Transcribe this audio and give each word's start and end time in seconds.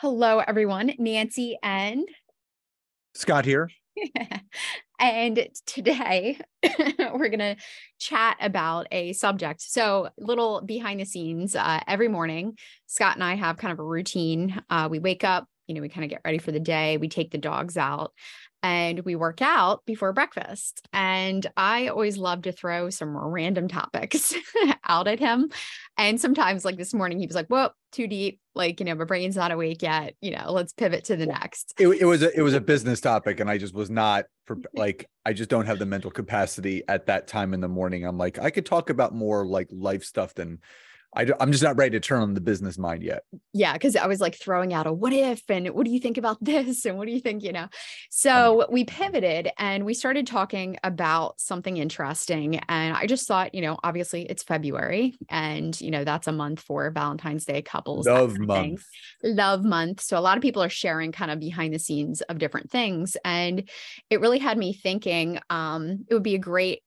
Hello, 0.00 0.38
everyone. 0.38 0.92
Nancy 1.00 1.58
and 1.60 2.08
Scott 3.14 3.44
here. 3.44 3.68
and 5.00 5.48
today 5.66 6.38
we're 6.98 7.28
going 7.28 7.40
to 7.40 7.56
chat 7.98 8.36
about 8.40 8.86
a 8.92 9.12
subject. 9.14 9.60
So, 9.60 10.10
little 10.16 10.60
behind 10.60 11.00
the 11.00 11.04
scenes. 11.04 11.56
Uh, 11.56 11.80
every 11.88 12.06
morning, 12.06 12.56
Scott 12.86 13.16
and 13.16 13.24
I 13.24 13.34
have 13.34 13.56
kind 13.56 13.72
of 13.72 13.80
a 13.80 13.84
routine. 13.84 14.62
Uh, 14.70 14.86
we 14.88 15.00
wake 15.00 15.24
up, 15.24 15.48
you 15.68 15.74
know, 15.74 15.80
we 15.80 15.88
kind 15.88 16.04
of 16.04 16.10
get 16.10 16.22
ready 16.24 16.38
for 16.38 16.50
the 16.50 16.58
day, 16.60 16.96
we 16.96 17.08
take 17.08 17.30
the 17.30 17.38
dogs 17.38 17.76
out, 17.76 18.12
and 18.62 19.00
we 19.00 19.14
work 19.14 19.40
out 19.40 19.84
before 19.86 20.12
breakfast. 20.12 20.86
And 20.92 21.46
I 21.56 21.88
always 21.88 22.16
love 22.16 22.42
to 22.42 22.52
throw 22.52 22.90
some 22.90 23.16
random 23.16 23.68
topics 23.68 24.34
out 24.88 25.06
at 25.06 25.20
him. 25.20 25.50
And 25.96 26.20
sometimes, 26.20 26.64
like 26.64 26.76
this 26.76 26.94
morning, 26.94 27.20
he 27.20 27.26
was 27.26 27.36
like, 27.36 27.48
Whoa, 27.48 27.70
too 27.92 28.06
deep. 28.08 28.40
Like, 28.54 28.80
you 28.80 28.86
know, 28.86 28.94
my 28.94 29.04
brain's 29.04 29.36
not 29.36 29.52
awake 29.52 29.82
yet. 29.82 30.14
You 30.20 30.32
know, 30.32 30.50
let's 30.50 30.72
pivot 30.72 31.04
to 31.04 31.16
the 31.16 31.26
next. 31.26 31.74
It, 31.78 31.88
it 31.88 32.04
was 32.04 32.22
a, 32.22 32.36
it 32.36 32.42
was 32.42 32.54
a 32.54 32.60
business 32.72 33.00
topic, 33.00 33.40
and 33.40 33.48
I 33.48 33.58
just 33.58 33.74
was 33.74 33.90
not 33.90 34.24
for 34.46 34.58
like 34.74 35.08
I 35.24 35.32
just 35.32 35.50
don't 35.50 35.66
have 35.66 35.78
the 35.78 35.86
mental 35.86 36.10
capacity 36.10 36.82
at 36.88 37.06
that 37.06 37.28
time 37.28 37.54
in 37.54 37.60
the 37.60 37.68
morning. 37.68 38.04
I'm 38.04 38.18
like, 38.18 38.38
I 38.38 38.50
could 38.50 38.66
talk 38.66 38.90
about 38.90 39.14
more 39.14 39.46
like 39.46 39.68
life 39.70 40.02
stuff 40.02 40.34
than 40.34 40.58
I, 41.16 41.26
am 41.40 41.52
just 41.52 41.64
not 41.64 41.76
ready 41.76 41.92
to 41.92 42.00
turn 42.00 42.22
on 42.22 42.34
the 42.34 42.40
business 42.40 42.76
mind 42.76 43.02
yet. 43.02 43.22
Yeah, 43.52 43.72
because 43.72 43.96
I 43.96 44.06
was 44.06 44.20
like 44.20 44.36
throwing 44.36 44.74
out 44.74 44.86
a 44.86 44.92
what 44.92 45.12
if 45.12 45.42
and 45.48 45.68
what 45.70 45.86
do 45.86 45.90
you 45.90 46.00
think 46.00 46.18
about 46.18 46.36
this 46.44 46.84
and 46.84 46.98
what 46.98 47.06
do 47.06 47.12
you 47.12 47.20
think, 47.20 47.42
you 47.42 47.52
know? 47.52 47.68
So 48.10 48.66
we 48.70 48.84
pivoted 48.84 49.50
and 49.58 49.84
we 49.84 49.94
started 49.94 50.26
talking 50.26 50.76
about 50.84 51.40
something 51.40 51.76
interesting. 51.76 52.60
And 52.68 52.96
I 52.96 53.06
just 53.06 53.26
thought, 53.26 53.54
you 53.54 53.62
know, 53.62 53.78
obviously 53.82 54.22
it's 54.22 54.42
February 54.42 55.16
and, 55.28 55.78
you 55.80 55.90
know, 55.90 56.04
that's 56.04 56.26
a 56.26 56.32
month 56.32 56.60
for 56.60 56.90
Valentine's 56.90 57.44
Day 57.44 57.62
couples. 57.62 58.06
Love 58.06 58.38
month. 58.38 58.84
Love 59.22 59.64
month. 59.64 60.00
So 60.00 60.18
a 60.18 60.20
lot 60.20 60.36
of 60.36 60.42
people 60.42 60.62
are 60.62 60.68
sharing 60.68 61.12
kind 61.12 61.30
of 61.30 61.40
behind 61.40 61.72
the 61.72 61.78
scenes 61.78 62.20
of 62.22 62.38
different 62.38 62.70
things. 62.70 63.16
And 63.24 63.68
it 64.10 64.20
really 64.20 64.38
had 64.38 64.58
me 64.58 64.74
thinking 64.74 65.38
um, 65.48 66.04
it 66.08 66.14
would 66.14 66.22
be 66.22 66.34
a 66.34 66.38
great 66.38 66.82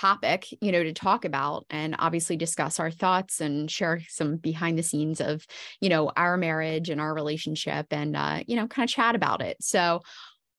topic 0.00 0.46
you 0.60 0.72
know 0.72 0.82
to 0.82 0.92
talk 0.92 1.24
about 1.24 1.64
and 1.70 1.96
obviously 1.98 2.36
discuss 2.36 2.78
our 2.78 2.90
thoughts 2.90 3.40
and 3.40 3.70
share 3.70 4.00
some 4.08 4.36
behind 4.36 4.78
the 4.78 4.82
scenes 4.82 5.20
of 5.20 5.46
you 5.80 5.88
know 5.88 6.10
our 6.16 6.36
marriage 6.36 6.90
and 6.90 7.00
our 7.00 7.14
relationship 7.14 7.86
and 7.90 8.16
uh, 8.16 8.42
you 8.46 8.56
know 8.56 8.66
kind 8.66 8.88
of 8.88 8.94
chat 8.94 9.14
about 9.14 9.42
it 9.42 9.56
so 9.60 10.00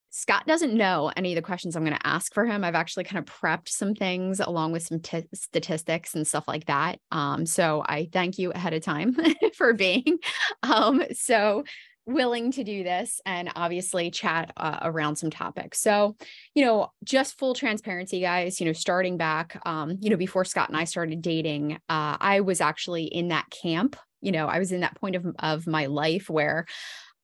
Scott 0.09 0.47
doesn't 0.47 0.73
know 0.73 1.11
any 1.15 1.33
of 1.33 1.35
the 1.35 1.43
questions 1.43 1.75
I'm 1.75 1.83
going 1.83 1.95
to 1.95 2.07
ask 2.07 2.33
for 2.33 2.43
him. 2.43 2.63
I've 2.63 2.73
actually 2.73 3.03
kind 3.03 3.19
of 3.19 3.31
prepped 3.31 3.69
some 3.69 3.93
things 3.93 4.39
along 4.39 4.71
with 4.71 4.81
some 4.81 4.99
t- 4.99 5.27
statistics 5.31 6.15
and 6.15 6.25
stuff 6.25 6.47
like 6.47 6.65
that. 6.65 6.99
Um, 7.11 7.45
so 7.45 7.83
I 7.85 8.09
thank 8.11 8.39
you 8.39 8.51
ahead 8.51 8.73
of 8.73 8.81
time 8.81 9.15
for 9.55 9.73
being 9.73 10.17
um, 10.63 11.03
so 11.13 11.65
willing 12.07 12.51
to 12.53 12.63
do 12.63 12.83
this 12.83 13.21
and 13.25 13.51
obviously 13.55 14.09
chat 14.09 14.51
uh, 14.57 14.79
around 14.81 15.17
some 15.17 15.29
topics. 15.29 15.79
So, 15.79 16.15
you 16.55 16.65
know, 16.65 16.91
just 17.03 17.37
full 17.37 17.53
transparency, 17.53 18.21
guys, 18.21 18.59
you 18.59 18.65
know, 18.65 18.73
starting 18.73 19.17
back, 19.17 19.61
um, 19.65 19.97
you 19.99 20.09
know, 20.09 20.15
before 20.15 20.45
Scott 20.45 20.69
and 20.69 20.77
I 20.77 20.85
started 20.85 21.21
dating, 21.21 21.73
uh, 21.89 22.17
I 22.19 22.39
was 22.39 22.61
actually 22.61 23.03
in 23.03 23.27
that 23.27 23.49
camp. 23.49 23.97
You 24.21 24.31
know, 24.31 24.47
I 24.47 24.57
was 24.57 24.71
in 24.71 24.81
that 24.81 24.99
point 24.99 25.17
of, 25.17 25.27
of 25.37 25.67
my 25.67 25.87
life 25.87 26.29
where 26.29 26.65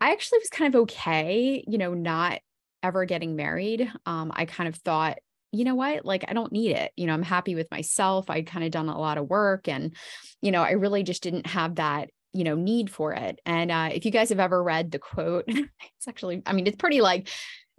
I 0.01 0.11
actually 0.11 0.39
was 0.39 0.49
kind 0.49 0.75
of 0.75 0.81
okay, 0.81 1.63
you 1.65 1.77
know, 1.77 1.93
not 1.93 2.39
ever 2.83 3.05
getting 3.05 3.37
married. 3.37 3.89
Um, 4.05 4.31
I 4.35 4.45
kind 4.45 4.67
of 4.67 4.75
thought, 4.75 5.17
you 5.55 5.65
know 5.65 5.75
what 5.75 6.03
like 6.03 6.25
i 6.27 6.33
don't 6.33 6.51
need 6.51 6.71
it 6.71 6.91
you 6.95 7.05
know 7.05 7.13
i'm 7.13 7.21
happy 7.21 7.53
with 7.53 7.69
myself 7.69 8.27
i'd 8.31 8.47
kind 8.47 8.65
of 8.65 8.71
done 8.71 8.89
a 8.89 8.99
lot 8.99 9.19
of 9.19 9.29
work 9.29 9.67
and 9.67 9.95
you 10.41 10.51
know 10.51 10.63
i 10.63 10.71
really 10.71 11.03
just 11.03 11.21
didn't 11.21 11.45
have 11.45 11.75
that 11.75 12.09
you 12.33 12.43
know 12.43 12.55
need 12.55 12.89
for 12.89 13.13
it. 13.13 13.39
And 13.45 13.71
uh, 13.71 13.89
if 13.93 14.05
you 14.05 14.11
guys 14.11 14.29
have 14.29 14.39
ever 14.39 14.61
read 14.63 14.91
the 14.91 14.99
quote 14.99 15.45
it's 16.03 16.07
actually 16.07 16.41
i 16.45 16.53
mean 16.53 16.67
it's 16.67 16.75
pretty 16.75 17.01
like 17.01 17.29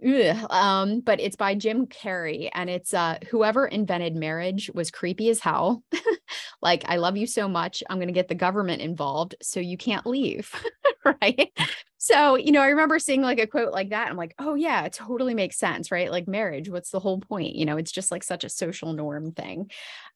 ugh, 0.05 0.47
um, 0.51 0.99
but 1.01 1.19
it's 1.19 1.35
by 1.35 1.55
jim 1.55 1.85
carrey 1.87 2.49
and 2.53 2.69
it's 2.69 2.93
uh, 2.93 3.17
whoever 3.29 3.65
invented 3.65 4.15
marriage 4.15 4.69
was 4.73 4.91
creepy 4.91 5.29
as 5.29 5.39
hell. 5.39 5.83
Like 6.61 6.83
i 6.87 6.97
love 6.97 7.15
you 7.15 7.27
so 7.27 7.47
much 7.47 7.83
i'm 7.89 7.99
to 7.99 8.11
get 8.11 8.27
the 8.27 8.33
government 8.33 8.81
involved 8.81 9.35
so 9.41 9.59
you 9.59 9.77
can't 9.77 10.05
leave. 10.05 10.51
Right? 11.21 11.51
So 11.99 12.35
you 12.35 12.51
know 12.51 12.61
i 12.63 12.69
remember 12.69 12.97
seeing 12.97 13.21
like 13.21 13.37
a 13.37 13.45
quote 13.45 13.71
like 13.71 13.89
that 13.89 14.09
i'm 14.09 14.17
like 14.17 14.33
oh 14.39 14.55
yeah 14.55 14.85
it 14.85 14.93
totally 14.93 15.35
makes 15.35 15.59
sense 15.59 15.91
right? 15.91 16.09
Like 16.09 16.27
marriage 16.27 16.67
what's 16.67 16.89
the 16.89 16.99
whole 16.99 17.19
point? 17.19 17.53
You 17.53 17.65
know 17.65 17.77
it's 17.77 17.91
just 17.91 18.09
like 18.09 18.23
such 18.23 18.43
a 18.43 18.49
social 18.49 18.93
norm 18.93 19.33
thing. 19.33 19.69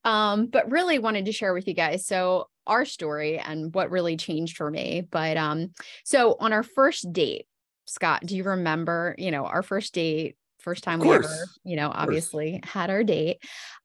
Um 0.04 0.48
but 0.48 0.72
really 0.72 0.98
wanted 0.98 1.26
to 1.26 1.32
share 1.32 1.54
with 1.54 1.68
you 1.68 1.76
guys 1.76 2.08
so 2.08 2.48
our 2.70 2.86
story 2.86 3.40
and 3.40 3.74
what 3.74 3.92
really 3.92 4.16
changed 4.16 4.56
for 4.56 4.70
me. 4.70 5.06
But 5.10 5.36
um, 5.36 5.74
so 6.06 6.38
on 6.40 6.54
our 6.54 6.64
first 6.64 7.12
date, 7.12 7.48
Scott, 7.90 8.22
do 8.26 8.36
you 8.36 8.44
remember, 8.44 9.16
you 9.18 9.32
know, 9.32 9.46
our 9.46 9.64
first 9.64 9.94
date, 9.94 10.36
first 10.60 10.84
time 10.84 11.00
we 11.00 11.10
ever, 11.10 11.48
you 11.64 11.76
know, 11.76 11.90
obviously 11.94 12.60
had 12.64 12.90
our 12.90 13.04
date. 13.04 13.38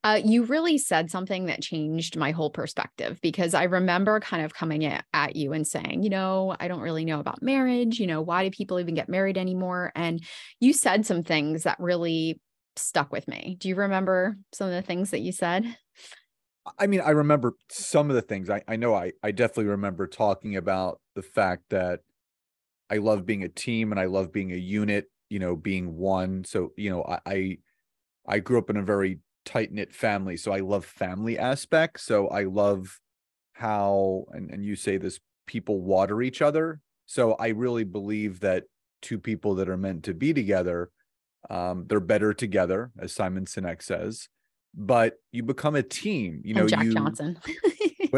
Uh, 0.03 0.21
you 0.25 0.43
really 0.45 0.77
said 0.77 1.11
something 1.11 1.47
that 1.47 1.63
changed 1.63 2.17
my 2.17 2.33
whole 2.33 2.51
perspective 2.51 3.19
because 3.23 3.55
I 3.55 3.65
remember 3.65 4.21
kind 4.21 4.45
of 4.45 4.53
coming 4.53 4.85
at, 4.85 5.05
at 5.15 5.37
you 5.37 5.53
and 5.53 5.67
saying, 5.67 6.03
you 6.03 6.11
know, 6.11 6.55
I 6.59 6.69
don't 6.69 6.81
really 6.81 7.05
know 7.05 7.21
about 7.21 7.43
marriage. 7.43 7.99
You 7.99 8.07
know, 8.07 8.21
why 8.21 8.45
do 8.45 8.51
people 8.51 8.81
even 8.81 8.95
get 8.95 9.09
married 9.09 9.39
anymore? 9.39 9.93
And 9.95 10.23
you 10.61 10.73
said 10.73 11.07
some 11.07 11.23
things 11.23 11.63
that 11.63 11.79
really 11.79 12.41
stuck 12.77 13.13
with 13.13 13.29
me. 13.29 13.57
Do 13.59 13.69
you 13.69 13.77
remember 13.77 14.37
some 14.53 14.67
of 14.67 14.75
the 14.75 14.83
things 14.83 15.11
that 15.11 15.21
you 15.21 15.33
said? 15.33 15.77
I 16.79 16.87
mean, 16.87 17.01
I 17.01 17.11
remember 17.11 17.55
some 17.71 18.11
of 18.11 18.17
the 18.17 18.23
things. 18.23 18.51
I, 18.51 18.63
I 18.67 18.77
know 18.77 18.95
I, 18.95 19.13
I 19.23 19.31
definitely 19.31 19.67
remember 19.67 20.07
talking 20.07 20.57
about 20.57 21.01
the 21.15 21.23
fact 21.23 21.65
that 21.71 22.01
I 22.95 22.99
love 22.99 23.27
being 23.27 23.43
a 23.43 23.49
team 23.49 23.91
and 23.91 24.01
I 24.01 24.05
love 24.05 24.33
being 24.33 24.53
a 24.53 24.57
unit, 24.57 25.11
you 25.29 25.41
know, 25.41 25.57
being 25.57 25.97
one. 25.97 26.45
So, 26.45 26.73
you 26.77 26.91
know, 26.91 27.03
I 27.03 27.19
I, 27.27 27.59
I 28.27 28.39
grew 28.39 28.59
up 28.59 28.71
in 28.71 28.77
a 28.77 28.83
very 28.83 29.19
tight-knit 29.45 29.93
family. 29.93 30.37
So 30.37 30.53
I 30.53 30.61
love 30.61 30.85
family 30.85 31.37
aspects. 31.37 32.05
So 32.05 32.29
I 32.29 32.45
love 32.45 33.01
how 33.55 34.27
and, 34.31 34.49
and 34.51 34.65
you 34.65 34.77
say 34.77 34.97
this 34.97 35.19
people 35.49 35.81
water 35.81 36.23
each 36.23 36.41
other. 36.41 36.81
So 37.07 37.33
I 37.35 37.49
really 37.49 37.85
believe 37.85 38.41
that 38.41 38.65
two 39.03 39.19
people 39.19 39.57
that 39.57 39.69
are 39.69 39.77
meant 39.77 40.05
to 40.05 40.15
be 40.15 40.33
together, 40.33 40.91
um, 41.51 41.87
they're 41.89 41.99
better 41.99 42.33
together, 42.33 42.93
as 42.99 43.13
Simon 43.13 43.45
Sinek 43.45 43.83
says 43.83 44.29
but 44.77 45.15
you 45.33 45.43
become 45.43 45.77
a 45.77 45.83
team. 45.83 46.41
You 46.45 46.55
know, 46.55 46.61
and 46.63 46.71
Jack 46.71 46.85
you, 46.85 46.95
Johnson. 46.95 47.39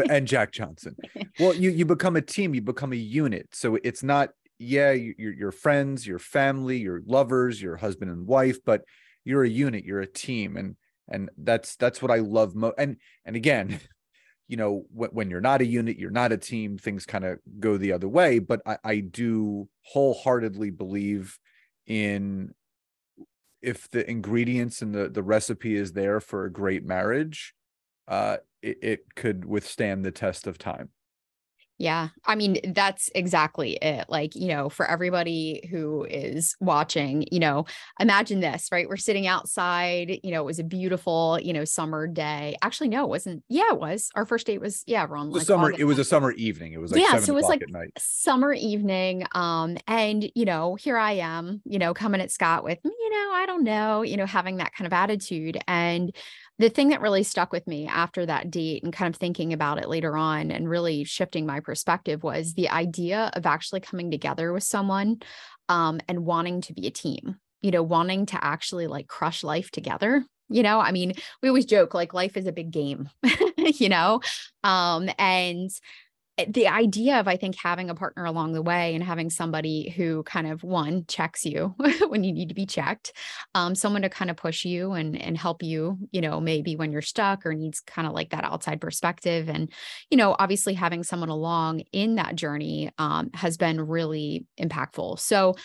and 0.09 0.27
Jack 0.27 0.51
Johnson. 0.51 0.95
Well, 1.39 1.53
you 1.53 1.69
you 1.69 1.85
become 1.85 2.15
a 2.15 2.21
team. 2.21 2.55
You 2.55 2.61
become 2.61 2.93
a 2.93 2.95
unit. 2.95 3.49
So 3.51 3.77
it's 3.83 4.01
not 4.01 4.29
yeah, 4.59 4.91
you're 4.91 5.33
your 5.33 5.51
friends, 5.51 6.07
your 6.07 6.19
family, 6.19 6.77
your 6.77 7.01
lovers, 7.05 7.61
your 7.61 7.77
husband 7.77 8.11
and 8.11 8.27
wife, 8.27 8.57
but 8.65 8.83
you're 9.23 9.43
a 9.43 9.49
unit. 9.49 9.83
You're 9.83 10.01
a 10.01 10.07
team, 10.07 10.57
and 10.57 10.75
and 11.09 11.29
that's 11.37 11.75
that's 11.75 12.01
what 12.01 12.11
I 12.11 12.17
love 12.17 12.55
most. 12.55 12.75
And 12.77 12.97
and 13.25 13.35
again. 13.35 13.79
You 14.49 14.55
know, 14.55 14.85
when, 14.93 15.09
when 15.09 15.29
you're 15.29 15.41
not 15.41 15.59
a 15.59 15.65
unit, 15.65 15.99
you're 15.99 16.09
not 16.09 16.31
a 16.31 16.37
team, 16.37 16.77
things 16.77 17.05
kind 17.05 17.25
of 17.25 17.39
go 17.59 17.75
the 17.75 17.91
other 17.91 18.07
way. 18.07 18.39
But 18.39 18.61
I, 18.65 18.77
I 18.81 18.99
do 19.01 19.67
wholeheartedly 19.81 20.69
believe 20.69 21.37
in 21.85 22.53
if 23.61 23.89
the 23.89 24.09
ingredients 24.09 24.81
and 24.81 24.95
the 24.95 25.09
the 25.09 25.21
recipe 25.21 25.75
is 25.75 25.91
there 25.91 26.21
for 26.21 26.45
a 26.45 26.49
great 26.49 26.85
marriage, 26.85 27.53
uh, 28.07 28.37
it, 28.61 28.77
it 28.81 29.15
could 29.15 29.43
withstand 29.43 30.05
the 30.05 30.11
test 30.11 30.47
of 30.47 30.57
time. 30.57 30.91
Yeah. 31.79 32.09
I 32.25 32.33
mean, 32.35 32.73
that's 32.73 33.11
exactly 33.13 33.73
it. 33.73 34.05
Like, 34.09 34.35
you 34.35 34.47
know, 34.47 34.67
for 34.67 34.89
everybody 34.89 35.67
who 35.69 36.05
is 36.09 36.55
watching, 36.59 37.25
you 37.31 37.39
know, 37.39 37.65
imagine 37.99 38.39
this, 38.39 38.69
right? 38.71 38.89
We're 38.89 38.97
sitting 38.97 39.27
outside, 39.27 40.19
you 40.23 40.31
know, 40.31 40.41
it 40.41 40.45
was 40.45 40.57
a 40.57 40.63
beautiful, 40.63 41.39
you 41.39 41.53
know, 41.53 41.65
summer 41.65 42.07
day. 42.07 42.57
Actually, 42.63 42.89
no, 42.89 43.03
it 43.03 43.09
wasn't. 43.09 43.43
Yeah, 43.47 43.69
it 43.69 43.79
was. 43.79 44.09
Our 44.15 44.25
first 44.25 44.47
date 44.47 44.59
was, 44.59 44.83
yeah, 44.87 45.05
around 45.05 45.33
like 45.33 45.45
summer. 45.45 45.65
August. 45.65 45.79
It 45.79 45.85
was 45.85 45.99
a 45.99 46.03
summer 46.03 46.31
evening. 46.31 46.73
It 46.73 46.81
was 46.81 46.91
like, 46.91 47.01
yeah, 47.01 47.19
so 47.19 47.33
it 47.33 47.35
was 47.35 47.45
like 47.45 47.61
summer 47.99 48.53
evening. 48.53 49.25
Um, 49.33 49.77
and, 49.87 50.31
you 50.33 50.45
know, 50.45 50.75
here 50.75 50.97
I 50.97 51.11
am, 51.11 51.61
you 51.63 51.77
know, 51.77 51.93
coming 51.93 52.21
at 52.21 52.31
Scott 52.31 52.63
with, 52.63 52.79
you 52.83 53.09
know, 53.11 53.31
I 53.33 53.45
don't 53.45 53.63
know, 53.63 54.01
you 54.01 54.17
know, 54.17 54.25
having 54.25 54.57
that 54.57 54.73
kind 54.73 54.87
of 54.87 54.93
attitude. 54.93 55.59
And 55.67 56.15
the 56.59 56.69
thing 56.69 56.89
that 56.89 57.01
really 57.01 57.23
stuck 57.23 57.51
with 57.51 57.67
me 57.67 57.87
after 57.87 58.25
that 58.25 58.49
date 58.49 58.83
and 58.83 58.91
kind 58.91 59.13
of 59.13 59.19
thinking 59.19 59.53
about 59.53 59.77
it 59.77 59.87
later 59.87 60.17
on 60.17 60.49
and 60.51 60.69
really 60.69 61.03
shifting 61.03 61.45
my 61.45 61.59
perspective 61.59 62.23
was 62.23 62.53
the 62.53 62.69
idea 62.69 63.29
of 63.33 63.45
actually 63.45 63.79
coming 63.79 64.09
together 64.09 64.51
with 64.51 64.63
someone 64.63 65.17
um, 65.69 65.99
and 66.07 66.25
wanting 66.25 66.61
to 66.61 66.73
be 66.73 66.87
a 66.87 66.91
team, 66.91 67.37
you 67.61 67.71
know, 67.71 67.83
wanting 67.83 68.25
to 68.27 68.43
actually 68.43 68.87
like 68.87 69.07
crush 69.07 69.43
life 69.43 69.69
together. 69.69 70.25
You 70.49 70.63
know, 70.63 70.79
I 70.79 70.91
mean, 70.91 71.13
we 71.43 71.49
always 71.49 71.65
joke 71.65 71.93
like 71.93 72.13
life 72.13 72.37
is 72.37 72.47
a 72.47 72.53
big 72.53 72.71
game, 72.71 73.09
you 73.57 73.89
know, 73.89 74.21
um, 74.63 75.09
and 75.19 75.69
the 76.47 76.67
idea 76.67 77.19
of 77.19 77.27
i 77.27 77.35
think 77.35 77.55
having 77.55 77.89
a 77.89 77.95
partner 77.95 78.25
along 78.25 78.53
the 78.53 78.61
way 78.61 78.93
and 78.93 79.03
having 79.03 79.29
somebody 79.29 79.89
who 79.89 80.23
kind 80.23 80.47
of 80.47 80.63
one 80.63 81.03
checks 81.07 81.45
you 81.45 81.73
when 82.09 82.23
you 82.23 82.31
need 82.31 82.49
to 82.49 82.55
be 82.55 82.65
checked 82.65 83.13
um, 83.55 83.75
someone 83.75 84.01
to 84.01 84.09
kind 84.09 84.29
of 84.29 84.37
push 84.37 84.65
you 84.65 84.93
and 84.93 85.19
and 85.19 85.37
help 85.37 85.63
you 85.63 85.97
you 86.11 86.21
know 86.21 86.39
maybe 86.39 86.75
when 86.75 86.91
you're 86.91 87.01
stuck 87.01 87.45
or 87.45 87.53
needs 87.53 87.79
kind 87.79 88.07
of 88.07 88.13
like 88.13 88.29
that 88.29 88.43
outside 88.43 88.79
perspective. 88.81 89.49
And 89.49 89.71
you 90.09 90.17
know 90.17 90.35
obviously 90.37 90.73
having 90.73 91.03
someone 91.03 91.29
along 91.29 91.81
in 91.91 92.15
that 92.15 92.35
journey 92.35 92.91
um, 92.97 93.29
has 93.33 93.57
been 93.57 93.81
really 93.81 94.45
impactful. 94.59 95.19
So 95.19 95.55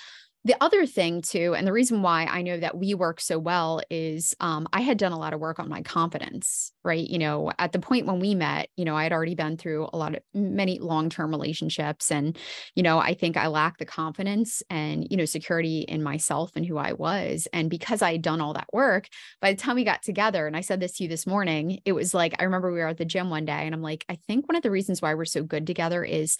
the 0.44 0.56
other 0.61 0.87
thing 0.87 1.23
too 1.23 1.55
and 1.55 1.67
the 1.67 1.73
reason 1.73 2.03
why 2.03 2.25
i 2.25 2.43
know 2.43 2.59
that 2.59 2.77
we 2.77 2.94
work 2.94 3.21
so 3.21 3.39
well 3.39 3.81
is 3.91 4.35
um, 4.41 4.67
i 4.73 4.81
had 4.81 4.99
done 4.99 5.12
a 5.12 5.19
lot 5.19 5.33
of 5.33 5.41
work 5.41 5.59
on 5.59 5.69
my 5.69 5.83
confidence 5.83 6.73
right? 6.85 7.09
You 7.09 7.19
know 7.19 7.53
at 7.59 7.73
the 7.73 7.79
point 7.79 8.06
when 8.06 8.21
we 8.21 8.35
met 8.35 8.69
you 8.77 8.85
know 8.85 8.97
i 8.97 9.03
had 9.05 9.12
already 9.12 9.35
been 9.35 9.56
through 9.56 9.89
a 9.93 9.97
lot 9.97 10.15
of 10.15 10.23
many 10.35 10.79
long-term 10.79 11.31
relationships 11.31 12.11
and 12.11 12.37
you 12.75 12.83
know 12.83 12.99
i 12.99 13.15
think 13.15 13.37
i 13.37 13.47
lacked 13.47 13.79
the 13.79 13.85
confidence 13.85 14.62
and 14.69 15.06
you 15.11 15.17
know 15.17 15.25
security 15.25 15.81
in 15.83 16.03
myself 16.03 16.50
and 16.56 16.67
who 16.67 16.77
i 16.77 16.93
was. 16.93 17.47
And 17.53 17.71
because 17.71 18.03
i 18.03 18.12
had 18.12 18.23
done 18.23 18.41
all 18.41 18.55
that 18.55 18.69
work 18.73 19.09
by 19.41 19.53
the 19.53 19.59
time 19.59 19.77
we 19.77 19.85
got 19.85 20.03
together 20.03 20.47
and 20.47 20.56
i 20.56 20.61
said 20.61 20.81
this 20.81 20.93
to 20.93 21.05
you 21.05 21.09
this 21.09 21.27
morning 21.27 21.81
it 21.85 21.93
was 21.93 22.15
like 22.15 22.35
i 22.39 22.44
remember 22.44 22.73
we 22.73 22.81
were 22.81 22.89
at 22.89 22.99
the 22.99 23.05
gym 23.05 23.31
one 23.31 23.44
day 23.44 23.53
and 23.53 23.75
i'm 23.75 23.83
like 23.83 24.05
i 24.09 24.17
think 24.27 24.49
one 24.49 24.56
of 24.56 24.62
the 24.62 24.71
reasons 24.71 25.00
why 25.00 25.15
we're 25.15 25.25
so 25.25 25.43
good 25.43 25.67
together 25.67 26.05
is 26.05 26.37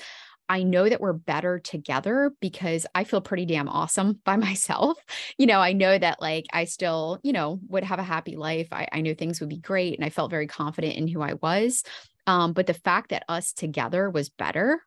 I 0.53 0.65
know 0.65 0.87
that 0.87 1.01
we're 1.01 1.15
better 1.15 1.59
together 1.59 2.31
because 2.39 2.85
I 2.95 3.05
feel 3.05 3.23
pretty 3.23 3.47
damn 3.47 3.71
awesome 3.71 4.21
by 4.23 4.37
myself. 4.49 4.99
You 5.39 5.47
know, 5.47 5.61
I 5.61 5.73
know 5.73 5.97
that 5.97 6.21
like 6.21 6.45
I 6.53 6.67
still, 6.67 7.19
you 7.23 7.33
know, 7.33 7.59
would 7.69 7.85
have 7.85 7.99
a 7.99 8.03
happy 8.05 8.37
life. 8.37 8.69
I, 8.71 8.87
I 8.93 9.01
know 9.01 9.15
things 9.15 9.41
would 9.41 9.49
be 9.49 9.57
great. 9.57 9.99
And 9.99 10.05
I 10.05 10.11
felt 10.11 10.31
very 10.31 10.47
confident 10.47 10.97
in 10.97 11.09
who 11.09 11.23
I 11.23 11.35
was. 11.41 11.85
Um, 12.27 12.53
but 12.53 12.67
the 12.67 12.75
fact 12.75 13.09
that 13.11 13.25
us 13.29 13.55
together 13.55 14.11
was 14.11 14.29
better 14.29 14.83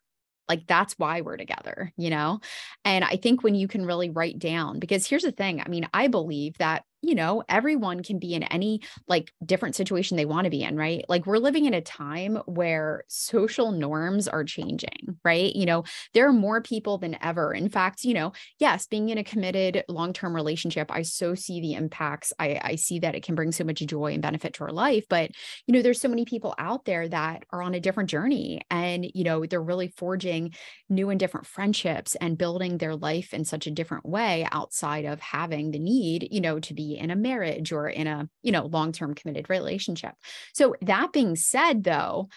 like 0.47 0.67
that's 0.67 0.93
why 0.99 1.21
we're 1.21 1.37
together, 1.37 1.91
you 1.97 2.11
know? 2.11 2.39
And 2.83 3.03
I 3.03 3.15
think 3.15 3.41
when 3.41 3.55
you 3.55 3.67
can 3.67 3.83
really 3.83 4.11
write 4.11 4.37
down, 4.37 4.77
because 4.77 5.07
here's 5.07 5.23
the 5.23 5.31
thing 5.31 5.59
I 5.59 5.67
mean, 5.67 5.89
I 5.91 6.07
believe 6.07 6.55
that 6.59 6.83
you 7.05 7.15
know, 7.15 7.43
everyone 7.47 8.03
can 8.03 8.19
be 8.19 8.33
in 8.33 8.43
any 8.43 8.81
like 9.07 9.31
different 9.45 9.75
situation 9.75 10.17
they 10.17 10.25
want 10.25 10.45
to 10.45 10.49
be 10.49 10.63
in, 10.63 10.75
right? 10.75 11.05
Like 11.07 11.25
we're 11.25 11.37
living 11.37 11.65
in 11.65 11.73
a 11.73 11.81
time 11.81 12.37
where 12.45 13.03
social 13.07 13.71
norms 13.71 14.27
are 14.27 14.43
changing, 14.43 15.17
right? 15.23 15.55
You 15.55 15.65
know, 15.65 15.83
there 16.13 16.27
are 16.27 16.33
more 16.33 16.61
people 16.61 16.97
than 16.97 17.17
ever. 17.21 17.53
In 17.53 17.69
fact, 17.69 18.03
you 18.03 18.13
know, 18.13 18.33
yes, 18.59 18.87
being 18.87 19.09
in 19.09 19.17
a 19.17 19.23
committed 19.23 19.83
long-term 19.87 20.35
relationship, 20.35 20.91
I 20.91 21.03
so 21.03 21.35
see 21.35 21.61
the 21.61 21.73
impacts. 21.73 22.33
I, 22.39 22.59
I 22.61 22.75
see 22.75 22.99
that 22.99 23.15
it 23.15 23.23
can 23.23 23.35
bring 23.35 23.51
so 23.51 23.63
much 23.63 23.75
joy 23.85 24.13
and 24.13 24.21
benefit 24.21 24.53
to 24.55 24.63
our 24.63 24.71
life. 24.71 25.05
But, 25.09 25.31
you 25.67 25.73
know, 25.73 25.81
there's 25.81 26.01
so 26.01 26.07
many 26.07 26.25
people 26.25 26.55
out 26.57 26.85
there 26.85 27.07
that 27.07 27.43
are 27.51 27.61
on 27.61 27.75
a 27.75 27.79
different 27.79 28.09
journey 28.09 28.61
and, 28.71 29.05
you 29.13 29.23
know, 29.23 29.45
they're 29.45 29.61
really 29.61 29.89
forging 29.89 30.53
new 30.89 31.09
and 31.09 31.19
different 31.19 31.45
friendships 31.45 32.15
and 32.15 32.37
building 32.37 32.77
their 32.77 32.95
life 32.95 33.33
in 33.33 33.45
such 33.45 33.67
a 33.67 33.71
different 33.71 34.05
way 34.05 34.47
outside 34.51 35.05
of 35.05 35.19
having 35.19 35.71
the 35.71 35.79
need, 35.79 36.27
you 36.31 36.41
know, 36.41 36.59
to 36.59 36.73
be 36.73 36.94
in 36.97 37.11
a 37.11 37.15
marriage 37.15 37.71
or 37.71 37.87
in 37.87 38.07
a, 38.07 38.27
you 38.43 38.51
know, 38.51 38.65
long-term 38.65 39.15
committed 39.15 39.49
relationship. 39.49 40.13
So 40.53 40.75
that 40.81 41.11
being 41.13 41.35
said 41.35 41.83
though, 41.83 42.29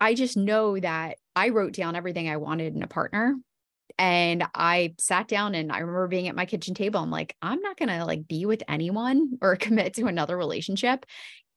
I 0.00 0.14
just 0.14 0.36
know 0.36 0.78
that 0.78 1.18
I 1.36 1.50
wrote 1.50 1.72
down 1.72 1.96
everything 1.96 2.28
I 2.28 2.38
wanted 2.38 2.74
in 2.74 2.82
a 2.82 2.88
partner 2.88 3.36
and 3.98 4.44
I 4.54 4.94
sat 4.98 5.28
down 5.28 5.54
and 5.54 5.70
I 5.70 5.78
remember 5.78 6.08
being 6.08 6.28
at 6.28 6.34
my 6.34 6.46
kitchen 6.46 6.74
table. 6.74 7.00
I'm 7.00 7.10
like, 7.10 7.36
I'm 7.42 7.60
not 7.60 7.76
going 7.76 7.90
to 7.90 8.04
like 8.04 8.26
be 8.26 8.46
with 8.46 8.62
anyone 8.68 9.38
or 9.42 9.56
commit 9.56 9.94
to 9.94 10.06
another 10.06 10.36
relationship 10.36 11.04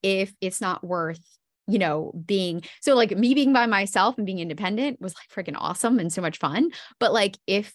if 0.01 0.33
it's 0.41 0.61
not 0.61 0.83
worth 0.83 1.21
you 1.65 1.79
know, 1.79 2.11
being 2.25 2.61
so 2.81 2.93
like 2.93 3.17
me 3.17 3.33
being 3.33 3.53
by 3.53 3.65
myself 3.65 4.17
and 4.17 4.25
being 4.25 4.39
independent 4.39 4.99
was 4.99 5.15
like 5.15 5.45
freaking 5.45 5.55
awesome 5.57 5.97
and 5.97 6.11
so 6.11 6.21
much 6.21 6.37
fun. 6.37 6.69
But 6.99 7.13
like 7.13 7.37
if 7.47 7.73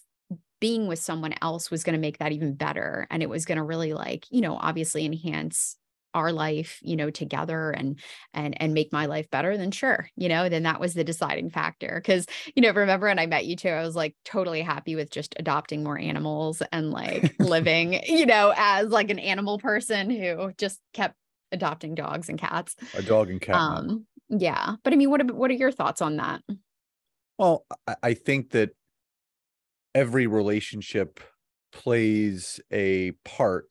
being 0.59 0.87
with 0.87 0.99
someone 0.99 1.33
else 1.41 1.71
was 1.71 1.83
going 1.83 1.93
to 1.93 1.99
make 1.99 2.17
that 2.17 2.31
even 2.31 2.53
better 2.53 3.07
and 3.09 3.23
it 3.23 3.29
was 3.29 3.45
going 3.45 3.57
to 3.57 3.63
really 3.63 3.93
like 3.93 4.25
you 4.29 4.41
know 4.41 4.55
obviously 4.55 5.05
enhance 5.05 5.77
our 6.13 6.31
life 6.31 6.79
you 6.81 6.95
know 6.95 7.09
together 7.09 7.69
and 7.69 7.99
and 8.33 8.59
and 8.61 8.73
make 8.73 8.91
my 8.91 9.05
life 9.05 9.29
better 9.29 9.55
then 9.57 9.69
sure 9.71 10.09
you 10.15 10.27
know 10.27 10.49
then 10.49 10.63
that 10.63 10.79
was 10.79 10.93
the 10.93 11.03
deciding 11.03 11.49
factor 11.49 12.01
because 12.01 12.25
you 12.55 12.61
know 12.61 12.71
remember 12.71 13.07
when 13.07 13.19
i 13.19 13.27
met 13.27 13.45
you 13.45 13.55
too 13.55 13.69
i 13.69 13.83
was 13.83 13.95
like 13.95 14.15
totally 14.25 14.61
happy 14.61 14.95
with 14.95 15.11
just 15.11 15.35
adopting 15.37 15.83
more 15.83 15.99
animals 15.99 16.63
and 16.71 16.89
like 16.89 17.35
living 17.39 17.93
you 18.07 18.25
know 18.25 18.51
as 18.55 18.89
like 18.89 19.11
an 19.11 19.19
animal 19.19 19.59
person 19.59 20.09
who 20.09 20.51
just 20.57 20.79
kept 20.93 21.15
adopting 21.51 21.95
dogs 21.95 22.29
and 22.29 22.37
cats. 22.37 22.75
A 22.93 23.01
dog 23.01 23.29
and 23.29 23.41
cat 23.41 23.55
um 23.55 24.05
yeah 24.29 24.75
but 24.83 24.93
i 24.93 24.95
mean 24.95 25.09
what 25.09 25.31
what 25.31 25.51
are 25.51 25.55
your 25.55 25.71
thoughts 25.71 26.01
on 26.01 26.17
that? 26.17 26.41
Well 27.37 27.65
i 28.03 28.13
think 28.13 28.51
that 28.51 28.71
every 29.93 30.27
relationship 30.27 31.19
plays 31.71 32.59
a 32.71 33.11
part 33.25 33.69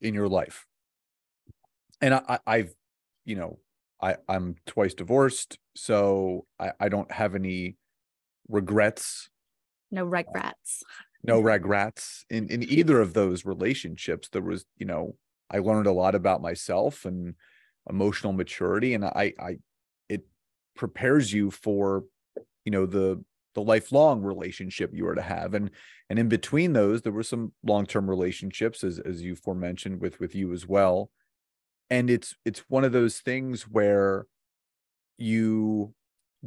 in 0.00 0.14
your 0.14 0.28
life. 0.28 0.66
And 2.00 2.14
I, 2.14 2.38
i've 2.46 2.72
you 3.24 3.34
know 3.34 3.58
i 4.00 4.16
i'm 4.28 4.54
twice 4.66 4.94
divorced 4.94 5.58
so 5.74 6.46
i 6.60 6.70
i 6.78 6.88
don't 6.88 7.10
have 7.10 7.34
any 7.34 7.76
regrets. 8.48 9.28
No 9.90 10.04
regrets. 10.04 10.84
No 11.24 11.40
regrets 11.40 12.24
in 12.30 12.48
in 12.48 12.62
either 12.62 13.00
of 13.00 13.14
those 13.14 13.44
relationships. 13.44 14.28
There 14.28 14.42
was 14.42 14.64
you 14.76 14.86
know 14.86 15.16
i 15.50 15.58
learned 15.58 15.86
a 15.86 15.92
lot 15.92 16.14
about 16.14 16.42
myself 16.42 17.04
and 17.04 17.34
emotional 17.90 18.32
maturity 18.32 18.94
and 18.94 19.04
i 19.04 19.32
i 19.40 19.56
it 20.08 20.22
prepares 20.76 21.32
you 21.32 21.50
for 21.50 22.04
you 22.64 22.70
know 22.70 22.86
the 22.86 23.24
the 23.54 23.62
lifelong 23.62 24.22
relationship 24.22 24.90
you 24.92 25.04
were 25.04 25.14
to 25.14 25.22
have. 25.22 25.54
And 25.54 25.70
and 26.10 26.18
in 26.18 26.28
between 26.28 26.72
those 26.72 27.02
there 27.02 27.12
were 27.12 27.22
some 27.22 27.52
long-term 27.64 28.08
relationships 28.08 28.84
as 28.84 28.98
as 28.98 29.22
you 29.22 29.34
forementioned 29.34 30.00
with 30.00 30.20
with 30.20 30.34
you 30.34 30.52
as 30.52 30.66
well. 30.66 31.10
And 31.90 32.10
it's 32.10 32.34
it's 32.44 32.64
one 32.68 32.84
of 32.84 32.92
those 32.92 33.18
things 33.18 33.62
where 33.62 34.26
you 35.16 35.94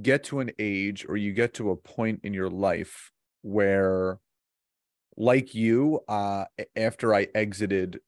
get 0.01 0.23
to 0.23 0.39
an 0.39 0.51
age 0.57 1.05
or 1.07 1.17
you 1.17 1.33
get 1.33 1.53
to 1.55 1.71
a 1.71 1.75
point 1.75 2.21
in 2.23 2.33
your 2.33 2.49
life 2.49 3.11
where 3.41 4.19
like 5.17 5.53
you 5.53 5.99
uh 6.07 6.45
after 6.75 7.13
i 7.13 7.27
exited 7.35 7.99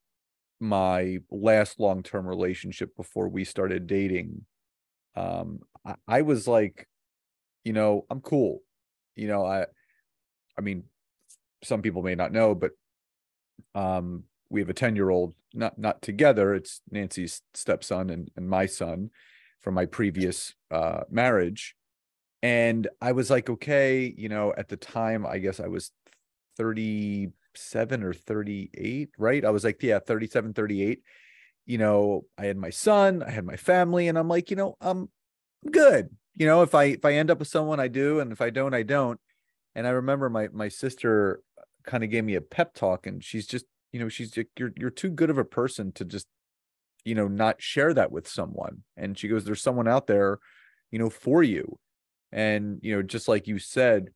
my 0.59 1.17
last 1.29 1.79
long-term 1.79 2.25
relationship 2.25 2.95
before 2.95 3.27
we 3.27 3.43
started 3.43 3.88
dating 3.88 4.45
um 5.15 5.59
I, 5.85 5.95
I 6.07 6.21
was 6.21 6.47
like 6.47 6.88
you 7.65 7.73
know 7.73 8.05
i'm 8.09 8.21
cool 8.21 8.62
you 9.15 9.27
know, 9.27 9.46
I, 9.46 9.65
I 10.58 10.62
mean, 10.62 10.84
some 11.63 11.82
people 11.82 12.03
may 12.03 12.15
not 12.15 12.32
know, 12.32 12.55
but 12.55 12.72
um, 13.75 14.24
we 14.50 14.62
have 14.62 14.70
a 14.70 14.74
10 14.74 14.96
year 14.96 15.10
old, 15.10 15.34
not, 15.53 15.77
not 15.77 16.01
together. 16.01 16.53
It's 16.53 16.82
Nancy's 16.89 17.41
stepson 17.53 18.10
and, 18.10 18.29
and 18.36 18.50
my 18.50 18.65
son 18.65 19.10
from 19.62 19.74
my 19.75 19.86
previous 19.86 20.53
uh, 20.72 21.01
marriage. 21.10 21.75
And 22.41 22.88
I 23.01 23.13
was 23.13 23.29
like, 23.29 23.50
okay, 23.50 24.13
you 24.17 24.27
know, 24.27 24.53
at 24.58 24.67
the 24.67 24.75
time, 24.75 25.25
I 25.25 25.38
guess 25.38 25.60
I 25.62 25.67
was 25.67 25.91
37 26.58 28.03
or 28.03 28.13
38, 28.13 29.10
right? 29.17 29.46
I 29.46 29.50
was 29.50 29.63
like, 29.63 29.82
yeah, 29.82 30.00
37, 30.00 30.53
38. 30.53 31.01
You 31.65 31.77
know, 31.77 32.25
I 32.38 32.46
had 32.46 32.58
my 32.58 32.72
son, 32.72 33.24
I 33.24 33.32
had 33.32 33.46
my 33.46 33.55
family, 33.55 34.10
and 34.10 34.17
I'm 34.17 34.27
like, 34.27 34.50
you 34.50 34.58
know, 34.58 34.75
I'm 34.82 35.08
good 35.72 36.10
you 36.35 36.45
know, 36.47 36.61
if 36.63 36.73
I 36.75 36.85
if 36.85 37.05
I 37.05 37.13
end 37.13 37.31
up 37.31 37.39
with 37.39 37.47
someone, 37.47 37.79
I 37.79 37.87
do, 37.87 38.19
and 38.19 38.31
if 38.31 38.41
I 38.41 38.49
don't, 38.49 38.73
I 38.73 38.83
don't. 38.83 39.19
And 39.75 39.87
I 39.87 39.91
remember 39.91 40.29
my 40.29 40.49
my 40.51 40.69
sister 40.69 41.41
kind 41.85 42.03
of 42.03 42.09
gave 42.09 42.23
me 42.23 42.35
a 42.35 42.41
pep 42.41 42.73
talk, 42.73 43.07
and 43.07 43.23
she's 43.23 43.47
just, 43.47 43.65
you 43.91 43.99
know, 43.99 44.09
she's 44.09 44.35
you're 44.57 44.73
you're 44.77 44.89
too 44.89 45.09
good 45.09 45.29
of 45.29 45.37
a 45.37 45.45
person 45.45 45.91
to 45.93 46.05
just, 46.05 46.27
you 47.05 47.15
know, 47.15 47.27
not 47.27 47.61
share 47.61 47.93
that 47.93 48.11
with 48.11 48.27
someone. 48.27 48.83
And 48.97 49.17
she 49.17 49.27
goes, 49.27 49.45
"There's 49.45 49.61
someone 49.61 49.87
out 49.87 50.07
there, 50.07 50.39
you 50.91 50.99
know, 50.99 51.09
for 51.09 51.43
you." 51.43 51.77
And 52.31 52.79
you 52.81 52.95
know, 52.95 53.03
just 53.03 53.27
like 53.27 53.47
you 53.47 53.59
said, 53.59 54.09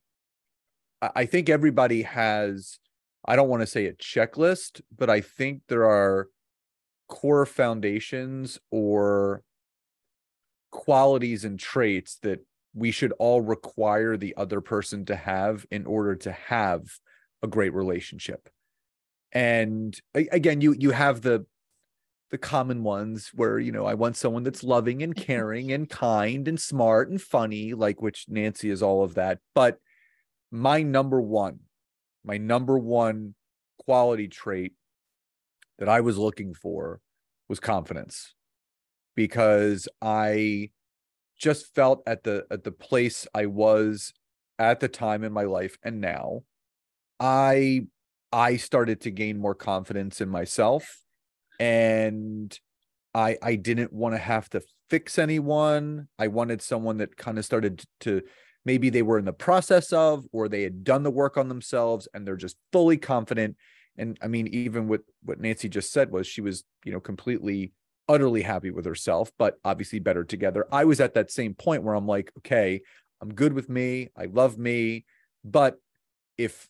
I, 1.01 1.09
I 1.17 1.25
think 1.25 1.49
everybody 1.49 2.03
has. 2.03 2.79
I 3.25 3.35
don't 3.35 3.49
want 3.49 3.61
to 3.61 3.67
say 3.67 3.87
a 3.87 3.93
checklist, 3.93 4.81
but 4.95 5.09
I 5.09 5.19
think 5.21 5.63
there 5.67 5.85
are 5.85 6.29
core 7.09 7.45
foundations 7.45 8.59
or 8.71 9.43
qualities 10.77 11.43
and 11.43 11.59
traits 11.59 12.19
that 12.21 12.39
we 12.75 12.91
should 12.91 13.11
all 13.13 13.41
require 13.41 14.15
the 14.15 14.35
other 14.37 14.61
person 14.61 15.03
to 15.05 15.15
have 15.15 15.65
in 15.71 15.87
order 15.87 16.15
to 16.15 16.31
have 16.31 16.83
a 17.41 17.47
great 17.47 17.73
relationship 17.73 18.47
and 19.31 19.99
again 20.13 20.61
you 20.61 20.75
you 20.77 20.91
have 20.91 21.21
the 21.21 21.45
the 22.29 22.37
common 22.37 22.83
ones 22.83 23.31
where 23.33 23.57
you 23.57 23.71
know 23.71 23.85
I 23.85 23.95
want 23.95 24.17
someone 24.17 24.43
that's 24.43 24.63
loving 24.63 25.01
and 25.01 25.15
caring 25.15 25.71
and 25.71 25.89
kind 25.89 26.47
and 26.47 26.59
smart 26.59 27.09
and 27.09 27.21
funny, 27.21 27.73
like 27.73 28.01
which 28.01 28.25
Nancy 28.27 28.69
is 28.69 28.83
all 28.83 29.03
of 29.03 29.15
that. 29.15 29.39
But 29.55 29.79
my 30.51 30.83
number 30.83 31.21
one, 31.21 31.59
my 32.25 32.37
number 32.37 32.77
one 32.77 33.35
quality 33.79 34.27
trait 34.27 34.73
that 35.79 35.87
I 35.87 36.01
was 36.01 36.17
looking 36.17 36.53
for 36.53 36.99
was 37.47 37.59
confidence 37.59 38.33
because 39.17 39.89
I 39.99 40.69
just 41.37 41.73
felt 41.75 42.03
at 42.07 42.23
the 42.23 42.45
at 42.49 42.63
the 42.63 42.71
place 42.71 43.27
I 43.33 43.47
was 43.47 44.13
at 44.57 44.79
the 44.79 44.87
time 44.87 45.23
in 45.23 45.33
my 45.33 45.43
life 45.43 45.77
and 45.83 45.99
now 45.99 46.43
I 47.19 47.87
I 48.31 48.57
started 48.57 49.01
to 49.01 49.11
gain 49.11 49.39
more 49.39 49.55
confidence 49.55 50.21
in 50.21 50.29
myself 50.29 51.01
and 51.59 52.57
I 53.13 53.37
I 53.41 53.55
didn't 53.55 53.91
want 53.91 54.13
to 54.13 54.19
have 54.19 54.49
to 54.51 54.61
fix 54.89 55.17
anyone. 55.17 56.07
I 56.17 56.27
wanted 56.27 56.61
someone 56.61 56.97
that 56.97 57.17
kind 57.17 57.39
of 57.39 57.45
started 57.45 57.83
to 58.01 58.21
maybe 58.65 58.91
they 58.91 59.01
were 59.01 59.17
in 59.17 59.25
the 59.25 59.33
process 59.33 59.91
of 59.91 60.25
or 60.31 60.47
they 60.47 60.61
had 60.61 60.83
done 60.83 61.01
the 61.01 61.11
work 61.11 61.37
on 61.37 61.49
themselves 61.49 62.07
and 62.13 62.25
they're 62.25 62.35
just 62.35 62.57
fully 62.71 62.97
confident 62.97 63.57
and 63.97 64.15
I 64.21 64.27
mean 64.27 64.45
even 64.47 64.87
what 64.87 65.01
what 65.23 65.39
Nancy 65.39 65.69
just 65.69 65.91
said 65.91 66.11
was 66.11 66.27
she 66.27 66.41
was, 66.41 66.63
you 66.85 66.91
know, 66.91 66.99
completely 66.99 67.71
utterly 68.07 68.41
happy 68.41 68.71
with 68.71 68.85
herself, 68.85 69.31
but 69.37 69.57
obviously 69.63 69.99
better 69.99 70.23
together. 70.23 70.65
I 70.71 70.85
was 70.85 70.99
at 70.99 71.13
that 71.15 71.31
same 71.31 71.53
point 71.53 71.83
where 71.83 71.95
I'm 71.95 72.07
like, 72.07 72.31
okay, 72.39 72.81
I'm 73.21 73.33
good 73.33 73.53
with 73.53 73.69
me. 73.69 74.09
I 74.15 74.25
love 74.25 74.57
me, 74.57 75.05
but 75.43 75.77
if 76.37 76.69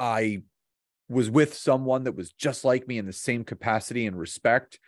I 0.00 0.42
was 1.08 1.30
with 1.30 1.54
someone 1.54 2.04
that 2.04 2.16
was 2.16 2.32
just 2.32 2.64
like 2.64 2.88
me 2.88 2.98
in 2.98 3.06
the 3.06 3.12
same 3.12 3.44
capacity 3.44 4.06
and 4.06 4.18
respect, 4.18 4.78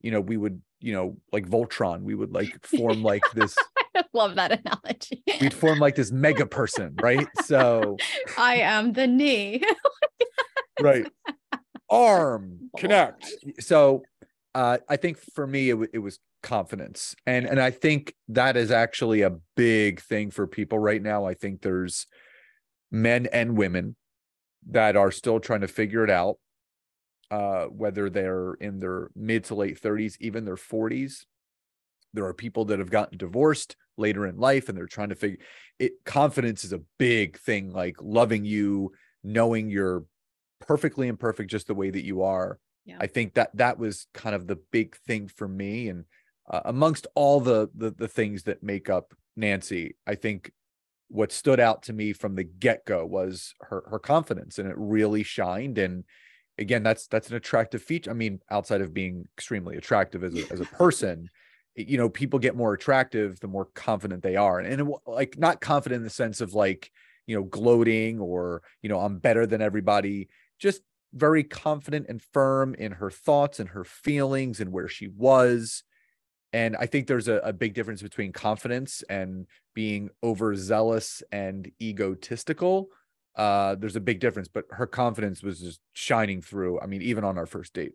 you 0.00 0.10
know, 0.10 0.20
we 0.20 0.36
would, 0.36 0.62
you 0.80 0.92
know, 0.92 1.18
like 1.32 1.46
Voltron, 1.48 2.02
we 2.02 2.14
would 2.14 2.32
like 2.32 2.66
form 2.76 3.02
like 3.02 3.22
this. 3.34 3.54
I 3.94 4.04
love 4.12 4.34
that 4.34 4.52
analogy. 4.52 5.22
we'd 5.40 5.54
form 5.54 5.78
like 5.78 5.94
this 5.94 6.10
mega 6.10 6.46
person, 6.46 6.94
right? 7.00 7.28
So 7.44 7.96
I 8.36 8.56
am 8.56 8.92
the 8.92 9.06
knee. 9.06 9.62
right. 10.80 11.06
Arm, 11.88 12.70
connect. 12.76 13.32
So 13.60 14.02
uh, 14.56 14.78
I 14.88 14.96
think 14.96 15.18
for 15.18 15.46
me, 15.46 15.68
it, 15.68 15.90
it 15.92 15.98
was 15.98 16.18
confidence. 16.42 17.14
And, 17.26 17.44
and 17.44 17.60
I 17.60 17.70
think 17.70 18.14
that 18.28 18.56
is 18.56 18.70
actually 18.70 19.20
a 19.20 19.36
big 19.54 20.00
thing 20.00 20.30
for 20.30 20.46
people 20.46 20.78
right 20.78 21.02
now. 21.02 21.26
I 21.26 21.34
think 21.34 21.60
there's 21.60 22.06
men 22.90 23.26
and 23.34 23.58
women 23.58 23.96
that 24.70 24.96
are 24.96 25.10
still 25.10 25.40
trying 25.40 25.60
to 25.60 25.68
figure 25.68 26.04
it 26.04 26.10
out, 26.10 26.38
uh, 27.30 27.64
whether 27.64 28.08
they're 28.08 28.54
in 28.54 28.78
their 28.78 29.10
mid 29.14 29.44
to 29.44 29.54
late 29.54 29.78
30s, 29.78 30.16
even 30.20 30.46
their 30.46 30.56
40s. 30.56 31.26
There 32.14 32.24
are 32.24 32.32
people 32.32 32.64
that 32.64 32.78
have 32.78 32.90
gotten 32.90 33.18
divorced 33.18 33.76
later 33.98 34.26
in 34.26 34.38
life 34.38 34.70
and 34.70 34.78
they're 34.78 34.86
trying 34.86 35.10
to 35.10 35.16
figure 35.16 35.36
it. 35.78 36.02
Confidence 36.06 36.64
is 36.64 36.72
a 36.72 36.80
big 36.98 37.38
thing, 37.40 37.72
like 37.72 37.96
loving 38.00 38.46
you, 38.46 38.92
knowing 39.22 39.68
you're 39.68 40.04
perfectly 40.60 41.08
imperfect 41.08 41.50
just 41.50 41.66
the 41.66 41.74
way 41.74 41.90
that 41.90 42.06
you 42.06 42.22
are. 42.22 42.58
Yeah. 42.86 42.96
I 43.00 43.08
think 43.08 43.34
that 43.34 43.50
that 43.56 43.78
was 43.78 44.06
kind 44.14 44.34
of 44.34 44.46
the 44.46 44.56
big 44.56 44.96
thing 44.96 45.28
for 45.28 45.46
me. 45.46 45.88
And 45.88 46.04
uh, 46.48 46.60
amongst 46.64 47.06
all 47.14 47.40
the, 47.40 47.68
the 47.74 47.90
the 47.90 48.08
things 48.08 48.44
that 48.44 48.62
make 48.62 48.88
up 48.88 49.12
Nancy, 49.36 49.96
I 50.06 50.14
think 50.14 50.52
what 51.08 51.32
stood 51.32 51.60
out 51.60 51.82
to 51.84 51.92
me 51.92 52.12
from 52.12 52.34
the 52.34 52.44
get-go 52.44 53.04
was 53.04 53.54
her 53.60 53.84
her 53.90 53.98
confidence 53.98 54.58
and 54.58 54.68
it 54.68 54.74
really 54.76 55.22
shined 55.22 55.78
and 55.78 56.04
again 56.58 56.82
that's 56.82 57.06
that's 57.06 57.30
an 57.30 57.36
attractive 57.36 57.82
feature 57.82 58.10
i 58.10 58.14
mean 58.14 58.40
outside 58.50 58.80
of 58.80 58.92
being 58.92 59.26
extremely 59.36 59.76
attractive 59.76 60.24
as 60.24 60.34
a, 60.34 60.52
as 60.52 60.60
a 60.60 60.64
person 60.76 61.28
you 61.76 61.96
know 61.96 62.08
people 62.08 62.38
get 62.38 62.56
more 62.56 62.72
attractive 62.72 63.38
the 63.40 63.46
more 63.46 63.66
confident 63.74 64.22
they 64.22 64.36
are 64.36 64.58
and, 64.58 64.80
and 64.80 64.90
like 65.06 65.38
not 65.38 65.60
confident 65.60 66.00
in 66.00 66.04
the 66.04 66.10
sense 66.10 66.40
of 66.40 66.54
like 66.54 66.90
you 67.26 67.36
know 67.36 67.44
gloating 67.44 68.18
or 68.18 68.62
you 68.82 68.88
know 68.88 68.98
i'm 68.98 69.18
better 69.18 69.46
than 69.46 69.62
everybody 69.62 70.28
just 70.58 70.80
very 71.16 71.42
confident 71.42 72.06
and 72.08 72.22
firm 72.22 72.74
in 72.74 72.92
her 72.92 73.10
thoughts 73.10 73.58
and 73.58 73.70
her 73.70 73.84
feelings 73.84 74.60
and 74.60 74.72
where 74.72 74.88
she 74.88 75.08
was 75.08 75.82
and 76.52 76.74
I 76.76 76.86
think 76.86 77.06
there's 77.06 77.28
a, 77.28 77.36
a 77.38 77.52
big 77.52 77.74
difference 77.74 78.00
between 78.00 78.32
confidence 78.32 79.04
and 79.10 79.46
being 79.74 80.08
overzealous 80.24 81.22
and 81.30 81.70
egotistical. 81.82 82.88
Uh, 83.36 83.74
there's 83.74 83.96
a 83.96 84.00
big 84.00 84.20
difference, 84.20 84.48
but 84.48 84.64
her 84.70 84.86
confidence 84.86 85.42
was 85.42 85.60
just 85.60 85.80
shining 85.92 86.40
through. 86.40 86.80
I 86.80 86.86
mean, 86.86 87.02
even 87.02 87.24
on 87.24 87.36
our 87.36 87.44
first 87.44 87.74
date. 87.74 87.92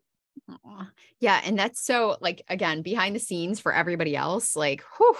Yeah. 1.20 1.40
And 1.44 1.58
that's 1.58 1.86
so 1.86 2.18
like 2.20 2.42
again, 2.50 2.82
behind 2.82 3.16
the 3.16 3.20
scenes 3.20 3.60
for 3.60 3.74
everybody 3.74 4.16
else, 4.16 4.56
like 4.56 4.84
whew, 4.98 5.16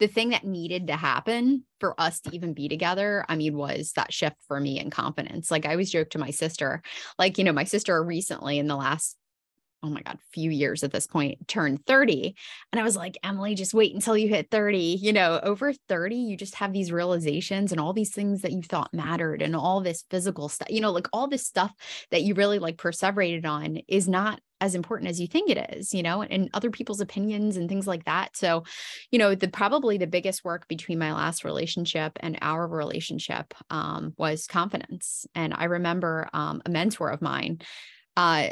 the 0.00 0.06
thing 0.08 0.30
that 0.30 0.44
needed 0.44 0.88
to 0.88 0.96
happen 0.96 1.64
for 1.80 1.98
us 2.00 2.20
to 2.20 2.34
even 2.34 2.54
be 2.54 2.68
together, 2.68 3.24
I 3.28 3.36
mean, 3.36 3.56
was 3.56 3.92
that 3.92 4.12
shift 4.12 4.36
for 4.48 4.58
me 4.58 4.78
in 4.80 4.90
confidence. 4.90 5.50
Like 5.50 5.66
I 5.66 5.70
always 5.70 5.90
joke 5.90 6.10
to 6.10 6.18
my 6.18 6.30
sister, 6.30 6.82
like, 7.18 7.38
you 7.38 7.44
know, 7.44 7.52
my 7.52 7.64
sister 7.64 8.02
recently 8.02 8.58
in 8.58 8.66
the 8.66 8.76
last 8.76 9.16
oh 9.84 9.90
my 9.90 10.00
God, 10.00 10.18
few 10.32 10.50
years 10.50 10.82
at 10.82 10.92
this 10.92 11.06
point, 11.06 11.46
turned 11.46 11.84
30. 11.86 12.34
And 12.72 12.80
I 12.80 12.82
was 12.82 12.96
like, 12.96 13.18
Emily, 13.22 13.54
just 13.54 13.74
wait 13.74 13.94
until 13.94 14.16
you 14.16 14.28
hit 14.28 14.50
30. 14.50 14.78
You 14.78 15.12
know, 15.12 15.38
over 15.42 15.74
30, 15.88 16.16
you 16.16 16.36
just 16.36 16.54
have 16.56 16.72
these 16.72 16.90
realizations 16.90 17.70
and 17.70 17.80
all 17.80 17.92
these 17.92 18.12
things 18.12 18.42
that 18.42 18.52
you 18.52 18.62
thought 18.62 18.94
mattered 18.94 19.42
and 19.42 19.54
all 19.54 19.82
this 19.82 20.04
physical 20.10 20.48
stuff, 20.48 20.70
you 20.70 20.80
know, 20.80 20.90
like 20.90 21.08
all 21.12 21.28
this 21.28 21.46
stuff 21.46 21.72
that 22.10 22.22
you 22.22 22.34
really 22.34 22.58
like 22.58 22.78
perseverated 22.78 23.44
on 23.44 23.78
is 23.86 24.08
not 24.08 24.40
as 24.60 24.74
important 24.74 25.10
as 25.10 25.20
you 25.20 25.26
think 25.26 25.50
it 25.50 25.74
is, 25.76 25.92
you 25.92 26.02
know, 26.02 26.22
and 26.22 26.48
other 26.54 26.70
people's 26.70 27.00
opinions 27.00 27.58
and 27.58 27.68
things 27.68 27.86
like 27.86 28.04
that. 28.06 28.34
So, 28.34 28.64
you 29.10 29.18
know, 29.18 29.34
the 29.34 29.48
probably 29.48 29.98
the 29.98 30.06
biggest 30.06 30.42
work 30.42 30.66
between 30.68 30.98
my 30.98 31.12
last 31.12 31.44
relationship 31.44 32.12
and 32.20 32.38
our 32.40 32.66
relationship 32.66 33.52
um, 33.68 34.14
was 34.16 34.46
confidence. 34.46 35.26
And 35.34 35.52
I 35.54 35.64
remember 35.64 36.30
um, 36.32 36.62
a 36.64 36.70
mentor 36.70 37.10
of 37.10 37.20
mine 37.20 37.58
uh 38.16 38.46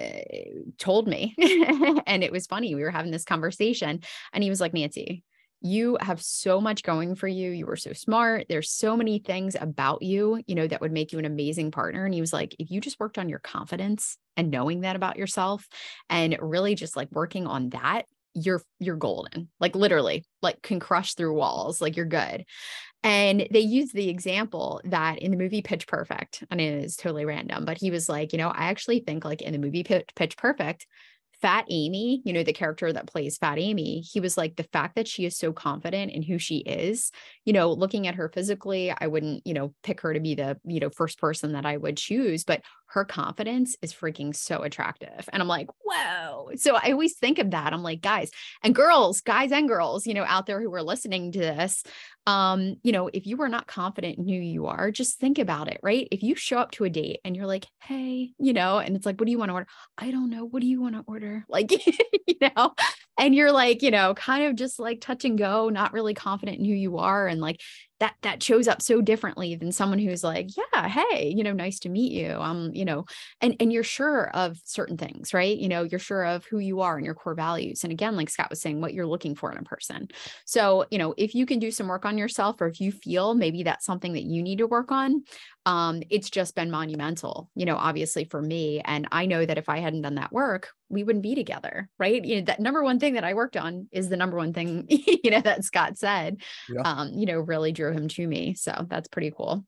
told 0.79 1.07
me 1.07 1.35
and 2.07 2.25
it 2.25 2.33
was 2.33 2.47
funny 2.47 2.75
we 2.75 2.83
were 2.83 2.91
having 2.91 3.13
this 3.13 3.25
conversation 3.25 4.01
and 4.33 4.43
he 4.43 4.51
was 4.51 4.61
like 4.61 4.75
Nancy 4.75 5.23
you 5.63 5.97
have 6.01 6.21
so 6.21 6.61
much 6.61 6.83
going 6.83 7.15
for 7.15 7.29
you 7.29 7.51
you 7.51 7.67
were 7.67 7.77
so 7.77 7.93
smart 7.93 8.47
there's 8.49 8.71
so 8.71 8.97
many 8.97 9.21
things 9.21 9.57
about 9.61 10.03
you 10.03 10.43
you 10.47 10.55
know 10.55 10.67
that 10.67 10.81
would 10.81 10.93
make 10.93 11.13
you 11.13 11.19
an 11.19 11.25
amazing 11.25 11.71
partner 11.71 12.05
and 12.05 12.15
he 12.15 12.21
was 12.21 12.33
like 12.33 12.55
if 12.59 12.71
you 12.71 12.81
just 12.81 12.99
worked 12.99 13.19
on 13.19 13.29
your 13.29 13.39
confidence 13.39 14.19
and 14.37 14.51
knowing 14.51 14.81
that 14.81 14.97
about 14.97 15.17
yourself 15.17 15.69
and 16.11 16.37
really 16.41 16.75
just 16.75 16.97
like 16.97 17.09
working 17.13 17.47
on 17.47 17.69
that 17.71 18.07
you're 18.35 18.63
you're 18.81 18.97
golden 18.97 19.49
like 19.61 19.77
literally 19.77 20.25
like 20.41 20.61
can 20.63 20.81
crush 20.81 21.15
through 21.15 21.35
walls 21.35 21.81
like 21.81 21.97
you're 21.97 22.07
good 22.07 22.45
and 23.05 23.47
they 23.51 23.61
used 23.61 23.95
the 23.95 24.09
example 24.09 24.81
that 24.85 25.19
in 25.19 25.31
the 25.31 25.37
movie 25.37 25.63
Pitch 25.63 25.87
Perfect, 25.87 26.45
and 26.51 26.61
it 26.61 26.85
is 26.85 26.97
totally 26.97 27.25
random, 27.25 27.65
but 27.65 27.79
he 27.79 27.91
was 27.91 28.09
like, 28.09 28.33
you 28.33 28.39
know, 28.39 28.49
I 28.49 28.67
actually 28.67 29.01
think 29.01 29.25
like 29.25 29.43
in 29.43 29.53
the 29.53 29.59
movie 29.59 29.85
Pitch 29.85 30.37
Perfect, 30.37 30.87
Fat 31.41 31.65
Amy, 31.71 32.23
you 32.25 32.33
know, 32.33 32.45
the 32.45 32.53
character 32.53 32.93
that 32.93 33.09
plays 33.09 33.37
Fat 33.37 33.59
Amy, 33.59 34.01
he 34.01 34.21
was 34.21 34.37
like, 34.37 34.55
the 34.55 34.63
fact 34.63 34.95
that 34.95 35.09
she 35.09 35.25
is 35.25 35.37
so 35.37 35.53
confident 35.53 36.13
in 36.13 36.23
who 36.23 36.39
she 36.39 36.59
is, 36.59 37.11
you 37.45 37.53
know, 37.53 37.73
looking 37.73 38.07
at 38.07 38.15
her 38.15 38.29
physically, 38.29 38.95
I 38.97 39.09
wouldn't, 39.09 39.45
you 39.45 39.53
know, 39.53 39.75
pick 39.83 40.01
her 40.03 40.15
to 40.15 40.21
be 40.21 40.37
the, 40.37 40.57
you 40.65 40.79
know, 40.79 40.91
first 40.91 41.19
person 41.19 41.53
that 41.53 41.67
I 41.67 41.77
would 41.77 41.97
choose, 41.97 42.45
but 42.45 42.63
her 42.93 43.07
confidence 43.07 43.75
is 43.81 43.95
freaking 43.95 44.37
so 44.37 44.63
attractive. 44.63 45.29
And 45.33 45.43
I'm 45.43 45.49
like, 45.49 45.69
whoa. 45.83 46.51
So 46.57 46.77
I 46.77 46.93
always 46.93 47.17
think 47.17 47.39
of 47.39 47.53
that. 47.53 47.73
I'm 47.73 47.83
like, 47.83 48.03
guys 48.03 48.31
and 48.63 48.75
girls, 48.75 49.23
guys 49.23 49.51
and 49.51 49.67
girls, 49.67 50.07
you 50.07 50.13
know, 50.13 50.25
out 50.27 50.45
there 50.45 50.61
who 50.61 50.73
are 50.75 50.83
listening 50.83 51.33
to 51.33 51.39
this, 51.39 51.83
um, 52.27 52.77
you 52.83 52.93
know, 52.93 53.09
if 53.13 53.27
you 53.27 53.41
are 53.41 53.49
not 53.49 53.67
confident 53.67 54.19
in 54.19 54.29
who 54.29 54.35
you 54.35 54.67
are, 54.67 54.91
just 54.91 55.19
think 55.19 55.39
about 55.39 55.69
it, 55.69 55.81
right? 55.83 56.07
If 56.11 56.23
you 56.23 56.35
show 56.35 56.59
up 56.59 56.71
to 56.73 56.85
a 56.85 56.91
date 56.91 57.21
and 57.25 57.35
you're 57.35 57.47
like, 57.47 57.67
hey, 57.83 58.33
you 58.39 58.53
know, 58.53 58.79
and 58.79 58.95
it's 58.95 59.07
like, 59.07 59.19
what 59.19 59.25
do 59.25 59.33
you 59.33 59.39
want 59.39 59.49
to 59.49 59.55
order? 59.55 59.67
I 59.97 60.11
don't 60.11 60.29
know. 60.29 60.45
What 60.45 60.61
do 60.61 60.69
you 60.69 60.83
want 60.83 60.95
to 60.95 61.05
order? 61.07 61.47
Like, 61.49 61.73
you 62.27 62.37
know, 62.41 62.75
and 63.19 63.35
you're 63.35 63.53
like, 63.53 63.83
you 63.83 63.91
know, 63.91 64.15
kind 64.15 64.45
of 64.45 64.55
just 64.55 64.79
like 64.79 65.01
touch 65.01 65.25
and 65.25 65.39
go, 65.39 65.71
not 65.71 65.95
really 65.95 66.15
confident 66.15 66.59
in 66.59 66.67
who 66.67 66.73
you 66.73 66.99
are. 66.99 67.27
And 67.27 67.41
like, 67.41 67.61
that 68.03 68.17
that 68.23 68.43
shows 68.43 68.67
up 68.67 68.83
so 68.83 69.01
differently 69.01 69.55
than 69.55 69.71
someone 69.71 70.01
who's 70.01 70.25
like 70.25 70.49
yeah 70.57 70.89
hey 70.89 71.33
you 71.37 71.45
know 71.45 71.53
nice 71.53 71.79
to 71.79 71.89
meet 71.89 72.11
you 72.11 72.33
um 72.33 72.73
you 72.75 72.85
know 72.85 73.05
and 73.41 73.55
and 73.61 73.73
you're 73.73 73.85
sure 73.85 74.29
of 74.35 74.59
certain 74.65 74.97
things 74.99 75.33
right? 75.33 75.57
You 75.57 75.69
know 75.69 75.85
you're 75.85 76.01
sure 76.01 76.25
of 76.25 76.45
who 76.47 76.59
you 76.59 76.81
are 76.81 76.97
and 76.97 77.07
your 77.07 77.15
core 77.15 77.37
values 77.37 77.85
and 77.85 77.93
again 77.93 78.17
like 78.17 78.29
Scott 78.29 78.51
was 78.51 78.61
saying 78.61 78.81
what 78.81 78.93
you're 78.93 79.07
looking 79.07 79.37
for 79.37 79.53
in 79.53 79.59
a 79.59 79.63
person. 79.63 80.09
So 80.47 80.85
you 80.91 80.99
know 80.99 81.15
if 81.17 81.33
you 81.37 81.47
can 81.47 81.61
do 81.61 81.71
some 81.71 81.87
work 81.87 82.05
on 82.05 82.19
yourself 82.19 82.61
or 82.61 82.67
if 82.67 82.81
you 82.81 82.91
feel 82.91 83.37
maybe 83.37 83.63
that's 83.63 83.87
something 83.87 84.15
that 84.15 84.25
you 84.25 84.43
need 84.43 84.59
to 84.59 84.67
work 84.67 84.91
on 84.91 85.23
um 85.67 86.03
it's 86.11 86.31
just 86.31 86.55
been 86.55 86.71
monumental 86.71 87.51
you 87.55 87.65
know 87.65 87.77
obviously 87.77 88.25
for 88.25 88.43
me 88.43 88.81
and 88.85 89.07
I 89.13 89.27
know 89.27 89.45
that 89.45 89.59
if 89.59 89.69
I 89.69 89.79
hadn't 89.79 90.03
done 90.03 90.17
that 90.17 90.33
work 90.33 90.71
we 90.89 91.05
wouldn't 91.05 91.23
be 91.23 91.35
together 91.35 91.89
right 91.99 92.25
you 92.25 92.37
know 92.37 92.45
that 92.47 92.61
number 92.61 92.83
one 92.83 92.99
thing 92.99 93.15
that 93.15 93.25
I 93.25 93.35
worked 93.35 93.57
on 93.57 93.89
is 93.93 94.09
the 94.09 94.17
number 94.17 94.37
one 94.37 94.53
thing 94.53 94.87
you 94.89 95.31
know 95.31 95.41
that 95.41 95.65
Scott 95.65 95.99
said 95.99 96.39
yeah. 96.69 96.83
um 96.83 97.13
you 97.15 97.27
know 97.27 97.39
really 97.39 97.73
drew 97.73 97.93
him 97.93 98.09
to 98.09 98.27
me. 98.27 98.55
So 98.55 98.87
that's 98.89 99.09
pretty 99.09 99.33
cool. 99.37 99.65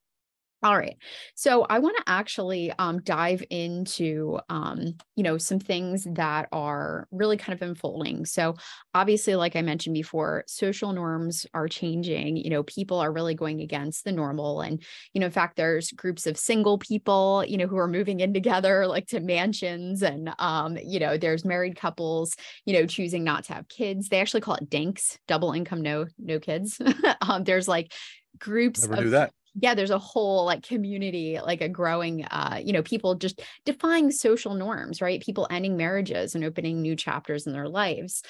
All 0.64 0.78
right. 0.78 0.96
So 1.34 1.66
I 1.68 1.78
want 1.78 1.98
to 1.98 2.04
actually 2.06 2.72
um, 2.78 3.02
dive 3.02 3.44
into, 3.50 4.38
um, 4.48 4.94
you 5.14 5.22
know, 5.22 5.36
some 5.36 5.58
things 5.58 6.06
that 6.12 6.48
are 6.52 7.06
really 7.10 7.36
kind 7.36 7.52
of 7.52 7.60
unfolding. 7.60 8.24
So 8.24 8.54
obviously, 8.94 9.36
like 9.36 9.56
I 9.56 9.60
mentioned 9.60 9.92
before, 9.92 10.42
social 10.46 10.94
norms 10.94 11.44
are 11.52 11.68
changing. 11.68 12.38
You 12.38 12.48
know, 12.48 12.62
people 12.62 12.98
are 12.98 13.12
really 13.12 13.34
going 13.34 13.60
against 13.60 14.04
the 14.04 14.12
normal. 14.12 14.62
And, 14.62 14.82
you 15.12 15.20
know, 15.20 15.26
in 15.26 15.32
fact, 15.32 15.56
there's 15.56 15.90
groups 15.90 16.26
of 16.26 16.38
single 16.38 16.78
people, 16.78 17.44
you 17.46 17.58
know, 17.58 17.66
who 17.66 17.76
are 17.76 17.86
moving 17.86 18.20
in 18.20 18.32
together 18.32 18.86
like 18.94 19.06
to 19.08 19.20
mansions. 19.20 20.02
And, 20.02 20.32
um, 20.38 20.78
you 20.82 20.98
know, 20.98 21.18
there's 21.18 21.44
married 21.44 21.76
couples, 21.76 22.36
you 22.64 22.72
know, 22.72 22.86
choosing 22.86 23.22
not 23.22 23.44
to 23.44 23.52
have 23.52 23.68
kids. 23.68 24.08
They 24.08 24.18
actually 24.18 24.40
call 24.40 24.54
it 24.54 24.70
DINKs, 24.70 25.18
double 25.28 25.52
income, 25.52 25.82
no, 25.82 26.06
no 26.18 26.40
kids. 26.40 26.80
um, 27.20 27.44
there's 27.44 27.68
like 27.68 27.92
groups 28.38 28.88
Never 28.88 29.02
of. 29.02 29.30
Yeah 29.60 29.74
there's 29.74 29.90
a 29.90 29.98
whole 29.98 30.44
like 30.44 30.62
community 30.62 31.38
like 31.44 31.60
a 31.60 31.68
growing 31.68 32.24
uh 32.24 32.60
you 32.62 32.72
know 32.72 32.82
people 32.82 33.14
just 33.14 33.40
defying 33.64 34.10
social 34.10 34.54
norms 34.54 35.00
right? 35.00 35.22
People 35.22 35.46
ending 35.50 35.76
marriages 35.76 36.34
and 36.34 36.44
opening 36.44 36.82
new 36.82 36.96
chapters 36.96 37.46
in 37.46 37.52
their 37.52 37.68
lives. 37.68 38.22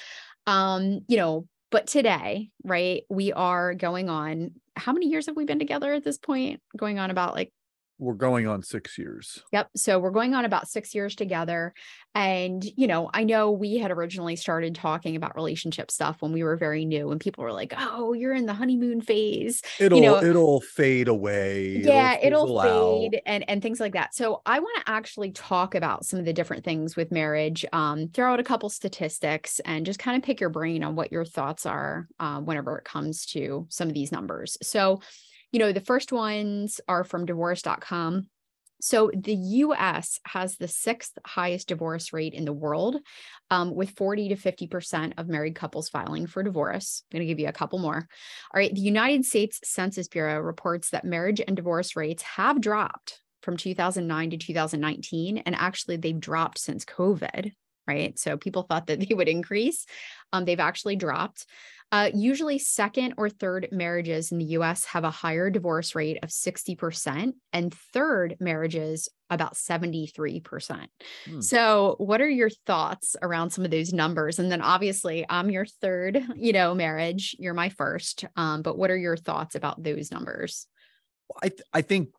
Um 0.47 1.01
you 1.07 1.17
know 1.17 1.47
but 1.71 1.87
today 1.87 2.49
right 2.63 3.03
we 3.09 3.33
are 3.33 3.73
going 3.73 4.09
on 4.09 4.51
how 4.75 4.91
many 4.93 5.07
years 5.07 5.25
have 5.27 5.35
we 5.35 5.45
been 5.45 5.59
together 5.59 5.93
at 5.93 6.03
this 6.03 6.17
point? 6.17 6.61
Going 6.77 6.99
on 6.99 7.09
about 7.09 7.33
like 7.33 7.51
We're 7.97 8.13
going 8.13 8.47
on 8.47 8.61
six 8.63 8.97
years. 8.97 9.41
Yep. 9.53 9.69
So 9.75 9.99
we're 9.99 10.11
going 10.11 10.33
on 10.33 10.45
about 10.45 10.67
six 10.67 10.93
years 10.93 11.15
together. 11.15 11.73
And, 12.13 12.63
you 12.77 12.87
know, 12.87 13.09
I 13.13 13.23
know 13.23 13.51
we 13.51 13.77
had 13.77 13.91
originally 13.91 14.35
started 14.35 14.75
talking 14.75 15.15
about 15.15 15.35
relationship 15.35 15.91
stuff 15.91 16.21
when 16.21 16.31
we 16.31 16.43
were 16.43 16.55
very 16.55 16.85
new, 16.85 17.11
and 17.11 17.19
people 17.19 17.43
were 17.43 17.51
like, 17.51 17.73
oh, 17.77 18.13
you're 18.13 18.33
in 18.33 18.45
the 18.45 18.53
honeymoon 18.53 19.01
phase. 19.01 19.61
It'll 19.79 19.99
you 19.99 20.05
know- 20.05 20.23
it'll 20.23 20.61
fade 20.61 21.07
away. 21.07 21.81
yeah 21.83 22.17
it'll, 22.21 22.59
out. 22.59 22.65
fade 23.11 23.21
and 23.25 23.47
and 23.49 23.61
things 23.61 23.79
like 23.79 23.93
that 23.93 24.13
so 24.13 24.41
i 24.45 24.59
want 24.59 24.85
to 24.85 24.91
actually 24.91 25.31
talk 25.31 25.75
about 25.75 26.05
some 26.05 26.19
of 26.19 26.25
the 26.25 26.33
different 26.33 26.63
things 26.63 26.95
with 26.95 27.11
marriage 27.11 27.65
um 27.73 28.07
throw 28.13 28.33
out 28.33 28.39
a 28.39 28.43
couple 28.43 28.69
statistics 28.69 29.59
and 29.65 29.85
just 29.85 29.99
kind 29.99 30.17
of 30.17 30.23
pick 30.23 30.39
your 30.39 30.49
brain 30.49 30.83
on 30.83 30.95
what 30.95 31.11
your 31.11 31.25
thoughts 31.25 31.65
are 31.65 32.07
um, 32.19 32.45
whenever 32.45 32.77
it 32.77 32.85
comes 32.85 33.25
to 33.25 33.65
some 33.69 33.87
of 33.87 33.93
these 33.93 34.11
numbers 34.11 34.57
so 34.61 34.99
you 35.55 35.59
know 35.59 35.71
the 35.71 35.79
first 35.79 36.11
ones 36.11 36.81
are 36.85 37.05
from 37.05 37.25
divorce.com 37.25 38.27
so 38.81 39.09
the 39.15 39.33
US 39.33 40.19
has 40.25 40.57
the 40.57 40.67
sixth 40.67 41.17
highest 41.25 41.69
divorce 41.69 42.11
rate 42.11 42.33
in 42.33 42.43
the 42.43 42.53
world, 42.53 42.97
um, 43.49 43.73
with 43.73 43.91
40 43.91 44.29
to 44.29 44.35
50% 44.35 45.13
of 45.17 45.29
married 45.29 45.55
couples 45.55 45.87
filing 45.87 46.27
for 46.27 46.43
divorce. 46.43 47.01
I'm 47.05 47.17
going 47.17 47.27
to 47.27 47.31
give 47.31 47.39
you 47.39 47.47
a 47.47 47.53
couple 47.53 47.79
more. 47.79 47.95
All 47.95 48.59
right. 48.59 48.75
The 48.75 48.81
United 48.81 49.23
States 49.25 49.61
Census 49.63 50.09
Bureau 50.09 50.39
reports 50.39 50.89
that 50.89 51.05
marriage 51.05 51.41
and 51.47 51.55
divorce 51.55 51.95
rates 51.95 52.21
have 52.23 52.61
dropped 52.61 53.21
from 53.41 53.55
2009 53.55 54.31
to 54.31 54.37
2019. 54.37 55.37
And 55.37 55.55
actually, 55.55 55.95
they've 55.95 56.19
dropped 56.19 56.59
since 56.59 56.83
COVID, 56.83 57.53
right? 57.87 58.17
So 58.17 58.37
people 58.37 58.63
thought 58.63 58.87
that 58.87 58.99
they 59.07 59.13
would 59.13 59.29
increase. 59.29 59.85
Um, 60.33 60.45
they've 60.45 60.59
actually 60.59 60.95
dropped. 60.95 61.45
Uh, 61.91 62.09
usually, 62.13 62.57
second 62.57 63.13
or 63.15 63.29
third 63.29 63.67
marriages 63.71 64.31
in 64.31 64.39
the 64.39 64.45
US 64.45 64.85
have 64.85 65.03
a 65.03 65.11
higher 65.11 65.49
divorce 65.49 65.93
rate 65.93 66.17
of 66.23 66.29
60%, 66.29 67.33
and 67.53 67.73
third 67.93 68.35
marriages 68.39 69.07
about 69.29 69.53
73%. 69.53 70.87
Hmm. 71.25 71.41
So, 71.41 71.95
what 71.99 72.21
are 72.21 72.29
your 72.29 72.49
thoughts 72.65 73.15
around 73.21 73.51
some 73.51 73.65
of 73.65 73.71
those 73.71 73.93
numbers? 73.93 74.39
And 74.39 74.51
then, 74.51 74.61
obviously, 74.61 75.25
I'm 75.29 75.51
your 75.51 75.65
third, 75.65 76.21
you 76.35 76.53
know, 76.53 76.73
marriage. 76.73 77.35
You're 77.37 77.53
my 77.53 77.69
first. 77.69 78.25
Um, 78.35 78.61
but 78.63 78.77
what 78.77 78.89
are 78.89 78.97
your 78.97 79.15
thoughts 79.15 79.55
about 79.55 79.81
those 79.81 80.11
numbers? 80.11 80.67
I 81.41 81.49
th- 81.49 81.61
I 81.73 81.81
think 81.81 82.09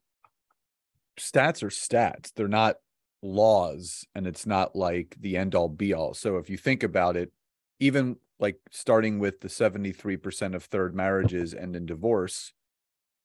stats 1.19 1.63
are 1.63 1.71
stats. 1.71 2.33
They're 2.35 2.49
not 2.49 2.77
laws, 3.23 4.07
and 4.15 4.27
it's 4.27 4.47
not 4.47 4.77
like 4.77 5.17
the 5.21 5.37
end 5.37 5.55
all 5.55 5.69
be 5.69 5.93
all. 5.93 6.15
So 6.15 6.37
if 6.37 6.51
you 6.51 6.57
think 6.57 6.83
about 6.83 7.17
it, 7.17 7.33
even 7.81 8.17
like 8.39 8.59
starting 8.71 9.19
with 9.19 9.41
the 9.41 9.49
73% 9.49 10.55
of 10.55 10.65
third 10.65 10.95
marriages 10.95 11.55
end 11.55 11.77
in 11.77 11.87
divorce, 11.87 12.53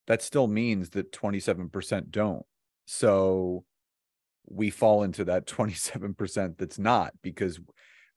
that 0.08 0.22
still 0.22 0.48
means 0.48 0.92
that 0.92 1.12
27% 1.12 2.10
don't. 2.10 2.46
So 2.86 3.66
we 4.50 4.70
fall 4.70 5.04
into 5.04 5.26
that 5.26 5.46
27% 5.46 6.58
that's 6.58 6.80
not 6.80 7.14
because 7.22 7.60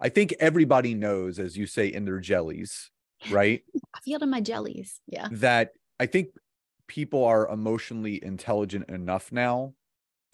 I 0.01 0.09
think 0.09 0.35
everybody 0.41 0.95
knows, 0.95 1.39
as 1.39 1.57
you 1.57 1.67
say, 1.67 1.89
in 1.89 2.05
their 2.05 2.21
jellies, 2.21 2.91
right? 3.31 3.63
I 3.95 4.01
feel 4.01 4.23
in 4.23 4.31
my 4.31 4.41
jellies. 4.41 5.01
Yeah. 5.07 5.29
that 5.33 5.73
I 6.01 6.07
think 6.07 6.29
people 6.87 7.25
are 7.25 7.49
emotionally 7.49 8.23
intelligent 8.23 8.89
enough 8.91 9.33
now 9.33 9.75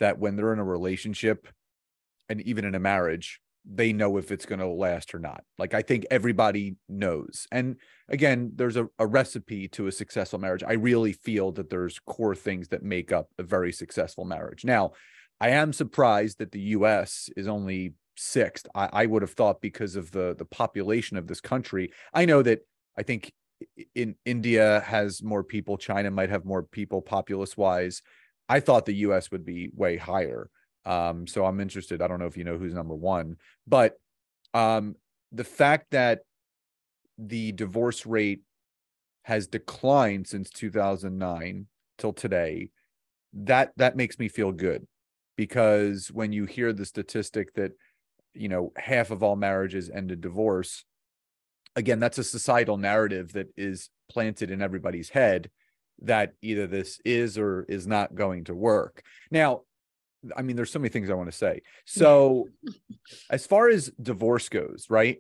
that 0.01 0.19
when 0.19 0.37
they're 0.37 0.53
in 0.53 0.59
a 0.59 0.65
relationship 0.65 1.49
and 2.29 2.41
even 2.43 2.65
in 2.65 2.75
a 2.75 2.81
marriage, 2.81 3.41
they 3.65 3.93
know 3.93 4.17
if 4.17 4.33
it's 4.33 4.47
going 4.47 4.59
to 4.59 4.67
last 4.67 5.15
or 5.15 5.19
not. 5.19 5.45
Like 5.59 5.75
I 5.75 5.83
think 5.83 6.07
everybody 6.11 6.77
knows. 6.89 7.47
And 7.53 7.77
again, 8.09 8.53
there's 8.55 8.77
a, 8.77 8.89
a 8.99 9.07
recipe 9.07 9.69
to 9.69 9.87
a 9.87 9.93
successful 9.93 10.39
marriage. 10.39 10.65
I 10.67 10.73
really 10.73 11.13
feel 11.13 11.53
that 11.53 11.71
there's 11.71 11.99
core 11.99 12.35
things 12.35 12.69
that 12.69 12.83
make 12.83 13.13
up 13.13 13.29
a 13.39 13.43
very 13.43 13.73
successful 13.73 14.25
marriage. 14.25 14.65
Now, 14.65 14.93
I 15.41 15.51
am 15.51 15.73
surprised 15.73 16.39
that 16.39 16.53
the 16.53 16.61
US 16.61 17.29
is 17.37 17.49
only 17.49 17.95
sixth. 18.17 18.67
I, 18.75 18.89
I 18.93 19.07
would 19.07 19.23
have 19.23 19.33
thought 19.33 19.61
because 19.61 19.97
of 19.97 20.11
the 20.11 20.35
the 20.37 20.45
population 20.45 21.17
of 21.17 21.27
this 21.27 21.41
country. 21.41 21.93
I 22.13 22.25
know 22.25 22.43
that 22.43 22.61
I 22.97 23.03
think 23.03 23.33
in 23.95 24.15
India 24.25 24.81
has 24.87 25.23
more 25.23 25.45
people, 25.45 25.77
China 25.77 26.11
might 26.11 26.31
have 26.31 26.45
more 26.45 26.63
people 26.63 27.03
populace 27.03 27.57
wise. 27.57 28.03
I 28.51 28.59
thought 28.59 28.85
the 28.85 29.07
US 29.07 29.31
would 29.31 29.45
be 29.45 29.71
way 29.77 29.97
higher. 29.97 30.51
Um, 30.85 31.29
so 31.29 31.45
I'm 31.47 31.61
interested. 31.61 32.03
I 32.03 32.09
don't 32.09 32.19
know 32.19 32.27
if 32.27 32.37
you 32.37 32.43
know 32.43 32.59
who's 32.59 32.75
number 32.75 32.97
one, 32.97 33.37
but 33.65 33.95
um, 34.55 34.97
the 35.31 35.45
fact 35.45 35.93
that 35.93 36.23
the 37.17 37.53
divorce 37.53 38.05
rate 38.07 38.41
has 39.23 39.47
declined 39.47 40.27
since 40.27 40.51
2009 40.51 41.67
till 41.97 42.13
today, 42.13 42.71
that 43.35 43.71
that 43.77 43.97
makes 43.97 44.19
me 44.19 44.27
feel 44.27 44.51
good 44.51 44.85
because 45.37 46.09
when 46.09 46.33
you 46.33 46.45
hear 46.45 46.73
the 46.73 46.85
statistic 46.85 47.55
that 47.55 47.71
you 48.35 48.49
know 48.49 48.73
half 48.77 49.13
of 49.13 49.23
all 49.23 49.37
marriages 49.37 49.91
end 49.91 50.11
in 50.11 50.21
divorce, 50.21 50.85
again, 51.77 52.01
that's 52.01 52.19
a 52.19 52.25
societal 52.25 52.79
narrative 52.79 53.33
that 53.35 53.47
is 53.57 53.91
planted 54.11 54.51
in 54.51 54.61
everybody's 54.61 55.11
head 55.11 55.51
that 56.03 56.35
either 56.43 56.67
this 56.67 57.01
is 57.05 57.39
or 57.39 57.65
is 57.69 57.87
not 57.87 58.15
going 58.15 58.45
to 58.45 58.55
work. 58.55 59.03
Now, 59.31 59.63
I 60.37 60.43
mean, 60.43 60.57
there's 60.57 60.71
so 60.71 60.79
many 60.79 60.91
things 60.91 61.11
I 61.11 61.15
want 61.15 61.31
to 61.31 61.37
say. 61.37 61.63
So, 61.85 62.49
as 63.31 63.47
far 63.47 63.69
as 63.69 63.91
divorce 64.01 64.49
goes, 64.49 64.87
right? 64.91 65.19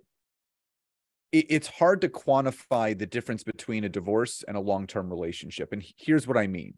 It, 1.32 1.46
it's 1.48 1.68
hard 1.68 2.02
to 2.02 2.08
quantify 2.08 2.98
the 2.98 3.06
difference 3.06 3.42
between 3.42 3.84
a 3.84 3.88
divorce 3.88 4.44
and 4.46 4.56
a 4.56 4.60
long-term 4.60 5.10
relationship. 5.10 5.72
And 5.72 5.82
here's 5.96 6.26
what 6.26 6.36
I 6.36 6.46
mean. 6.46 6.74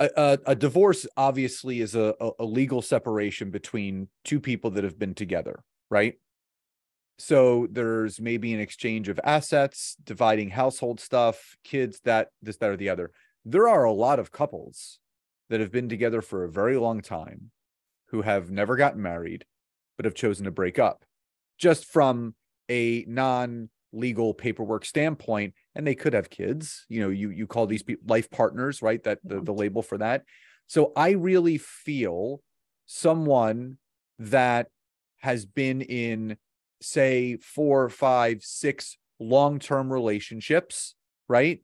A, 0.00 0.08
a, 0.16 0.38
a 0.46 0.54
divorce 0.56 1.06
obviously 1.16 1.80
is 1.80 1.94
a, 1.94 2.14
a 2.38 2.44
legal 2.44 2.80
separation 2.80 3.50
between 3.50 4.08
two 4.24 4.40
people 4.40 4.70
that 4.72 4.84
have 4.84 4.98
been 4.98 5.14
together, 5.14 5.62
right? 5.90 6.14
So 7.20 7.68
there's 7.70 8.18
maybe 8.18 8.54
an 8.54 8.60
exchange 8.60 9.10
of 9.10 9.20
assets, 9.22 9.94
dividing 10.02 10.48
household 10.48 11.00
stuff, 11.00 11.54
kids, 11.64 12.00
that, 12.04 12.28
this, 12.40 12.56
that, 12.56 12.70
or 12.70 12.76
the 12.78 12.88
other. 12.88 13.10
There 13.44 13.68
are 13.68 13.84
a 13.84 13.92
lot 13.92 14.18
of 14.18 14.32
couples 14.32 14.98
that 15.50 15.60
have 15.60 15.70
been 15.70 15.90
together 15.90 16.22
for 16.22 16.44
a 16.44 16.50
very 16.50 16.78
long 16.78 17.02
time 17.02 17.50
who 18.08 18.22
have 18.22 18.50
never 18.50 18.74
gotten 18.76 19.02
married, 19.02 19.44
but 19.96 20.06
have 20.06 20.14
chosen 20.14 20.46
to 20.46 20.50
break 20.50 20.78
up 20.78 21.04
just 21.58 21.84
from 21.84 22.34
a 22.70 23.04
non 23.06 23.68
legal 23.92 24.32
paperwork 24.32 24.86
standpoint. 24.86 25.52
And 25.74 25.86
they 25.86 25.94
could 25.94 26.14
have 26.14 26.30
kids, 26.30 26.86
you 26.88 27.02
know, 27.02 27.10
you, 27.10 27.28
you 27.28 27.46
call 27.46 27.66
these 27.66 27.82
people 27.82 28.04
life 28.06 28.30
partners, 28.30 28.80
right? 28.80 29.02
That 29.04 29.18
the, 29.24 29.36
mm-hmm. 29.36 29.44
the 29.44 29.52
label 29.52 29.82
for 29.82 29.98
that. 29.98 30.24
So 30.68 30.92
I 30.96 31.10
really 31.10 31.58
feel 31.58 32.40
someone 32.86 33.76
that 34.18 34.68
has 35.18 35.44
been 35.44 35.82
in 35.82 36.38
say 36.80 37.36
four, 37.36 37.88
five, 37.88 38.42
six 38.42 38.96
long-term 39.18 39.92
relationships, 39.92 40.94
right? 41.28 41.62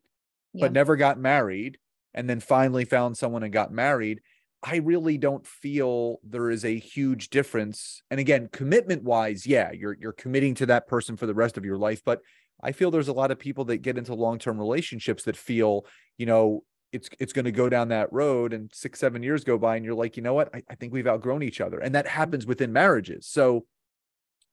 Yeah. 0.53 0.65
But 0.65 0.73
never 0.73 0.95
got 0.95 1.19
married 1.19 1.77
and 2.13 2.29
then 2.29 2.39
finally 2.39 2.85
found 2.85 3.17
someone 3.17 3.43
and 3.43 3.53
got 3.53 3.71
married. 3.71 4.21
I 4.63 4.77
really 4.77 5.17
don't 5.17 5.45
feel 5.45 6.17
there 6.23 6.49
is 6.49 6.65
a 6.65 6.79
huge 6.79 7.29
difference. 7.29 8.01
And 8.09 8.19
again, 8.19 8.49
commitment 8.51 9.03
wise, 9.03 9.45
yeah, 9.45 9.71
you're 9.71 9.95
you're 9.99 10.13
committing 10.13 10.55
to 10.55 10.65
that 10.67 10.87
person 10.87 11.15
for 11.15 11.27
the 11.27 11.35
rest 11.35 11.57
of 11.57 11.65
your 11.65 11.77
life. 11.77 12.01
But 12.03 12.21
I 12.61 12.71
feel 12.71 12.89
there's 12.89 13.07
a 13.07 13.13
lot 13.13 13.29
of 13.29 13.37
people 13.37 13.65
that 13.65 13.77
get 13.77 13.97
into 13.99 14.15
long-term 14.15 14.57
relationships 14.57 15.23
that 15.23 15.37
feel, 15.37 15.85
you 16.17 16.25
know, 16.25 16.63
it's 16.91 17.09
it's 17.19 17.33
going 17.33 17.45
to 17.45 17.51
go 17.51 17.69
down 17.69 17.89
that 17.89 18.11
road 18.11 18.51
and 18.51 18.71
six, 18.73 18.99
seven 18.99 19.21
years 19.21 19.43
go 19.43 19.57
by, 19.59 19.75
and 19.75 19.85
you're 19.85 19.93
like, 19.93 20.17
you 20.17 20.23
know 20.23 20.33
what? 20.33 20.49
I, 20.55 20.63
I 20.69 20.75
think 20.75 20.91
we've 20.91 21.07
outgrown 21.07 21.43
each 21.43 21.61
other. 21.61 21.79
And 21.79 21.93
that 21.93 22.05
mm-hmm. 22.05 22.17
happens 22.17 22.47
within 22.47 22.73
marriages. 22.73 23.27
So 23.27 23.65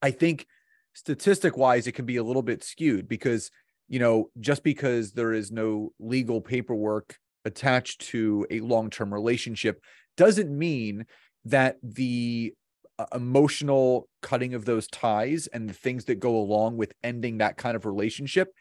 I 0.03 0.11
think 0.11 0.47
statistic 0.95 1.57
wise, 1.57 1.87
it 1.87 1.93
can 1.93 2.07
be 2.07 2.17
a 2.17 2.25
little 2.25 2.43
bit 2.43 2.63
skewed 2.63 3.09
because, 3.09 3.51
you 3.89 3.99
know, 3.99 4.31
just 4.41 4.63
because 4.63 5.13
there 5.13 5.33
is 5.33 5.51
no 5.51 5.93
legal 5.99 6.41
paperwork 6.41 7.17
attached 7.45 8.01
to 8.01 8.47
a 8.51 8.61
long-term 8.61 9.13
relationship 9.13 9.83
doesn't 10.17 10.57
mean 10.57 11.07
that 11.45 11.77
the 11.83 12.55
uh, 12.99 13.07
emotional 13.15 14.09
cutting 14.23 14.55
of 14.55 14.65
those 14.65 14.87
ties 14.89 15.47
and 15.49 15.69
the 15.69 15.75
things 15.75 16.05
that 16.07 16.21
go 16.21 16.37
along 16.37 16.77
with 16.77 16.93
ending 17.03 17.39
that 17.39 17.57
kind 17.57 17.77
of 17.77 17.85
relationship 17.85 18.53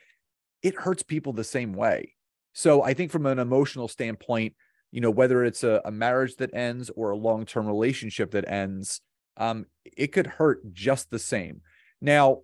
it 0.64 0.76
hurts 0.76 1.04
people 1.04 1.34
the 1.34 1.44
same 1.44 1.74
way. 1.74 2.16
So 2.54 2.82
i 2.84 2.94
think 2.94 3.12
from 3.12 3.26
an 3.26 3.40
emotional 3.40 3.88
standpoint 3.88 4.56
you 4.92 5.02
know 5.02 5.12
whether 5.12 5.44
it's 5.44 5.64
a, 5.64 5.82
a 5.86 5.92
marriage 5.92 6.36
that 6.38 6.54
ends 6.54 6.90
or 6.96 7.12
a 7.12 7.18
long-term 7.18 7.68
relationship 7.68 8.32
that 8.32 8.50
ends 8.50 9.02
um, 9.38 9.66
it 9.84 10.08
could 10.08 10.28
hurt 10.28 10.62
just 10.74 11.10
the 11.10 11.20
same 11.20 11.62
now 12.02 12.40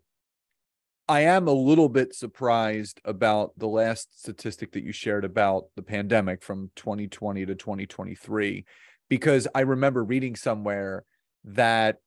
I 1.10 1.22
am 1.22 1.48
a 1.48 1.52
little 1.52 1.90
bit 1.90 2.14
surprised 2.14 3.02
about 3.04 3.54
the 3.58 3.68
last 3.68 4.20
statistic 4.22 4.74
that 4.74 4.84
you 4.84 4.92
shared 4.92 5.26
about 5.26 5.64
the 5.76 5.82
pandemic 5.82 6.44
from 6.44 6.70
2020 6.76 7.48
to 7.48 7.56
2023, 7.56 8.64
because 9.10 9.48
I 9.56 9.62
remember 9.62 10.04
reading 10.04 10.36
somewhere 10.36 11.04
that, 11.46 11.98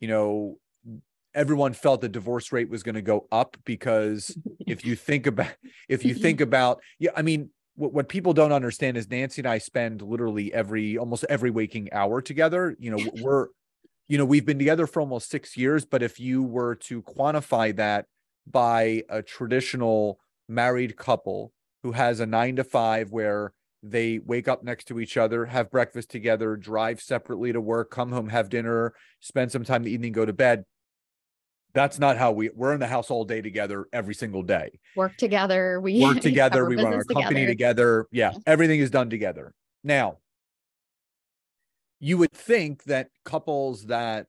you 0.00 0.08
know, 0.08 0.58
everyone 1.34 1.72
felt 1.72 2.02
the 2.02 2.10
divorce 2.10 2.52
rate 2.52 2.68
was 2.68 2.82
going 2.82 2.96
to 2.96 3.02
go 3.02 3.26
up 3.32 3.56
because 3.64 4.36
if 4.66 4.84
you 4.84 4.96
think 4.96 5.26
about, 5.26 5.54
if 5.88 6.04
you 6.04 6.12
think 6.12 6.42
about, 6.42 6.80
yeah, 6.98 7.12
I 7.16 7.22
mean, 7.22 7.48
what, 7.74 7.94
what 7.94 8.08
people 8.10 8.34
don't 8.34 8.52
understand 8.52 8.98
is 8.98 9.08
Nancy 9.08 9.40
and 9.40 9.48
I 9.48 9.56
spend 9.56 10.02
literally 10.02 10.52
every, 10.52 10.98
almost 10.98 11.24
every 11.30 11.50
waking 11.50 11.88
hour 11.90 12.20
together. 12.20 12.76
You 12.78 12.90
know, 12.90 13.10
we're, 13.22 13.46
you 14.08 14.18
know, 14.18 14.24
we've 14.24 14.46
been 14.46 14.58
together 14.58 14.86
for 14.86 15.00
almost 15.00 15.30
six 15.30 15.56
years, 15.56 15.84
but 15.84 16.02
if 16.02 16.20
you 16.20 16.42
were 16.42 16.74
to 16.76 17.02
quantify 17.02 17.74
that, 17.76 18.06
by 18.46 19.02
a 19.08 19.22
traditional 19.22 20.20
married 20.48 20.96
couple 20.96 21.52
who 21.82 21.92
has 21.92 22.20
a 22.20 22.26
nine 22.26 22.56
to 22.56 22.64
five 22.64 23.10
where 23.10 23.52
they 23.82 24.18
wake 24.18 24.48
up 24.48 24.62
next 24.62 24.84
to 24.84 25.00
each 25.00 25.16
other, 25.16 25.46
have 25.46 25.70
breakfast 25.70 26.10
together, 26.10 26.56
drive 26.56 27.00
separately 27.00 27.52
to 27.52 27.60
work, 27.60 27.90
come 27.90 28.12
home, 28.12 28.28
have 28.28 28.48
dinner, 28.48 28.94
spend 29.20 29.52
some 29.52 29.64
time 29.64 29.82
in 29.82 29.84
the 29.84 29.92
evening, 29.92 30.12
go 30.12 30.24
to 30.24 30.32
bed. 30.32 30.64
That's 31.74 31.98
not 31.98 32.16
how 32.16 32.32
we 32.32 32.48
we're 32.54 32.72
in 32.72 32.80
the 32.80 32.86
house 32.86 33.10
all 33.10 33.24
day 33.24 33.42
together 33.42 33.86
every 33.92 34.14
single 34.14 34.42
day. 34.42 34.78
Work 34.94 35.16
together. 35.18 35.78
We 35.80 36.00
work 36.00 36.20
together. 36.22 36.64
We 36.64 36.76
run 36.76 36.94
our 36.94 37.04
company 37.04 37.44
together. 37.44 38.06
Yeah, 38.10 38.32
everything 38.46 38.80
is 38.80 38.90
done 38.90 39.10
together. 39.10 39.52
Now, 39.84 40.18
you 42.00 42.18
would 42.18 42.32
think 42.32 42.84
that 42.84 43.08
couples 43.24 43.86
that 43.86 44.26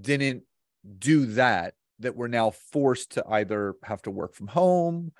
didn't 0.00 0.42
do 0.98 1.26
that 1.26 1.74
that 2.00 2.16
we're 2.16 2.28
now 2.28 2.50
forced 2.50 3.12
to 3.12 3.24
either 3.28 3.74
have 3.84 4.02
to 4.02 4.10
work 4.10 4.34
from 4.34 4.48
home 4.48 5.12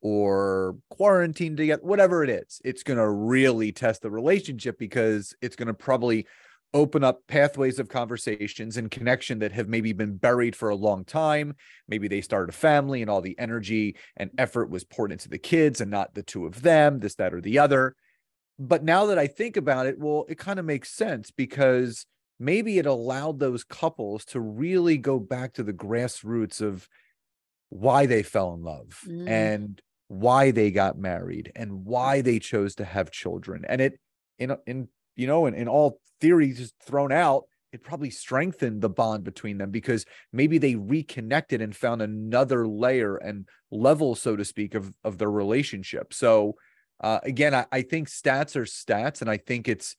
or 0.00 0.76
quarantine 0.88 1.56
together, 1.56 1.82
whatever 1.82 2.24
it 2.24 2.30
is, 2.30 2.60
it's 2.64 2.82
going 2.82 2.98
to 2.98 3.08
really 3.08 3.70
test 3.70 4.02
the 4.02 4.10
relationship 4.10 4.78
because 4.78 5.34
it's 5.42 5.56
going 5.56 5.68
to 5.68 5.74
probably 5.74 6.26
open 6.72 7.02
up 7.02 7.26
pathways 7.26 7.78
of 7.78 7.88
conversations 7.88 8.76
and 8.76 8.90
connection 8.90 9.40
that 9.40 9.52
have 9.52 9.68
maybe 9.68 9.92
been 9.92 10.16
buried 10.16 10.54
for 10.54 10.68
a 10.68 10.76
long 10.76 11.04
time. 11.04 11.54
Maybe 11.88 12.08
they 12.08 12.20
started 12.20 12.54
a 12.54 12.56
family 12.56 13.02
and 13.02 13.10
all 13.10 13.20
the 13.20 13.38
energy 13.38 13.96
and 14.16 14.30
effort 14.38 14.70
was 14.70 14.84
poured 14.84 15.12
into 15.12 15.28
the 15.28 15.38
kids 15.38 15.80
and 15.80 15.90
not 15.90 16.14
the 16.14 16.22
two 16.22 16.46
of 16.46 16.62
them, 16.62 17.00
this, 17.00 17.16
that, 17.16 17.34
or 17.34 17.40
the 17.40 17.58
other. 17.58 17.96
But 18.60 18.84
now 18.84 19.06
that 19.06 19.18
I 19.18 19.26
think 19.26 19.56
about 19.56 19.86
it, 19.86 19.98
well, 19.98 20.26
it 20.28 20.36
kind 20.36 20.58
of 20.58 20.66
makes 20.66 20.90
sense 20.90 21.30
because 21.30 22.04
maybe 22.38 22.78
it 22.78 22.84
allowed 22.84 23.38
those 23.38 23.64
couples 23.64 24.24
to 24.26 24.40
really 24.40 24.98
go 24.98 25.18
back 25.18 25.54
to 25.54 25.62
the 25.62 25.72
grassroots 25.72 26.60
of 26.60 26.86
why 27.70 28.04
they 28.04 28.22
fell 28.22 28.52
in 28.52 28.62
love 28.62 29.00
mm. 29.06 29.26
and 29.26 29.80
why 30.08 30.50
they 30.50 30.70
got 30.70 30.98
married 30.98 31.52
and 31.56 31.86
why 31.86 32.20
they 32.20 32.38
chose 32.38 32.74
to 32.74 32.84
have 32.84 33.12
children 33.12 33.64
and 33.68 33.80
it 33.80 34.00
in 34.40 34.56
in 34.66 34.88
you 35.14 35.28
know 35.28 35.46
in, 35.46 35.54
in 35.54 35.68
all 35.68 36.00
theories 36.20 36.72
thrown 36.84 37.12
out 37.12 37.44
it 37.72 37.84
probably 37.84 38.10
strengthened 38.10 38.80
the 38.80 38.88
bond 38.88 39.22
between 39.22 39.58
them 39.58 39.70
because 39.70 40.04
maybe 40.32 40.58
they 40.58 40.74
reconnected 40.74 41.62
and 41.62 41.76
found 41.76 42.02
another 42.02 42.66
layer 42.66 43.16
and 43.18 43.46
level 43.70 44.16
so 44.16 44.34
to 44.34 44.44
speak 44.44 44.74
of 44.74 44.92
of 45.04 45.18
their 45.18 45.30
relationship 45.30 46.12
so 46.12 46.56
uh, 47.00 47.20
again 47.22 47.54
I, 47.54 47.66
I 47.72 47.82
think 47.82 48.08
stats 48.08 48.56
are 48.56 48.64
stats 48.64 49.20
and 49.20 49.30
i 49.30 49.36
think 49.36 49.68
it's 49.68 49.96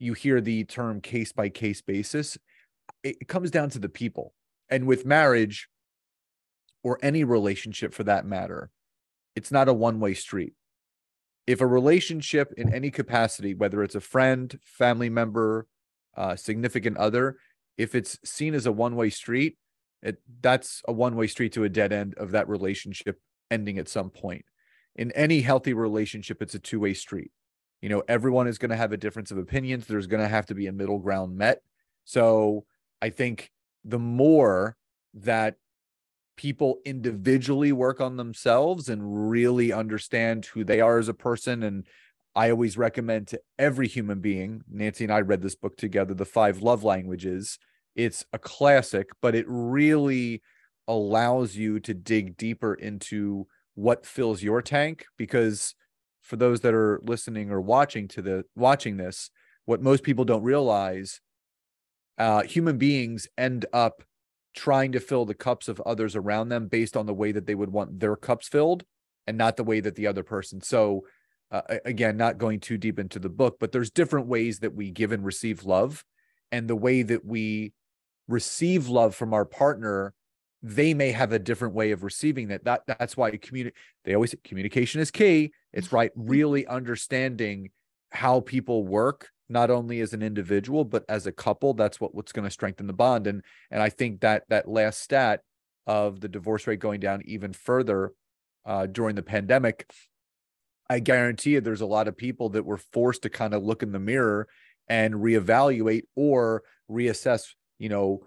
you 0.00 0.14
hear 0.14 0.40
the 0.40 0.64
term 0.64 1.00
case 1.00 1.30
by 1.30 1.50
case 1.50 1.82
basis. 1.82 2.36
It 3.04 3.28
comes 3.28 3.50
down 3.52 3.70
to 3.70 3.78
the 3.78 3.88
people. 3.88 4.34
And 4.68 4.86
with 4.86 5.06
marriage 5.06 5.68
or 6.82 6.98
any 7.02 7.22
relationship 7.22 7.94
for 7.94 8.02
that 8.04 8.24
matter, 8.24 8.70
it's 9.36 9.52
not 9.52 9.68
a 9.68 9.74
one 9.74 10.00
way 10.00 10.14
street. 10.14 10.54
If 11.46 11.60
a 11.60 11.66
relationship 11.66 12.52
in 12.56 12.72
any 12.72 12.90
capacity, 12.90 13.54
whether 13.54 13.82
it's 13.82 13.94
a 13.94 14.00
friend, 14.00 14.58
family 14.64 15.10
member, 15.10 15.66
uh, 16.16 16.36
significant 16.36 16.96
other, 16.96 17.36
if 17.76 17.94
it's 17.94 18.18
seen 18.24 18.54
as 18.54 18.66
a 18.66 18.72
one 18.72 18.96
way 18.96 19.10
street, 19.10 19.58
it, 20.02 20.18
that's 20.40 20.82
a 20.88 20.92
one 20.92 21.14
way 21.14 21.26
street 21.26 21.52
to 21.52 21.64
a 21.64 21.68
dead 21.68 21.92
end 21.92 22.14
of 22.14 22.30
that 22.30 22.48
relationship 22.48 23.20
ending 23.50 23.78
at 23.78 23.88
some 23.88 24.10
point. 24.10 24.44
In 24.96 25.12
any 25.12 25.40
healthy 25.40 25.72
relationship, 25.72 26.42
it's 26.42 26.54
a 26.54 26.58
two 26.58 26.80
way 26.80 26.94
street. 26.94 27.30
You 27.80 27.88
know 27.88 28.02
everyone 28.08 28.46
is 28.46 28.58
going 28.58 28.70
to 28.70 28.76
have 28.76 28.92
a 28.92 28.98
difference 28.98 29.30
of 29.30 29.38
opinions. 29.38 29.86
There's 29.86 30.06
going 30.06 30.22
to 30.22 30.28
have 30.28 30.46
to 30.46 30.54
be 30.54 30.66
a 30.66 30.72
middle 30.72 30.98
ground 30.98 31.36
met. 31.36 31.62
So 32.04 32.64
i 33.02 33.10
think 33.10 33.50
the 33.84 33.98
more 33.98 34.76
that 35.14 35.56
people 36.36 36.78
individually 36.84 37.72
work 37.72 38.00
on 38.00 38.16
themselves 38.16 38.88
and 38.88 39.30
really 39.30 39.72
understand 39.72 40.46
who 40.46 40.64
they 40.64 40.80
are 40.80 40.98
as 40.98 41.08
a 41.08 41.14
person 41.14 41.62
and 41.62 41.86
i 42.34 42.50
always 42.50 42.78
recommend 42.78 43.26
to 43.26 43.40
every 43.58 43.88
human 43.88 44.20
being 44.20 44.62
nancy 44.70 45.04
and 45.04 45.12
i 45.12 45.20
read 45.20 45.42
this 45.42 45.54
book 45.54 45.76
together 45.76 46.14
the 46.14 46.24
five 46.24 46.62
love 46.62 46.84
languages. 46.84 47.58
It's 47.96 48.24
a 48.32 48.38
classic 48.38 49.10
but 49.20 49.34
it 49.34 49.46
really 49.48 50.42
allows 50.86 51.56
you 51.56 51.80
to 51.80 51.94
dig 51.94 52.36
deeper 52.36 52.74
into 52.74 53.46
what 53.74 54.06
fills 54.06 54.42
your 54.42 54.62
tank 54.62 55.06
because 55.16 55.74
for 56.22 56.36
those 56.36 56.60
that 56.60 56.74
are 56.74 57.00
listening 57.02 57.50
or 57.50 57.60
watching 57.60 58.08
to 58.08 58.22
the 58.22 58.44
watching 58.54 58.96
this, 58.96 59.30
what 59.64 59.82
most 59.82 60.02
people 60.02 60.24
don't 60.24 60.42
realize, 60.42 61.20
uh, 62.18 62.42
human 62.42 62.78
beings 62.78 63.26
end 63.38 63.66
up 63.72 64.02
trying 64.54 64.92
to 64.92 65.00
fill 65.00 65.24
the 65.24 65.34
cups 65.34 65.68
of 65.68 65.80
others 65.82 66.16
around 66.16 66.48
them 66.48 66.66
based 66.66 66.96
on 66.96 67.06
the 67.06 67.14
way 67.14 67.32
that 67.32 67.46
they 67.46 67.54
would 67.54 67.72
want 67.72 68.00
their 68.00 68.16
cups 68.16 68.48
filled 68.48 68.84
and 69.26 69.38
not 69.38 69.56
the 69.56 69.64
way 69.64 69.80
that 69.80 69.94
the 69.94 70.06
other 70.06 70.22
person. 70.22 70.60
So 70.60 71.04
uh, 71.50 71.62
again, 71.84 72.16
not 72.16 72.38
going 72.38 72.60
too 72.60 72.78
deep 72.78 72.98
into 72.98 73.18
the 73.18 73.28
book, 73.28 73.56
but 73.58 73.72
there's 73.72 73.90
different 73.90 74.26
ways 74.26 74.60
that 74.60 74.74
we 74.74 74.90
give 74.90 75.12
and 75.12 75.24
receive 75.24 75.64
love 75.64 76.04
and 76.52 76.68
the 76.68 76.76
way 76.76 77.02
that 77.02 77.24
we 77.24 77.72
receive 78.28 78.88
love 78.88 79.14
from 79.14 79.34
our 79.34 79.44
partner 79.44 80.14
they 80.62 80.94
may 80.94 81.12
have 81.12 81.32
a 81.32 81.38
different 81.38 81.74
way 81.74 81.90
of 81.90 82.02
receiving 82.02 82.48
that. 82.48 82.64
That 82.64 82.82
that's 82.86 83.16
why 83.16 83.30
communi- 83.32 83.72
they 84.04 84.14
always 84.14 84.32
say 84.32 84.38
communication 84.44 85.00
is 85.00 85.10
key. 85.10 85.52
It's 85.72 85.92
right, 85.92 86.10
really 86.14 86.66
understanding 86.66 87.70
how 88.10 88.40
people 88.40 88.84
work, 88.84 89.30
not 89.48 89.70
only 89.70 90.00
as 90.00 90.12
an 90.12 90.22
individual, 90.22 90.84
but 90.84 91.04
as 91.08 91.26
a 91.26 91.32
couple. 91.32 91.74
That's 91.74 92.00
what, 92.00 92.14
what's 92.14 92.32
going 92.32 92.46
to 92.46 92.50
strengthen 92.50 92.86
the 92.86 92.92
bond. 92.92 93.26
And 93.26 93.42
and 93.70 93.82
I 93.82 93.88
think 93.88 94.20
that 94.20 94.44
that 94.48 94.68
last 94.68 95.00
stat 95.00 95.40
of 95.86 96.20
the 96.20 96.28
divorce 96.28 96.66
rate 96.66 96.80
going 96.80 97.00
down 97.00 97.22
even 97.24 97.52
further 97.52 98.12
uh, 98.66 98.86
during 98.86 99.16
the 99.16 99.22
pandemic, 99.22 99.90
I 100.90 100.98
guarantee 100.98 101.52
you 101.52 101.60
there's 101.60 101.80
a 101.80 101.86
lot 101.86 102.08
of 102.08 102.16
people 102.16 102.50
that 102.50 102.66
were 102.66 102.76
forced 102.76 103.22
to 103.22 103.30
kind 103.30 103.54
of 103.54 103.62
look 103.62 103.82
in 103.82 103.92
the 103.92 103.98
mirror 103.98 104.46
and 104.88 105.14
reevaluate 105.14 106.02
or 106.16 106.64
reassess, 106.90 107.54
you 107.78 107.88
know, 107.88 108.26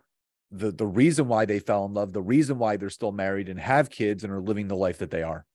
the 0.54 0.72
the 0.72 0.88
reason 0.88 1.28
why 1.28 1.46
they 1.46 1.60
fell 1.60 1.86
in 1.86 1.94
love, 1.94 2.14
the 2.14 2.22
reason 2.22 2.60
why 2.60 2.78
they're 2.78 2.90
still 2.90 3.12
married 3.12 3.50
and 3.50 3.60
have 3.60 3.90
kids 3.90 4.24
and 4.24 4.32
are 4.32 4.42
living 4.42 4.68
the 4.68 4.76
life 4.76 5.00
that 5.00 5.12
they 5.12 5.24
are. 5.24 5.46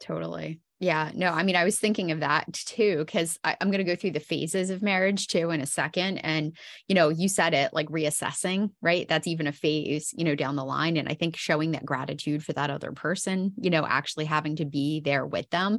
Totally. 0.00 0.60
Yeah. 0.80 1.12
No, 1.14 1.30
I 1.30 1.44
mean, 1.44 1.56
I 1.56 1.64
was 1.64 1.78
thinking 1.78 2.10
of 2.10 2.20
that 2.20 2.52
too, 2.52 2.98
because 2.98 3.38
I'm 3.44 3.70
going 3.70 3.78
to 3.78 3.84
go 3.84 3.96
through 3.96 4.10
the 4.10 4.20
phases 4.20 4.70
of 4.70 4.82
marriage 4.82 5.28
too 5.28 5.50
in 5.50 5.60
a 5.60 5.66
second. 5.66 6.18
And, 6.18 6.56
you 6.88 6.94
know, 6.94 7.08
you 7.08 7.28
said 7.28 7.54
it 7.54 7.72
like 7.72 7.88
reassessing, 7.88 8.70
right? 8.82 9.08
That's 9.08 9.26
even 9.26 9.46
a 9.46 9.52
phase, 9.52 10.12
you 10.16 10.24
know, 10.24 10.34
down 10.34 10.56
the 10.56 10.64
line. 10.64 10.96
And 10.96 11.08
I 11.08 11.14
think 11.14 11.36
showing 11.36 11.70
that 11.70 11.86
gratitude 11.86 12.44
for 12.44 12.52
that 12.54 12.70
other 12.70 12.92
person, 12.92 13.52
you 13.56 13.70
know, 13.70 13.86
actually 13.86 14.24
having 14.26 14.56
to 14.56 14.64
be 14.64 15.00
there 15.00 15.24
with 15.24 15.48
them 15.50 15.78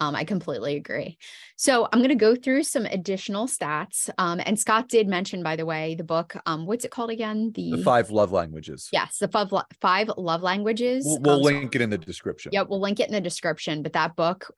um, 0.00 0.16
I 0.16 0.24
completely 0.24 0.76
agree. 0.76 1.18
So 1.56 1.86
I'm 1.92 2.00
going 2.00 2.08
to 2.08 2.14
go 2.14 2.34
through 2.34 2.64
some 2.64 2.86
additional 2.86 3.46
stats. 3.46 4.08
Um, 4.18 4.40
and 4.44 4.58
Scott 4.58 4.88
did 4.88 5.06
mention, 5.08 5.42
by 5.42 5.56
the 5.56 5.66
way, 5.66 5.94
the 5.94 6.04
book. 6.04 6.34
Um, 6.46 6.66
what's 6.66 6.84
it 6.84 6.90
called 6.90 7.10
again? 7.10 7.52
The, 7.54 7.72
the 7.72 7.82
five 7.82 8.10
love 8.10 8.32
languages. 8.32 8.88
Yes, 8.92 9.18
the 9.18 9.28
five 9.28 9.52
five 9.80 10.10
love 10.16 10.42
languages. 10.42 11.04
We'll, 11.06 11.20
we'll 11.20 11.36
um, 11.36 11.42
link 11.42 11.74
it 11.74 11.82
in 11.82 11.90
the 11.90 11.98
description. 11.98 12.50
Yeah, 12.52 12.62
we'll 12.62 12.80
link 12.80 12.98
it 12.98 13.08
in 13.08 13.12
the 13.12 13.20
description. 13.20 13.82
But 13.82 13.92
that 13.92 14.16
book, 14.16 14.50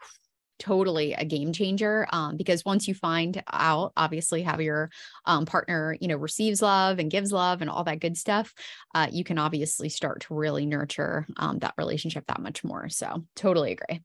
totally 0.63 1.13
a 1.15 1.25
game 1.25 1.53
changer 1.53 2.07
um, 2.13 2.37
because 2.37 2.65
once 2.65 2.87
you 2.87 2.95
find 2.95 3.43
out 3.51 3.93
obviously 3.97 4.43
how 4.43 4.61
your 4.61 4.91
um, 5.27 5.45
partner 5.45 5.97
you 6.01 6.07
know 6.07 6.17
receives 6.17 6.63
love 6.63 7.01
and 7.01 7.11
gives 7.11 7.33
love 7.33 7.63
and 7.63 7.69
all 7.69 7.83
that 7.83 7.99
good 7.99 8.17
stuff 8.17 8.55
uh, 8.95 9.09
you 9.11 9.25
can 9.25 9.39
obviously 9.39 9.89
start 9.89 10.21
to 10.21 10.35
really 10.35 10.65
nurture 10.65 11.27
um, 11.37 11.59
that 11.59 11.75
relationship 11.77 12.25
that 12.29 12.41
much 12.41 12.63
more 12.63 12.89
so 12.89 13.25
totally 13.35 13.73
agree 13.73 14.03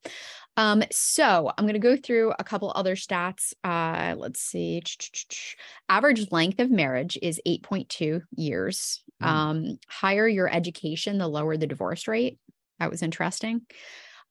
um, 0.58 0.84
so 0.91 1.52
i'm 1.58 1.65
going 1.65 1.74
to 1.74 1.80
go 1.80 1.96
through 1.96 2.34
a 2.38 2.43
couple 2.43 2.72
other 2.76 2.96
stats 2.96 3.54
uh, 3.63 4.15
let's 4.17 4.41
see 4.41 4.82
average 5.89 6.32
length 6.32 6.60
of 6.60 6.70
marriage 6.70 7.17
is 7.22 7.41
8.2 7.48 8.22
years 8.36 9.04
mm. 9.22 9.28
um, 9.28 9.80
higher 9.88 10.28
your 10.28 10.54
education 10.54 11.17
the 11.17 11.28
lower 11.28 11.58
the 11.58 11.67
divorce 11.67 12.08
rate 12.08 12.38
that 12.80 12.91
was 12.91 13.02
interesting 13.02 13.62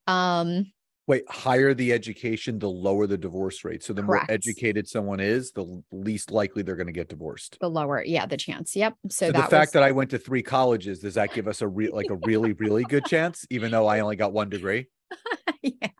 um 0.07 0.67
Wait, 1.09 1.23
higher 1.29 1.73
the 1.73 1.93
education, 1.93 2.59
the 2.59 2.69
lower 2.69 3.07
the 3.07 3.17
divorce 3.17 3.65
rate. 3.65 3.85
So 3.85 3.93
the 3.93 4.03
Correct. 4.03 4.29
more 4.29 4.35
educated 4.35 4.89
someone 4.89 5.21
is, 5.21 5.53
the 5.53 5.83
least 5.93 6.33
likely 6.33 6.65
they're 6.65 6.75
going 6.75 6.89
to 6.89 6.93
get 6.93 7.09
divorced. 7.09 7.59
The 7.61 7.71
lower, 7.71 8.03
yeah, 8.05 8.27
the 8.27 8.37
chance. 8.37 8.75
Yep. 8.75 8.97
So, 9.11 9.27
so 9.27 9.33
the 9.33 9.39
fact 9.39 9.51
was... 9.51 9.71
that 9.73 9.83
I 9.85 9.93
went 9.93 10.11
to 10.11 10.19
three 10.19 10.43
colleges, 10.43 10.99
does 10.99 11.15
that 11.15 11.33
give 11.33 11.47
us 11.47 11.63
a 11.63 11.69
real, 11.69 11.95
like 11.95 12.11
a 12.11 12.17
really, 12.27 12.55
really 12.55 12.83
good 12.83 13.05
chance, 13.07 13.47
even 13.51 13.71
though 13.71 13.87
I 13.87 14.01
only 14.01 14.17
got 14.17 14.33
one 14.33 14.51
degree? 14.51 14.89
yeah. 15.63 15.91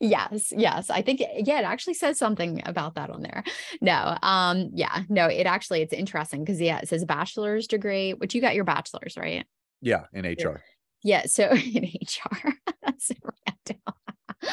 Yes, 0.00 0.52
yes. 0.56 0.90
I 0.90 1.02
think 1.02 1.20
yeah, 1.20 1.60
it 1.60 1.64
actually 1.64 1.94
says 1.94 2.18
something 2.18 2.62
about 2.66 2.94
that 2.94 3.10
on 3.10 3.22
there. 3.22 3.42
No, 3.80 4.16
um, 4.22 4.70
yeah, 4.74 5.02
no, 5.08 5.26
it 5.26 5.46
actually 5.46 5.82
it's 5.82 5.92
interesting 5.92 6.44
because 6.44 6.60
yeah, 6.60 6.78
it 6.78 6.88
says 6.88 7.04
bachelor's 7.04 7.66
degree, 7.66 8.12
which 8.12 8.34
you 8.34 8.40
got 8.40 8.54
your 8.54 8.64
bachelor's, 8.64 9.16
right? 9.16 9.44
Yeah, 9.80 10.04
in 10.12 10.24
HR. 10.24 10.62
Yeah, 11.02 11.24
so 11.26 11.50
in 11.74 11.84
HR. 11.84 12.52
That's 12.82 13.10
random. 13.22 13.82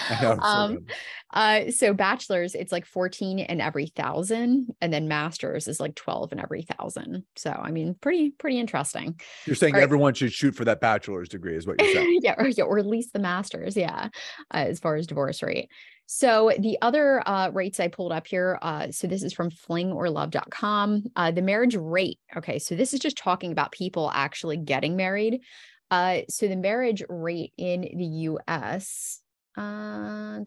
um, 0.41 0.85
uh, 1.33 1.71
so 1.71 1.93
bachelor's, 1.93 2.55
it's 2.55 2.71
like 2.71 2.85
14 2.85 3.39
in 3.39 3.61
every 3.61 3.87
thousand, 3.87 4.73
and 4.81 4.93
then 4.93 5.07
master's 5.07 5.67
is 5.67 5.79
like 5.79 5.95
12 5.95 6.33
in 6.33 6.39
every 6.39 6.63
thousand. 6.63 7.23
So 7.35 7.51
I 7.51 7.71
mean, 7.71 7.95
pretty, 7.95 8.31
pretty 8.31 8.59
interesting. 8.59 9.19
You're 9.45 9.55
saying 9.55 9.75
everyone 9.75 10.13
should 10.13 10.33
shoot 10.33 10.55
for 10.55 10.65
that 10.65 10.79
bachelor's 10.81 11.29
degree, 11.29 11.55
is 11.55 11.65
what 11.65 11.81
you're 11.81 11.93
saying. 11.93 12.19
yeah, 12.21 12.35
or, 12.37 12.47
yeah, 12.47 12.63
or 12.63 12.77
at 12.77 12.85
least 12.85 13.13
the 13.13 13.19
master's, 13.19 13.75
yeah, 13.75 14.09
uh, 14.53 14.57
as 14.57 14.79
far 14.79 14.95
as 14.95 15.07
divorce 15.07 15.41
rate. 15.41 15.69
So 16.05 16.51
the 16.59 16.77
other 16.81 17.27
uh, 17.27 17.49
rates 17.51 17.79
I 17.79 17.87
pulled 17.87 18.11
up 18.11 18.27
here, 18.27 18.59
uh, 18.61 18.91
so 18.91 19.07
this 19.07 19.23
is 19.23 19.33
from 19.33 19.49
flingorlove.com. 19.49 21.03
Uh, 21.15 21.31
the 21.31 21.41
marriage 21.41 21.75
rate. 21.75 22.19
Okay, 22.35 22.59
so 22.59 22.75
this 22.75 22.93
is 22.93 22.99
just 22.99 23.17
talking 23.17 23.51
about 23.51 23.71
people 23.71 24.11
actually 24.13 24.57
getting 24.57 24.95
married. 24.95 25.41
Uh, 25.89 26.21
so 26.29 26.47
the 26.47 26.55
marriage 26.55 27.03
rate 27.07 27.53
in 27.57 27.81
the 27.81 28.05
U.S. 28.05 29.22
Uh, 29.55 30.39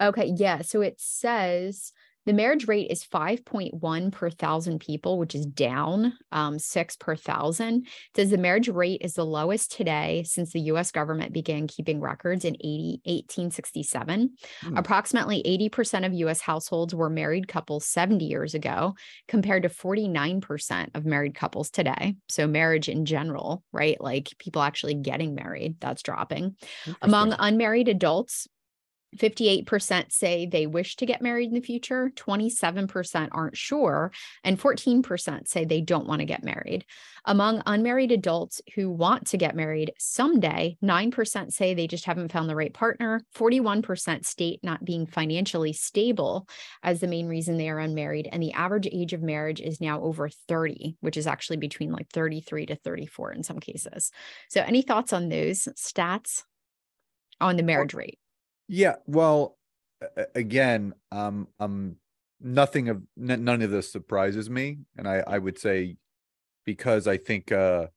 okay, 0.00 0.26
yeah. 0.36 0.62
So 0.62 0.80
it 0.82 1.00
says 1.00 1.92
the 2.26 2.32
marriage 2.32 2.68
rate 2.68 2.90
is 2.90 3.04
5.1 3.04 4.12
per 4.12 4.30
thousand 4.30 4.80
people, 4.80 5.18
which 5.18 5.34
is 5.34 5.46
down 5.46 6.12
um, 6.32 6.58
six 6.58 6.96
per 6.96 7.16
thousand. 7.16 7.86
It 7.86 8.16
says 8.16 8.30
the 8.30 8.38
marriage 8.38 8.68
rate 8.68 9.00
is 9.02 9.14
the 9.14 9.24
lowest 9.24 9.72
today 9.72 10.22
since 10.26 10.52
the 10.52 10.60
US 10.60 10.90
government 10.90 11.32
began 11.32 11.66
keeping 11.66 12.00
records 12.00 12.44
in 12.44 12.54
80, 12.56 13.00
1867. 13.04 14.30
Hmm. 14.60 14.76
Approximately 14.76 15.42
80% 15.72 16.06
of 16.06 16.12
US 16.12 16.40
households 16.40 16.94
were 16.94 17.10
married 17.10 17.48
couples 17.48 17.86
70 17.86 18.24
years 18.24 18.54
ago, 18.54 18.94
compared 19.26 19.62
to 19.62 19.68
49% 19.68 20.88
of 20.94 21.04
married 21.06 21.34
couples 21.34 21.70
today. 21.70 22.16
So, 22.28 22.46
marriage 22.46 22.88
in 22.88 23.06
general, 23.06 23.64
right? 23.72 24.00
Like 24.00 24.36
people 24.38 24.62
actually 24.62 24.94
getting 24.94 25.34
married, 25.34 25.76
that's 25.80 26.02
dropping. 26.02 26.56
Among 27.02 27.34
unmarried 27.38 27.88
adults, 27.88 28.46
58% 29.16 30.12
say 30.12 30.46
they 30.46 30.66
wish 30.66 30.96
to 30.96 31.06
get 31.06 31.22
married 31.22 31.48
in 31.48 31.54
the 31.54 31.60
future, 31.60 32.12
27% 32.14 33.28
aren't 33.32 33.56
sure, 33.56 34.12
and 34.44 34.60
14% 34.60 35.48
say 35.48 35.64
they 35.64 35.80
don't 35.80 36.06
want 36.06 36.20
to 36.20 36.26
get 36.26 36.44
married. 36.44 36.84
Among 37.24 37.62
unmarried 37.66 38.12
adults 38.12 38.62
who 38.74 38.90
want 38.90 39.26
to 39.28 39.36
get 39.36 39.56
married 39.56 39.92
someday, 39.98 40.76
9% 40.82 41.52
say 41.52 41.74
they 41.74 41.86
just 41.86 42.04
haven't 42.04 42.32
found 42.32 42.48
the 42.48 42.56
right 42.56 42.72
partner. 42.72 43.20
41% 43.34 44.24
state 44.24 44.60
not 44.62 44.84
being 44.84 45.06
financially 45.06 45.72
stable 45.72 46.48
as 46.82 47.00
the 47.00 47.08
main 47.08 47.26
reason 47.26 47.56
they 47.56 47.68
are 47.68 47.78
unmarried. 47.78 48.28
And 48.30 48.42
the 48.42 48.52
average 48.52 48.88
age 48.90 49.12
of 49.12 49.22
marriage 49.22 49.60
is 49.60 49.80
now 49.80 50.00
over 50.00 50.28
30, 50.28 50.96
which 51.00 51.16
is 51.16 51.26
actually 51.26 51.58
between 51.58 51.92
like 51.92 52.08
33 52.10 52.66
to 52.66 52.76
34 52.76 53.32
in 53.32 53.42
some 53.42 53.58
cases. 53.58 54.12
So, 54.48 54.62
any 54.62 54.82
thoughts 54.82 55.12
on 55.12 55.28
those 55.28 55.68
stats 55.76 56.44
on 57.40 57.56
the 57.56 57.62
marriage 57.62 57.94
rate? 57.94 58.19
Yeah, 58.72 58.96
well, 59.06 59.56
again, 60.36 60.94
um, 61.10 61.48
um, 61.58 61.96
nothing 62.40 62.88
of 62.88 63.02
n- 63.20 63.44
none 63.44 63.62
of 63.62 63.70
this 63.72 63.90
surprises 63.90 64.48
me, 64.48 64.78
and 64.96 65.08
I 65.08 65.24
I 65.26 65.38
would 65.38 65.58
say 65.58 65.96
because 66.66 67.06
I 67.08 67.18
think 67.18 67.52
uh, 67.52 67.88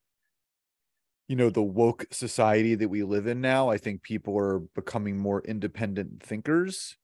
you 1.28 1.36
know, 1.36 1.50
the 1.50 1.62
woke 1.64 2.06
society 2.12 2.76
that 2.76 2.90
we 2.90 3.04
live 3.04 3.28
in 3.28 3.40
now, 3.42 3.70
I 3.70 3.78
think 3.78 4.02
people 4.04 4.38
are 4.38 4.60
becoming 4.60 5.18
more 5.18 5.42
independent 5.42 6.22
thinkers, 6.22 6.98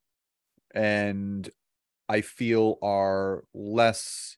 and 0.75 1.49
I 2.09 2.21
feel 2.21 2.77
are 2.81 3.45
less 3.53 4.37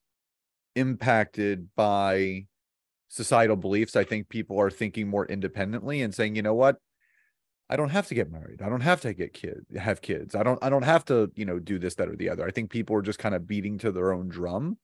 impacted 0.76 1.70
by 1.76 2.48
societal 3.10 3.58
beliefs. 3.58 3.96
I 3.96 4.04
think 4.06 4.30
people 4.30 4.60
are 4.62 4.72
thinking 4.72 5.08
more 5.10 5.26
independently 5.28 6.02
and 6.02 6.16
saying, 6.16 6.36
you 6.36 6.44
know 6.44 6.56
what, 6.56 6.78
I 7.72 7.78
don't 7.78 7.90
have 7.90 8.08
to 8.08 8.16
get 8.16 8.30
married. 8.30 8.62
I 8.62 8.68
don't 8.68 8.82
have 8.82 9.00
to 9.02 9.14
get 9.14 9.34
kids, 9.34 9.66
have 9.78 10.02
kids. 10.02 10.36
I 10.36 10.44
don't, 10.44 10.60
I 10.62 10.70
don't 10.70 10.84
have 10.84 11.06
to, 11.06 11.32
you 11.36 11.46
know, 11.46 11.58
do 11.58 11.80
this, 11.80 11.96
that, 11.96 12.10
or 12.10 12.18
the 12.18 12.30
other. 12.30 12.46
I 12.46 12.52
think 12.52 12.70
people 12.70 12.98
are 12.98 13.02
just 13.02 13.18
kind 13.18 13.34
of 13.34 13.48
beating 13.48 13.78
to 13.78 13.94
their 13.94 14.12
own 14.12 14.28
drum. 14.28 14.78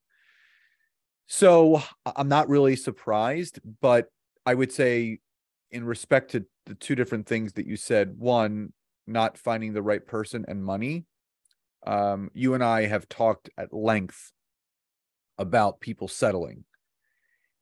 So 1.26 1.84
I'm 2.06 2.30
not 2.30 2.48
really 2.48 2.78
surprised, 2.78 3.60
but 3.82 4.08
I 4.46 4.54
would 4.54 4.72
say, 4.72 5.20
in 5.70 5.84
respect 5.84 6.32
to 6.32 6.46
the 6.66 6.76
two 6.76 6.96
different 6.96 7.28
things 7.28 7.52
that 7.54 7.68
you 7.68 7.76
said, 7.76 8.18
one, 8.18 8.72
not 9.06 9.38
finding 9.38 9.74
the 9.74 9.82
right 9.82 10.06
person 10.06 10.46
and 10.48 10.64
money. 10.64 11.04
Um, 11.86 12.32
you 12.34 12.54
and 12.54 12.64
I 12.64 12.86
have 12.86 13.10
talked 13.10 13.50
at 13.58 13.74
length 13.74 14.32
about 15.38 15.82
people 15.82 16.08
settling 16.08 16.64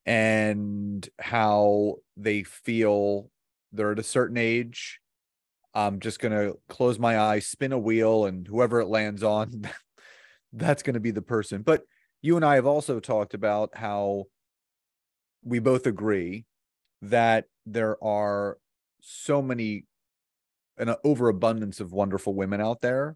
and 0.06 1.10
how 1.20 1.96
they 2.16 2.44
feel 2.44 3.32
they're 3.72 3.94
at 3.94 4.00
a 4.00 4.04
certain 4.04 4.38
age 4.38 5.00
I'm 5.76 6.00
just 6.00 6.20
going 6.20 6.32
to 6.32 6.58
close 6.70 6.98
my 6.98 7.20
eyes, 7.20 7.46
spin 7.46 7.74
a 7.74 7.78
wheel, 7.78 8.26
and 8.26 8.48
whoever 8.48 8.80
it 8.80 8.88
lands 8.88 9.22
on, 9.24 9.70
that's 10.54 10.82
going 10.82 10.94
to 10.94 11.02
be 11.02 11.12
the 11.12 11.22
person. 11.22 11.62
But 11.62 11.84
you 12.22 12.38
and 12.38 12.46
I 12.46 12.56
have 12.56 12.66
also 12.66 13.00
talked 13.02 13.34
about 13.34 13.76
how 13.76 14.26
we 15.44 15.60
both 15.60 15.86
agree 15.86 16.46
that 17.02 17.46
there 17.66 18.02
are 18.04 18.58
so 19.02 19.42
many 19.42 19.86
an 20.78 20.96
overabundance 21.04 21.80
of 21.80 21.94
wonderful 21.94 22.34
women 22.34 22.60
out 22.60 22.82
there 22.82 23.16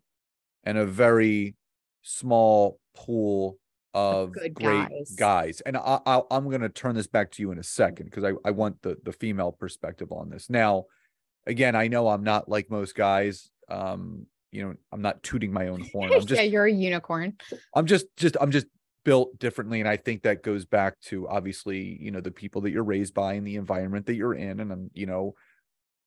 and 0.64 0.78
a 0.78 0.86
very 0.86 1.56
small 2.02 2.80
pool 2.96 3.58
of 3.94 4.32
Good 4.34 4.54
great 4.54 4.90
guys. 4.90 5.16
guys. 5.18 5.62
And 5.62 5.76
I, 5.76 6.00
I, 6.06 6.22
am 6.32 6.46
going 6.46 6.62
to 6.62 6.70
turn 6.70 6.96
this 6.96 7.08
back 7.08 7.32
to 7.32 7.42
you 7.42 7.52
in 7.52 7.58
a 7.58 7.64
second 7.64 8.06
because 8.06 8.24
I, 8.24 8.34
I 8.46 8.52
want 8.52 8.82
the, 8.82 8.98
the 9.04 9.12
female 9.12 9.52
perspective 9.52 10.12
on 10.12 10.30
this. 10.30 10.50
Now, 10.50 10.86
again, 11.46 11.76
I 11.76 11.88
know 11.88 12.08
I'm 12.08 12.24
not 12.24 12.50
like 12.50 12.70
most 12.70 12.96
guys. 12.96 13.50
Um, 13.70 14.26
you 14.52 14.64
know, 14.64 14.74
I'm 14.92 15.02
not 15.02 15.22
tooting 15.24 15.54
my 15.54 15.68
own 15.68 15.82
horn. 15.92 16.12
I'm 16.14 16.20
just 16.26 16.42
yeah, 16.42 16.48
you're 16.48 16.66
a 16.66 16.72
unicorn. 16.72 17.38
I'm 17.76 17.86
just 17.86 18.06
just 18.18 18.36
I'm 18.40 18.52
just 18.52 18.68
built 19.04 19.40
differently. 19.40 19.80
And 19.80 19.90
I 19.90 19.98
think 19.98 20.24
that 20.24 20.44
goes 20.44 20.66
back 20.66 21.00
to 21.06 21.28
obviously, 21.28 21.98
you 22.00 22.12
know, 22.12 22.22
the 22.22 22.32
people 22.32 22.62
that 22.62 22.72
you're 22.72 22.84
raised 22.84 23.14
by 23.14 23.34
and 23.34 23.48
the 23.48 23.56
environment 23.56 24.06
that 24.08 24.16
you're 24.16 24.34
in. 24.34 24.60
And 24.60 24.72
I'm, 24.72 24.92
you 24.94 25.06
know, 25.06 25.36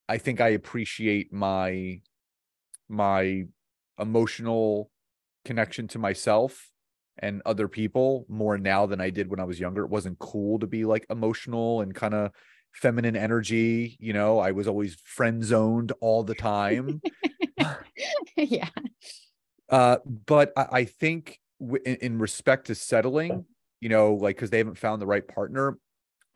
I 0.07 0.17
think 0.17 0.41
I 0.41 0.49
appreciate 0.49 1.33
my 1.33 2.01
my 2.89 3.43
emotional 3.99 4.89
connection 5.45 5.87
to 5.89 5.99
myself 5.99 6.69
and 7.19 7.41
other 7.45 7.67
people 7.67 8.25
more 8.27 8.57
now 8.57 8.85
than 8.85 8.99
I 8.99 9.09
did 9.09 9.29
when 9.29 9.39
I 9.39 9.43
was 9.45 9.59
younger. 9.59 9.83
It 9.83 9.89
wasn't 9.89 10.19
cool 10.19 10.59
to 10.59 10.67
be 10.67 10.85
like 10.85 11.05
emotional 11.09 11.81
and 11.81 11.93
kind 11.93 12.13
of 12.13 12.31
feminine 12.73 13.15
energy. 13.15 13.97
You 13.99 14.13
know, 14.13 14.39
I 14.39 14.51
was 14.51 14.67
always 14.67 14.95
friend 14.95 15.43
zoned 15.43 15.91
all 16.01 16.23
the 16.23 16.35
time. 16.35 17.01
yeah. 18.37 18.69
Uh, 19.69 19.97
but 20.05 20.51
I, 20.57 20.67
I 20.71 20.85
think 20.85 21.39
w- 21.59 21.81
in, 21.85 21.95
in 21.95 22.19
respect 22.19 22.67
to 22.67 22.75
settling, 22.75 23.45
you 23.79 23.89
know, 23.89 24.15
like 24.15 24.35
because 24.35 24.49
they 24.49 24.57
haven't 24.57 24.77
found 24.77 25.01
the 25.01 25.07
right 25.07 25.27
partner, 25.27 25.77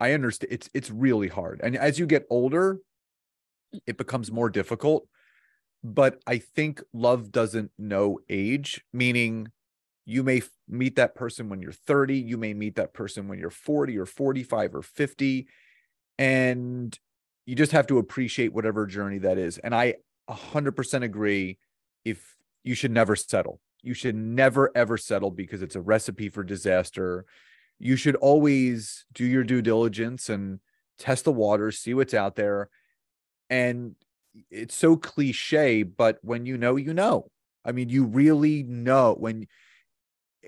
I 0.00 0.12
understand 0.12 0.52
it's 0.52 0.70
it's 0.74 0.90
really 0.90 1.28
hard. 1.28 1.60
And 1.62 1.76
as 1.76 1.98
you 1.98 2.06
get 2.06 2.26
older, 2.30 2.78
it 3.86 3.98
becomes 3.98 4.32
more 4.32 4.48
difficult. 4.48 5.06
But 5.84 6.20
I 6.26 6.38
think 6.38 6.82
love 6.92 7.30
doesn't 7.30 7.70
know 7.78 8.18
age, 8.28 8.84
meaning 8.92 9.48
you 10.04 10.22
may 10.22 10.42
meet 10.68 10.96
that 10.96 11.14
person 11.14 11.48
when 11.48 11.60
you're 11.60 11.70
30, 11.70 12.18
you 12.18 12.36
may 12.36 12.54
meet 12.54 12.76
that 12.76 12.94
person 12.94 13.28
when 13.28 13.38
you're 13.38 13.50
40 13.50 13.98
or 13.98 14.06
45 14.06 14.74
or 14.74 14.82
50 14.82 15.46
and 16.18 16.98
you 17.46 17.54
just 17.54 17.72
have 17.72 17.86
to 17.86 17.98
appreciate 17.98 18.52
whatever 18.52 18.86
journey 18.86 19.18
that 19.18 19.38
is 19.38 19.58
and 19.58 19.74
i 19.74 19.94
100% 20.28 21.02
agree 21.02 21.58
if 22.04 22.36
you 22.62 22.74
should 22.74 22.90
never 22.90 23.16
settle. 23.16 23.60
You 23.82 23.94
should 23.94 24.14
never 24.14 24.70
ever 24.74 24.96
settle 24.96 25.30
because 25.30 25.62
it's 25.62 25.76
a 25.76 25.80
recipe 25.80 26.28
for 26.28 26.42
disaster. 26.44 27.24
You 27.78 27.96
should 27.96 28.16
always 28.16 29.06
do 29.12 29.24
your 29.24 29.44
due 29.44 29.62
diligence 29.62 30.28
and 30.28 30.60
test 30.98 31.24
the 31.24 31.32
waters, 31.32 31.78
see 31.78 31.94
what's 31.94 32.14
out 32.14 32.34
there. 32.34 32.70
And 33.48 33.94
it's 34.50 34.74
so 34.74 34.96
cliche, 34.96 35.82
but 35.82 36.18
when 36.22 36.44
you 36.44 36.58
know, 36.58 36.76
you 36.76 36.92
know. 36.92 37.30
I 37.64 37.72
mean, 37.72 37.88
you 37.88 38.04
really 38.04 38.62
know 38.62 39.14
when 39.18 39.46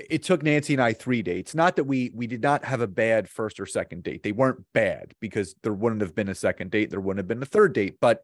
it 0.08 0.22
took 0.22 0.42
Nancy 0.42 0.74
and 0.74 0.82
I 0.82 0.92
three 0.92 1.22
dates. 1.22 1.54
Not 1.54 1.76
that 1.76 1.84
we 1.84 2.10
we 2.14 2.26
did 2.26 2.42
not 2.42 2.64
have 2.64 2.80
a 2.80 2.86
bad 2.86 3.28
first 3.28 3.60
or 3.60 3.66
second 3.66 4.02
date. 4.02 4.22
They 4.22 4.32
weren't 4.32 4.64
bad 4.72 5.12
because 5.20 5.54
there 5.62 5.72
wouldn't 5.72 6.00
have 6.00 6.14
been 6.14 6.28
a 6.28 6.34
second 6.34 6.70
date, 6.70 6.90
there 6.90 7.00
wouldn't 7.00 7.18
have 7.18 7.28
been 7.28 7.42
a 7.42 7.46
third 7.46 7.72
date, 7.72 7.96
but 8.00 8.22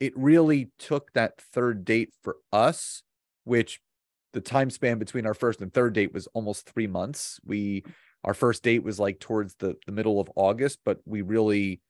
it 0.00 0.16
really 0.16 0.70
took 0.78 1.12
that 1.12 1.40
third 1.40 1.84
date 1.84 2.12
for 2.22 2.36
us, 2.52 3.02
which 3.44 3.80
the 4.32 4.40
time 4.40 4.70
span 4.70 4.98
between 4.98 5.26
our 5.26 5.34
first 5.34 5.60
and 5.60 5.72
third 5.72 5.94
date 5.94 6.14
was 6.14 6.28
almost 6.28 6.68
3 6.70 6.86
months. 6.86 7.40
We 7.44 7.84
our 8.24 8.34
first 8.34 8.62
date 8.62 8.82
was 8.82 8.98
like 8.98 9.20
towards 9.20 9.54
the 9.56 9.76
the 9.86 9.92
middle 9.92 10.20
of 10.20 10.30
August, 10.36 10.80
but 10.84 11.00
we 11.04 11.22
really 11.22 11.80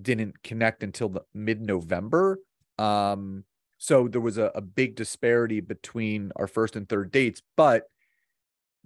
didn't 0.00 0.42
connect 0.42 0.82
until 0.82 1.08
the 1.08 1.22
mid-November. 1.34 2.38
Um 2.78 3.44
so 3.78 4.08
there 4.08 4.22
was 4.22 4.38
a, 4.38 4.50
a 4.54 4.62
big 4.62 4.94
disparity 4.96 5.60
between 5.60 6.32
our 6.36 6.46
first 6.46 6.76
and 6.76 6.88
third 6.88 7.12
dates, 7.12 7.42
but 7.56 7.84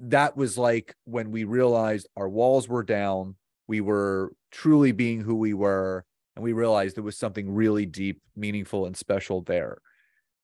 that 0.01 0.37
was 0.37 0.57
like 0.57 0.95
when 1.05 1.31
we 1.31 1.45
realized 1.45 2.09
our 2.17 2.29
walls 2.29 2.69
were 2.69 2.83
down, 2.83 3.37
we 3.69 3.81
were 3.81 4.33
truly 4.51 4.93
being 4.93 5.21
who 5.21 5.37
we 5.37 5.55
were, 5.55 6.05
and 6.35 6.43
we 6.43 6.53
realized 6.53 6.97
there 6.97 7.05
was 7.05 7.19
something 7.19 7.53
really 7.53 7.87
deep, 7.87 8.21
meaningful, 8.35 8.87
and 8.87 8.97
special 8.97 9.43
there. 9.43 9.79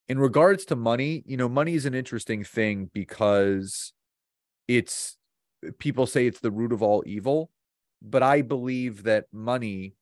In 0.09 0.19
regards 0.19 0.65
to 0.67 0.77
money, 0.77 1.23
you 1.27 1.37
know, 1.37 1.49
money 1.49 1.75
is 1.75 1.87
an 1.87 1.95
interesting 1.95 2.45
thing 2.45 2.91
because 2.93 3.93
it's 4.69 5.17
people 5.79 6.07
say 6.07 6.27
it's 6.27 6.41
the 6.41 6.51
root 6.51 6.73
of 6.73 6.83
all 6.83 7.03
evil, 7.07 7.51
but 8.03 8.23
I 8.23 8.43
believe 8.43 9.05
that 9.05 9.25
money 9.33 9.95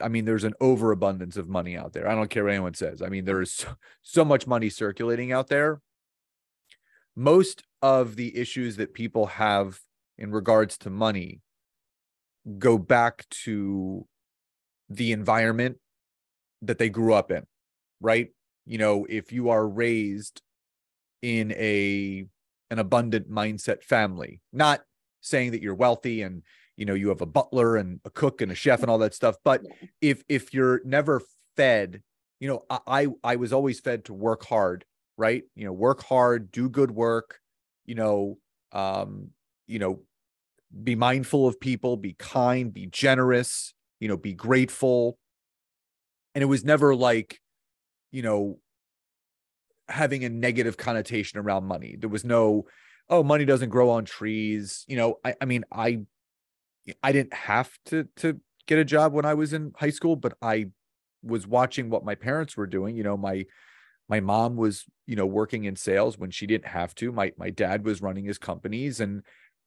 I 0.00 0.08
mean, 0.08 0.24
there's 0.24 0.44
an 0.44 0.54
overabundance 0.60 1.36
of 1.36 1.48
money 1.48 1.76
out 1.76 1.92
there. 1.92 2.08
I 2.08 2.14
don't 2.14 2.30
care 2.30 2.44
what 2.44 2.52
anyone 2.52 2.74
says. 2.74 3.02
I 3.02 3.08
mean, 3.08 3.24
there 3.26 3.42
is 3.42 3.52
so, 3.52 3.76
so 4.02 4.24
much 4.24 4.46
money 4.46 4.70
circulating 4.70 5.30
out 5.30 5.48
there. 5.48 5.82
Most 7.18 7.64
of 7.82 8.14
the 8.14 8.36
issues 8.36 8.76
that 8.76 8.94
people 8.94 9.26
have 9.26 9.80
in 10.18 10.30
regards 10.30 10.78
to 10.78 10.88
money 10.88 11.40
go 12.60 12.78
back 12.78 13.28
to 13.44 14.06
the 14.88 15.10
environment 15.10 15.78
that 16.62 16.78
they 16.78 16.88
grew 16.88 17.12
up 17.12 17.32
in, 17.32 17.42
right? 18.00 18.28
You 18.66 18.78
know, 18.78 19.04
if 19.08 19.32
you 19.32 19.48
are 19.48 19.66
raised 19.66 20.42
in 21.20 21.50
a 21.54 22.24
an 22.70 22.78
abundant 22.78 23.28
mindset 23.28 23.82
family, 23.82 24.40
not 24.52 24.82
saying 25.20 25.50
that 25.50 25.60
you're 25.60 25.74
wealthy 25.74 26.22
and 26.22 26.44
you 26.76 26.84
know 26.84 26.94
you 26.94 27.08
have 27.08 27.20
a 27.20 27.26
butler 27.26 27.76
and 27.76 27.98
a 28.04 28.10
cook 28.10 28.40
and 28.42 28.52
a 28.52 28.54
chef 28.54 28.80
and 28.82 28.90
all 28.92 28.98
that 28.98 29.12
stuff, 29.12 29.34
but 29.42 29.62
if 30.00 30.22
if 30.28 30.54
you're 30.54 30.82
never 30.84 31.20
fed, 31.56 32.00
you 32.38 32.46
know, 32.46 32.62
I 32.86 33.08
I 33.24 33.34
was 33.34 33.52
always 33.52 33.80
fed 33.80 34.04
to 34.04 34.14
work 34.14 34.44
hard, 34.44 34.84
right? 35.18 35.42
You 35.54 35.66
know, 35.66 35.72
work 35.72 36.02
hard, 36.04 36.50
do 36.50 36.70
good 36.70 36.90
work, 36.90 37.40
you 37.84 37.96
know, 37.96 38.38
um, 38.72 39.30
you 39.66 39.78
know, 39.78 40.00
be 40.82 40.94
mindful 40.94 41.46
of 41.46 41.60
people, 41.60 41.96
be 41.96 42.14
kind, 42.18 42.72
be 42.72 42.86
generous, 42.86 43.74
you 44.00 44.08
know, 44.08 44.16
be 44.16 44.32
grateful. 44.32 45.18
And 46.34 46.42
it 46.42 46.46
was 46.46 46.64
never 46.64 46.94
like, 46.94 47.40
you 48.12 48.22
know, 48.22 48.60
having 49.88 50.24
a 50.24 50.28
negative 50.28 50.76
connotation 50.76 51.38
around 51.38 51.64
money. 51.64 51.96
There 51.98 52.08
was 52.08 52.24
no, 52.24 52.66
oh, 53.08 53.22
money 53.22 53.44
doesn't 53.44 53.70
grow 53.70 53.90
on 53.90 54.04
trees. 54.04 54.84
You 54.86 54.96
know, 54.96 55.16
I, 55.24 55.34
I 55.40 55.44
mean, 55.46 55.64
I 55.72 56.00
I 57.02 57.12
didn't 57.12 57.34
have 57.34 57.70
to 57.86 58.06
to 58.16 58.40
get 58.66 58.78
a 58.78 58.84
job 58.84 59.12
when 59.12 59.24
I 59.24 59.34
was 59.34 59.52
in 59.52 59.72
high 59.76 59.90
school, 59.90 60.16
but 60.16 60.34
I 60.40 60.66
was 61.22 61.46
watching 61.46 61.90
what 61.90 62.04
my 62.04 62.14
parents 62.14 62.56
were 62.56 62.66
doing. 62.66 62.96
You 62.96 63.02
know, 63.02 63.16
my 63.16 63.46
my 64.08 64.20
mom 64.20 64.56
was 64.56 64.84
you 65.06 65.16
know 65.16 65.26
working 65.26 65.64
in 65.64 65.76
sales 65.76 66.18
when 66.18 66.30
she 66.30 66.46
didn't 66.46 66.66
have 66.66 66.94
to. 66.96 67.12
My 67.12 67.32
my 67.36 67.50
dad 67.50 67.84
was 67.84 68.02
running 68.02 68.24
his 68.24 68.38
companies 68.38 69.00
and 69.00 69.22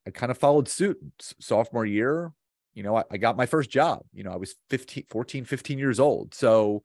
i 0.07 0.09
kind 0.09 0.31
of 0.31 0.37
followed 0.37 0.67
suit. 0.67 0.97
Sophomore 1.39 1.85
year 1.85 2.31
you 2.73 2.83
know 2.83 2.95
I, 2.95 3.03
I, 3.11 3.17
got 3.17 3.37
my 3.37 3.45
first 3.45 3.69
job. 3.69 4.01
You 4.13 4.23
know 4.23 4.31
i 4.31 4.37
was 4.37 4.55
15 4.69 5.05
14 5.09 5.45
15 5.45 5.79
years 5.79 5.99
old. 5.99 6.33
So 6.33 6.83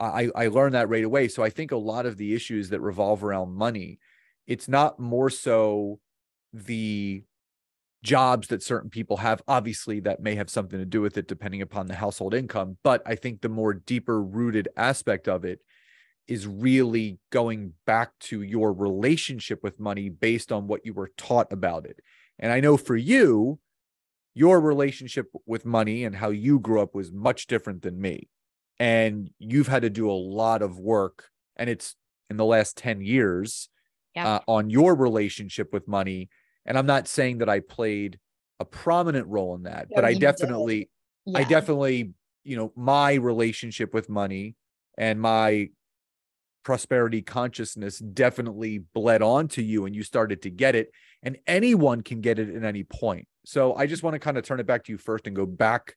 i 0.00 0.28
i 0.34 0.48
learned 0.48 0.74
that 0.74 0.88
right 0.88 1.04
away. 1.04 1.28
So 1.28 1.42
i 1.42 1.50
think 1.50 1.72
a 1.72 1.76
lot 1.76 2.06
of 2.06 2.16
the 2.16 2.34
issues 2.34 2.70
that 2.70 2.80
revolve 2.80 3.24
around 3.24 3.54
money 3.54 3.98
it's 4.46 4.68
not 4.68 5.00
more 5.00 5.30
so 5.30 5.98
the 6.52 7.22
jobs 8.02 8.48
that 8.48 8.62
certain 8.62 8.90
people 8.90 9.16
have 9.16 9.42
obviously 9.48 9.98
that 9.98 10.20
may 10.22 10.34
have 10.34 10.50
something 10.50 10.78
to 10.78 10.84
do 10.84 11.00
with 11.00 11.16
it 11.16 11.26
depending 11.26 11.62
upon 11.62 11.86
the 11.86 11.94
household 11.94 12.34
income 12.34 12.76
but 12.84 13.02
i 13.06 13.14
think 13.14 13.40
the 13.40 13.48
more 13.48 13.72
deeper 13.72 14.22
rooted 14.22 14.68
aspect 14.76 15.26
of 15.26 15.42
it 15.46 15.60
is 16.26 16.46
really 16.46 17.18
going 17.30 17.72
back 17.86 18.10
to 18.18 18.42
your 18.42 18.72
relationship 18.72 19.60
with 19.62 19.78
money 19.78 20.08
based 20.08 20.50
on 20.52 20.66
what 20.66 20.84
you 20.84 20.94
were 20.94 21.12
taught 21.16 21.52
about 21.52 21.86
it. 21.86 22.00
And 22.38 22.50
I 22.50 22.60
know 22.60 22.76
for 22.76 22.96
you, 22.96 23.58
your 24.34 24.60
relationship 24.60 25.26
with 25.46 25.64
money 25.64 26.04
and 26.04 26.16
how 26.16 26.30
you 26.30 26.58
grew 26.58 26.80
up 26.80 26.94
was 26.94 27.12
much 27.12 27.46
different 27.46 27.82
than 27.82 28.00
me. 28.00 28.28
And 28.80 29.30
you've 29.38 29.68
had 29.68 29.82
to 29.82 29.90
do 29.90 30.10
a 30.10 30.12
lot 30.12 30.60
of 30.60 30.78
work, 30.78 31.28
and 31.56 31.70
it's 31.70 31.94
in 32.28 32.36
the 32.36 32.44
last 32.44 32.76
10 32.76 33.02
years 33.02 33.68
yep. 34.16 34.26
uh, 34.26 34.40
on 34.48 34.70
your 34.70 34.96
relationship 34.96 35.72
with 35.72 35.86
money. 35.86 36.28
And 36.66 36.76
I'm 36.76 36.86
not 36.86 37.06
saying 37.06 37.38
that 37.38 37.48
I 37.48 37.60
played 37.60 38.18
a 38.58 38.64
prominent 38.64 39.28
role 39.28 39.54
in 39.54 39.64
that, 39.64 39.88
but 39.94 40.04
I 40.04 40.14
definitely, 40.14 40.90
yeah. 41.24 41.38
I 41.38 41.44
definitely, 41.44 42.14
you 42.42 42.56
know, 42.56 42.72
my 42.74 43.14
relationship 43.14 43.94
with 43.94 44.08
money 44.08 44.56
and 44.98 45.20
my 45.20 45.68
prosperity 46.64 47.22
consciousness 47.22 47.98
definitely 47.98 48.78
bled 48.94 49.22
onto 49.22 49.62
you 49.62 49.86
and 49.86 49.94
you 49.94 50.02
started 50.02 50.42
to 50.42 50.50
get 50.50 50.74
it 50.74 50.90
and 51.22 51.36
anyone 51.46 52.00
can 52.00 52.20
get 52.20 52.38
it 52.38 52.54
at 52.54 52.64
any 52.64 52.84
point. 52.84 53.28
So 53.46 53.74
i 53.74 53.86
just 53.86 54.02
want 54.02 54.14
to 54.14 54.18
kind 54.18 54.38
of 54.38 54.44
turn 54.44 54.60
it 54.60 54.66
back 54.66 54.84
to 54.84 54.92
you 54.92 54.98
first 54.98 55.26
and 55.26 55.36
go 55.36 55.46
back 55.46 55.96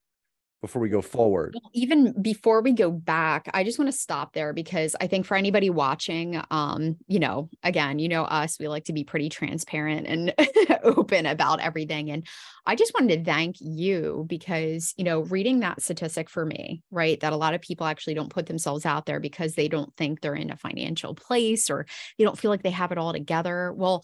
before 0.62 0.82
we 0.82 0.90
go 0.90 1.02
forward? 1.02 1.56
Even 1.74 2.20
before 2.22 2.62
we 2.62 2.72
go 2.72 2.90
back, 2.90 3.50
I 3.54 3.64
just 3.64 3.78
want 3.78 3.92
to 3.92 3.98
stop 3.98 4.34
there 4.34 4.54
because 4.54 4.96
I 5.00 5.08
think 5.08 5.26
for 5.26 5.38
anybody 5.38 5.70
watching, 5.70 6.42
um, 6.50 6.98
you 7.08 7.20
know, 7.20 7.50
again, 7.64 8.00
you 8.00 8.10
know 8.10 8.24
us, 8.24 8.58
we 8.60 8.68
like 8.68 8.86
to 8.86 8.94
be 8.94 9.04
pretty 9.04 9.30
transparent 9.30 10.08
and 10.08 10.34
open 10.84 11.26
about 11.26 11.60
everything. 11.60 12.10
And 12.10 12.26
I 12.66 12.76
just 12.76 12.94
wanted 12.94 13.20
to 13.20 13.24
thank 13.24 13.58
you 13.60 14.26
because, 14.28 14.94
you 14.98 15.04
know, 15.04 15.22
reading 15.22 15.60
that 15.60 15.82
statistic 15.82 16.30
for 16.30 16.46
me, 16.46 16.82
right, 16.90 17.20
that 17.20 17.34
a 17.34 17.38
lot 17.38 17.54
of 17.54 17.62
people 17.62 17.86
actually 17.86 18.16
don't 18.16 18.34
put 18.34 18.48
themselves 18.48 18.86
out 18.86 19.06
there 19.06 19.20
because 19.20 19.54
they 19.54 19.68
don't 19.68 19.96
think 19.96 20.22
they're 20.22 20.36
in 20.36 20.52
a 20.52 20.58
financial 20.58 21.14
place 21.14 21.70
or 21.70 21.86
they 22.18 22.24
don't 22.24 22.38
feel 22.38 22.50
like 22.50 22.64
they 22.64 22.72
have 22.72 22.92
it 22.92 22.98
all 22.98 23.14
together. 23.14 23.72
Well, 23.74 24.04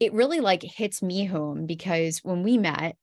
it 0.00 0.12
really 0.12 0.40
like 0.40 0.62
hits 0.62 1.02
me 1.02 1.24
home 1.24 1.66
because 1.66 2.20
when 2.22 2.42
we 2.42 2.58
met 2.58 2.96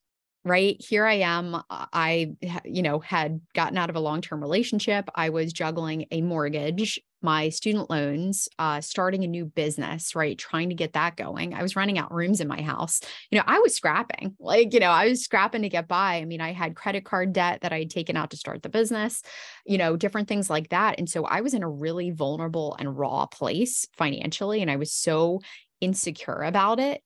right? 0.46 0.76
Here 0.80 1.06
i 1.06 1.16
am 1.16 1.62
i 1.70 2.32
you 2.66 2.82
know 2.82 3.00
had 3.00 3.42
gotten 3.54 3.78
out 3.78 3.90
of 3.90 3.96
a 3.96 4.00
long-term 4.00 4.42
relationship 4.42 5.10
i 5.16 5.30
was 5.30 5.54
juggling 5.54 6.06
a 6.12 6.22
mortgage 6.22 7.00
my 7.22 7.48
student 7.48 7.90
loans 7.90 8.50
uh, 8.60 8.82
starting 8.82 9.24
a 9.24 9.28
new 9.28 9.46
business 9.46 10.14
right? 10.14 10.38
Trying 10.38 10.68
to 10.70 10.76
get 10.76 10.92
that 10.92 11.16
going. 11.16 11.54
I 11.54 11.62
was 11.62 11.78
running 11.78 11.98
out 11.98 12.14
rooms 12.14 12.42
in 12.42 12.50
my 12.50 12.62
house. 12.62 13.00
You 13.32 13.38
know 13.38 13.46
i 13.48 13.60
was 13.60 13.76
scrapping 13.76 14.36
like 14.40 14.74
you 14.74 14.80
know 14.80 14.90
i 14.90 15.08
was 15.08 15.24
scrapping 15.24 15.62
to 15.62 15.70
get 15.70 15.88
by. 15.88 16.16
I 16.16 16.26
mean 16.26 16.42
i 16.42 16.52
had 16.52 16.76
credit 16.76 17.06
card 17.06 17.34
debt 17.34 17.62
that 17.62 17.74
i 17.74 17.80
had 17.80 17.90
taken 17.90 18.18
out 18.18 18.32
to 18.32 18.38
start 18.38 18.62
the 18.62 18.70
business 18.70 19.22
you 19.66 19.78
know 19.78 19.96
different 19.96 20.28
things 20.28 20.50
like 20.50 20.70
that. 20.70 21.00
And 21.00 21.10
so 21.10 21.24
i 21.26 21.42
was 21.42 21.54
in 21.54 21.64
a 21.64 21.70
really 21.70 22.12
vulnerable 22.12 22.76
and 22.78 22.98
raw 22.98 23.26
place 23.26 23.88
financially 23.98 24.62
and 24.62 24.70
i 24.70 24.76
was 24.76 24.92
so 24.92 25.40
insecure 25.82 26.44
about 26.44 26.80
it 26.80 27.02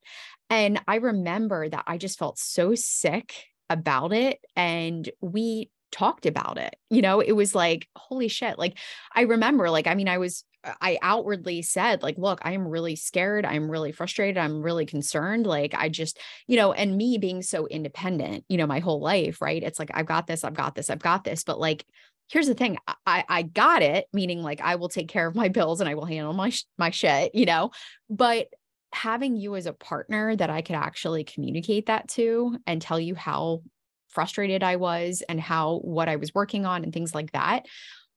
and 0.50 0.82
I 0.88 0.96
remember 0.96 1.68
that 1.70 1.84
I 1.88 1.98
just 1.98 2.20
felt 2.20 2.40
so 2.40 2.76
sick 2.76 3.34
about 3.70 4.14
it. 4.14 4.40
And 4.56 5.10
we 5.22 5.70
talked 5.92 6.26
about 6.26 6.58
it. 6.58 6.76
You 6.90 7.02
know, 7.02 7.20
it 7.20 7.34
was 7.34 7.56
like, 7.56 7.88
holy 7.96 8.28
shit. 8.28 8.58
Like, 8.58 8.78
I 9.14 9.22
remember, 9.22 9.70
like, 9.70 9.88
I 9.88 9.96
mean, 9.96 10.08
I 10.08 10.18
was, 10.18 10.44
uh, 10.64 10.74
I 10.82 10.98
outwardly 11.02 11.62
said, 11.62 12.04
like, 12.04 12.18
look, 12.18 12.40
I 12.44 12.54
am 12.54 12.68
really 12.68 12.96
scared. 12.96 13.46
I'm 13.46 13.70
really 13.70 13.92
frustrated. 13.92 14.38
I'm 14.38 14.62
really 14.62 14.86
concerned. 14.86 15.48
Like, 15.48 15.74
I 15.76 15.90
just, 15.90 16.20
you 16.48 16.56
know, 16.56 16.74
and 16.74 16.98
me 16.98 17.18
being 17.18 17.42
so 17.42 17.68
independent, 17.68 18.46
you 18.48 18.58
know, 18.58 18.68
my 18.68 18.80
whole 18.80 19.02
life, 19.02 19.42
right? 19.42 19.64
It's 19.64 19.80
like, 19.80 19.92
I've 19.94 20.06
got 20.06 20.28
this, 20.28 20.44
I've 20.44 20.54
got 20.54 20.76
this, 20.76 20.90
I've 20.90 21.00
got 21.00 21.24
this. 21.24 21.44
But 21.44 21.60
like, 21.60 21.86
here's 22.30 22.48
the 22.48 22.54
thing 22.54 22.78
I, 23.06 23.24
I 23.30 23.42
got 23.42 23.82
it 23.82 24.08
meaning 24.12 24.44
like 24.44 24.60
i 24.60 24.76
will 24.76 24.90
take 24.90 25.08
care 25.08 25.28
of 25.28 25.36
my 25.36 25.48
bills 25.48 25.80
and 25.80 25.90
i 25.90 25.96
will 25.96 26.04
handle 26.04 26.34
my 26.34 26.52
my 26.78 26.90
shit 26.90 27.34
you 27.34 27.46
know 27.46 27.72
but 28.10 28.48
having 28.94 29.36
you 29.36 29.56
as 29.56 29.66
a 29.66 29.74
partner 29.74 30.36
that 30.36 30.50
I 30.50 30.62
could 30.62 30.76
actually 30.76 31.24
communicate 31.24 31.88
that 31.88 32.08
to 32.10 32.58
and 32.66 32.82
tell 32.82 33.00
you 33.00 33.16
how 33.16 33.62
frustrated 34.10 34.64
I 34.64 34.78
was 34.78 35.24
and 35.28 35.40
how 35.40 35.78
what 35.80 36.10
I 36.10 36.16
was 36.16 36.34
working 36.34 36.66
on 36.66 36.84
and 36.84 36.94
things 36.94 37.14
like 37.14 37.32
that 37.34 37.66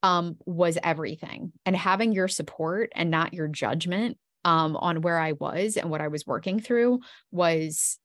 um, 0.03 0.37
was 0.47 0.79
everything. 0.83 1.53
And 1.67 1.77
having 1.77 2.13
your 2.13 2.29
support 2.29 2.93
and 2.95 3.11
not 3.11 3.35
your 3.35 3.49
judgment 3.49 4.17
um, 4.45 4.77
on 4.77 5.03
where 5.03 5.19
I 5.19 5.33
was 5.33 5.77
and 5.77 5.91
what 5.91 6.01
I 6.01 6.09
was 6.09 6.27
working 6.27 6.61
through 6.61 7.01
was 7.31 7.99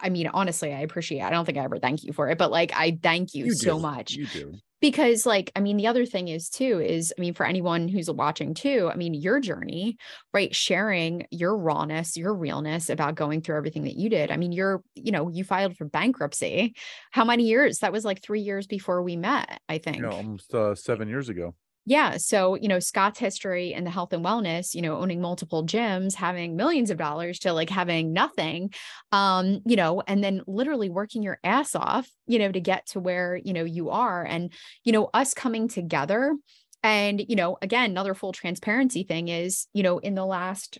I 0.00 0.10
mean, 0.10 0.28
honestly, 0.28 0.74
I 0.74 0.80
appreciate 0.80 1.20
it. 1.20 1.24
I 1.24 1.30
don't 1.30 1.44
think 1.44 1.58
I 1.58 1.64
ever 1.64 1.78
thank 1.78 2.04
you 2.04 2.12
for 2.12 2.28
it, 2.28 2.36
but 2.38 2.50
like 2.50 2.72
I 2.74 2.98
thank 3.02 3.34
you, 3.34 3.46
You 3.46 3.54
so 3.54 3.78
much 3.78 4.12
You 4.12 4.26
do. 4.26 4.54
Because 4.80 5.26
like 5.26 5.50
i 5.56 5.60
mean 5.60 5.76
the 5.76 5.86
other 5.86 6.06
thing 6.06 6.28
is 6.28 6.48
too 6.48 6.80
is 6.80 7.12
i 7.16 7.20
mean 7.20 7.34
for 7.34 7.46
anyone 7.46 7.88
who's 7.88 8.10
watching 8.10 8.54
too 8.54 8.90
i 8.92 8.96
mean 8.96 9.14
your 9.14 9.40
journey 9.40 9.96
right 10.32 10.54
sharing 10.54 11.26
your 11.30 11.56
rawness 11.56 12.16
your 12.16 12.34
realness 12.34 12.88
about 12.90 13.14
going 13.14 13.40
through 13.40 13.56
everything 13.56 13.84
that 13.84 13.96
you 13.96 14.08
did. 14.08 14.30
I 14.30 14.36
mean 14.36 14.52
you're 14.52 14.82
you 14.94 15.12
know 15.12 15.28
you 15.28 15.44
filed 15.44 15.76
for 15.76 15.84
bankruptcy. 15.84 16.74
How 17.10 17.24
many 17.24 17.44
years? 17.44 17.78
That 17.78 17.92
was 17.92 18.04
like 18.04 18.22
three 18.22 18.40
years 18.40 18.66
before 18.66 19.02
we 19.02 19.16
met 19.16 19.60
i 19.68 19.78
think 19.78 19.98
know, 20.00 20.10
almost 20.10 20.54
uh, 20.54 20.74
seven 20.74 21.08
years 21.08 21.28
ago. 21.28 21.54
Yeah. 21.88 22.18
So, 22.18 22.54
you 22.54 22.68
know, 22.68 22.80
Scott's 22.80 23.18
history 23.18 23.72
in 23.72 23.84
the 23.84 23.90
health 23.90 24.12
and 24.12 24.22
wellness, 24.22 24.74
you 24.74 24.82
know, 24.82 24.98
owning 24.98 25.22
multiple 25.22 25.64
gyms, 25.64 26.14
having 26.14 26.54
millions 26.54 26.90
of 26.90 26.98
dollars 26.98 27.38
to 27.40 27.54
like 27.54 27.70
having 27.70 28.12
nothing, 28.12 28.74
um, 29.10 29.60
you 29.64 29.74
know, 29.74 30.02
and 30.06 30.22
then 30.22 30.42
literally 30.46 30.90
working 30.90 31.22
your 31.22 31.40
ass 31.42 31.74
off, 31.74 32.06
you 32.26 32.38
know, 32.38 32.52
to 32.52 32.60
get 32.60 32.88
to 32.88 33.00
where, 33.00 33.36
you 33.36 33.54
know, 33.54 33.64
you 33.64 33.88
are. 33.88 34.22
And, 34.22 34.52
you 34.84 34.92
know, 34.92 35.08
us 35.14 35.32
coming 35.32 35.66
together. 35.66 36.36
And, 36.82 37.24
you 37.26 37.36
know, 37.36 37.56
again, 37.62 37.90
another 37.90 38.12
full 38.12 38.32
transparency 38.32 39.02
thing 39.02 39.28
is, 39.28 39.66
you 39.72 39.82
know, 39.82 39.96
in 39.96 40.14
the 40.14 40.26
last, 40.26 40.78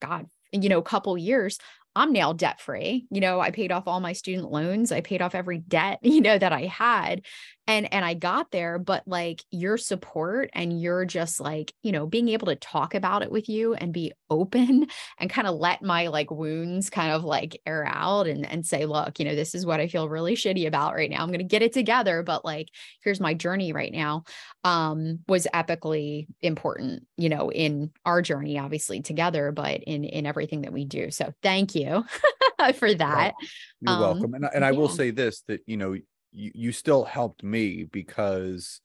God, 0.00 0.26
you 0.52 0.68
know, 0.68 0.80
couple 0.80 1.18
years, 1.18 1.58
I'm 1.96 2.12
now 2.12 2.32
debt 2.32 2.60
free. 2.60 3.06
You 3.10 3.20
know, 3.20 3.40
I 3.40 3.50
paid 3.50 3.70
off 3.70 3.86
all 3.86 4.00
my 4.00 4.14
student 4.14 4.50
loans. 4.50 4.90
I 4.90 5.00
paid 5.00 5.22
off 5.22 5.34
every 5.34 5.58
debt, 5.58 5.98
you 6.02 6.20
know, 6.20 6.36
that 6.36 6.52
I 6.52 6.66
had. 6.66 7.22
And 7.66 7.90
and 7.94 8.04
I 8.04 8.12
got 8.14 8.50
there, 8.50 8.78
but 8.78 9.02
like 9.06 9.42
your 9.50 9.78
support 9.78 10.50
and 10.52 10.80
you're 10.80 11.06
just 11.06 11.40
like, 11.40 11.72
you 11.82 11.92
know, 11.92 12.06
being 12.06 12.28
able 12.28 12.48
to 12.48 12.56
talk 12.56 12.94
about 12.94 13.22
it 13.22 13.30
with 13.32 13.48
you 13.48 13.72
and 13.72 13.92
be 13.92 14.12
open 14.28 14.86
and 15.18 15.30
kind 15.30 15.48
of 15.48 15.54
let 15.56 15.82
my 15.82 16.08
like 16.08 16.30
wounds 16.30 16.90
kind 16.90 17.12
of 17.12 17.24
like 17.24 17.60
air 17.64 17.86
out 17.86 18.26
and 18.26 18.44
and 18.44 18.66
say, 18.66 18.84
look, 18.84 19.18
you 19.18 19.24
know, 19.24 19.34
this 19.34 19.54
is 19.54 19.64
what 19.64 19.80
I 19.80 19.88
feel 19.88 20.10
really 20.10 20.34
shitty 20.36 20.66
about 20.66 20.94
right 20.94 21.08
now. 21.10 21.22
I'm 21.22 21.28
going 21.28 21.38
to 21.38 21.44
get 21.44 21.62
it 21.62 21.72
together, 21.72 22.22
but 22.22 22.44
like 22.44 22.68
here's 23.02 23.20
my 23.20 23.32
journey 23.32 23.72
right 23.72 23.92
now. 23.92 24.24
Um 24.62 25.20
was 25.26 25.46
epically 25.54 26.26
important, 26.42 27.06
you 27.16 27.30
know, 27.30 27.50
in 27.50 27.92
our 28.04 28.20
journey 28.20 28.58
obviously 28.58 29.00
together, 29.00 29.52
but 29.52 29.82
in 29.84 30.04
in 30.04 30.26
everything 30.26 30.62
that 30.62 30.72
we 30.72 30.84
do. 30.84 31.10
So 31.10 31.32
thank 31.42 31.74
you 31.74 32.04
for 32.74 32.92
that. 32.94 33.32
You're 33.80 33.94
Um, 33.94 34.00
welcome. 34.00 34.34
And 34.34 34.44
and 34.54 34.64
I 34.64 34.72
will 34.72 34.88
say 34.88 35.10
this 35.10 35.42
that 35.48 35.60
you 35.66 35.76
know 35.78 35.96
you, 36.34 36.50
you 36.54 36.72
still 36.72 37.04
helped 37.04 37.42
me 37.42 37.84
because 37.84 38.80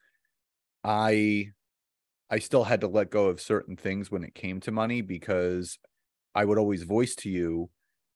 I 0.84 1.52
I 2.30 2.40
still 2.40 2.64
had 2.64 2.82
to 2.82 2.88
let 2.88 3.10
go 3.10 3.26
of 3.26 3.42
certain 3.42 3.76
things 3.76 4.12
when 4.12 4.24
it 4.24 4.36
came 4.36 4.60
to 4.62 4.72
money 4.72 5.02
because 5.02 5.80
I 6.36 6.46
would 6.46 6.60
always 6.60 6.84
voice 6.84 7.16
to 7.16 7.30
you 7.30 7.70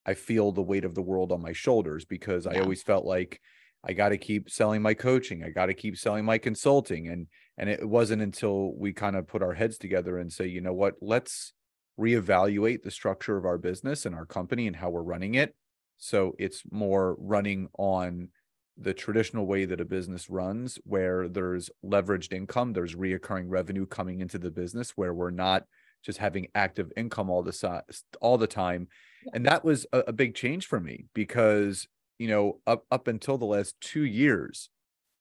I 0.05 0.13
feel 0.13 0.51
the 0.51 0.61
weight 0.61 0.85
of 0.85 0.95
the 0.95 1.01
world 1.01 1.31
on 1.31 1.41
my 1.41 1.53
shoulders 1.53 2.05
because 2.05 2.45
I 2.45 2.59
always 2.59 2.83
felt 2.83 3.05
like 3.05 3.39
I 3.85 3.93
got 3.93 4.09
to 4.09 4.17
keep 4.17 4.49
selling 4.49 4.81
my 4.81 4.93
coaching. 4.93 5.43
I 5.43 5.49
got 5.49 5.67
to 5.67 5.73
keep 5.73 5.97
selling 5.97 6.25
my 6.25 6.37
consulting 6.37 7.07
and 7.07 7.27
and 7.57 7.69
it 7.69 7.87
wasn't 7.87 8.21
until 8.21 8.73
we 8.75 8.93
kind 8.93 9.15
of 9.15 9.27
put 9.27 9.43
our 9.43 9.53
heads 9.53 9.77
together 9.77 10.17
and 10.17 10.31
say, 10.31 10.47
you 10.47 10.59
know 10.59 10.73
what, 10.73 10.95
let's 11.01 11.53
reevaluate 11.99 12.81
the 12.81 12.91
structure 12.91 13.37
of 13.37 13.45
our 13.45 13.59
business 13.59 14.05
and 14.05 14.15
our 14.15 14.25
company 14.25 14.65
and 14.65 14.75
how 14.75 14.89
we're 14.89 15.03
running 15.03 15.35
it. 15.35 15.55
So 15.97 16.33
it's 16.39 16.63
more 16.71 17.15
running 17.19 17.69
on 17.77 18.29
the 18.77 18.93
traditional 18.93 19.45
way 19.45 19.65
that 19.65 19.81
a 19.81 19.85
business 19.85 20.29
runs, 20.29 20.79
where 20.83 21.27
there's 21.27 21.69
leveraged 21.85 22.33
income, 22.33 22.73
there's 22.73 22.95
reoccurring 22.95 23.45
revenue 23.47 23.85
coming 23.85 24.19
into 24.21 24.39
the 24.39 24.51
business, 24.51 24.91
where 24.95 25.13
we're 25.13 25.29
not 25.29 25.65
just 26.03 26.17
having 26.17 26.47
active 26.55 26.91
income 26.97 27.29
all 27.29 27.43
the 27.43 27.53
si- 27.53 28.03
all 28.21 28.37
the 28.37 28.47
time. 28.47 28.87
And 29.33 29.45
that 29.45 29.63
was 29.63 29.85
a, 29.93 29.99
a 30.07 30.13
big 30.13 30.35
change 30.35 30.65
for 30.65 30.79
me 30.79 31.05
because 31.13 31.87
you 32.19 32.27
know 32.27 32.59
up 32.67 32.85
up 32.91 33.07
until 33.07 33.37
the 33.37 33.45
last 33.45 33.79
two 33.79 34.03
years, 34.05 34.69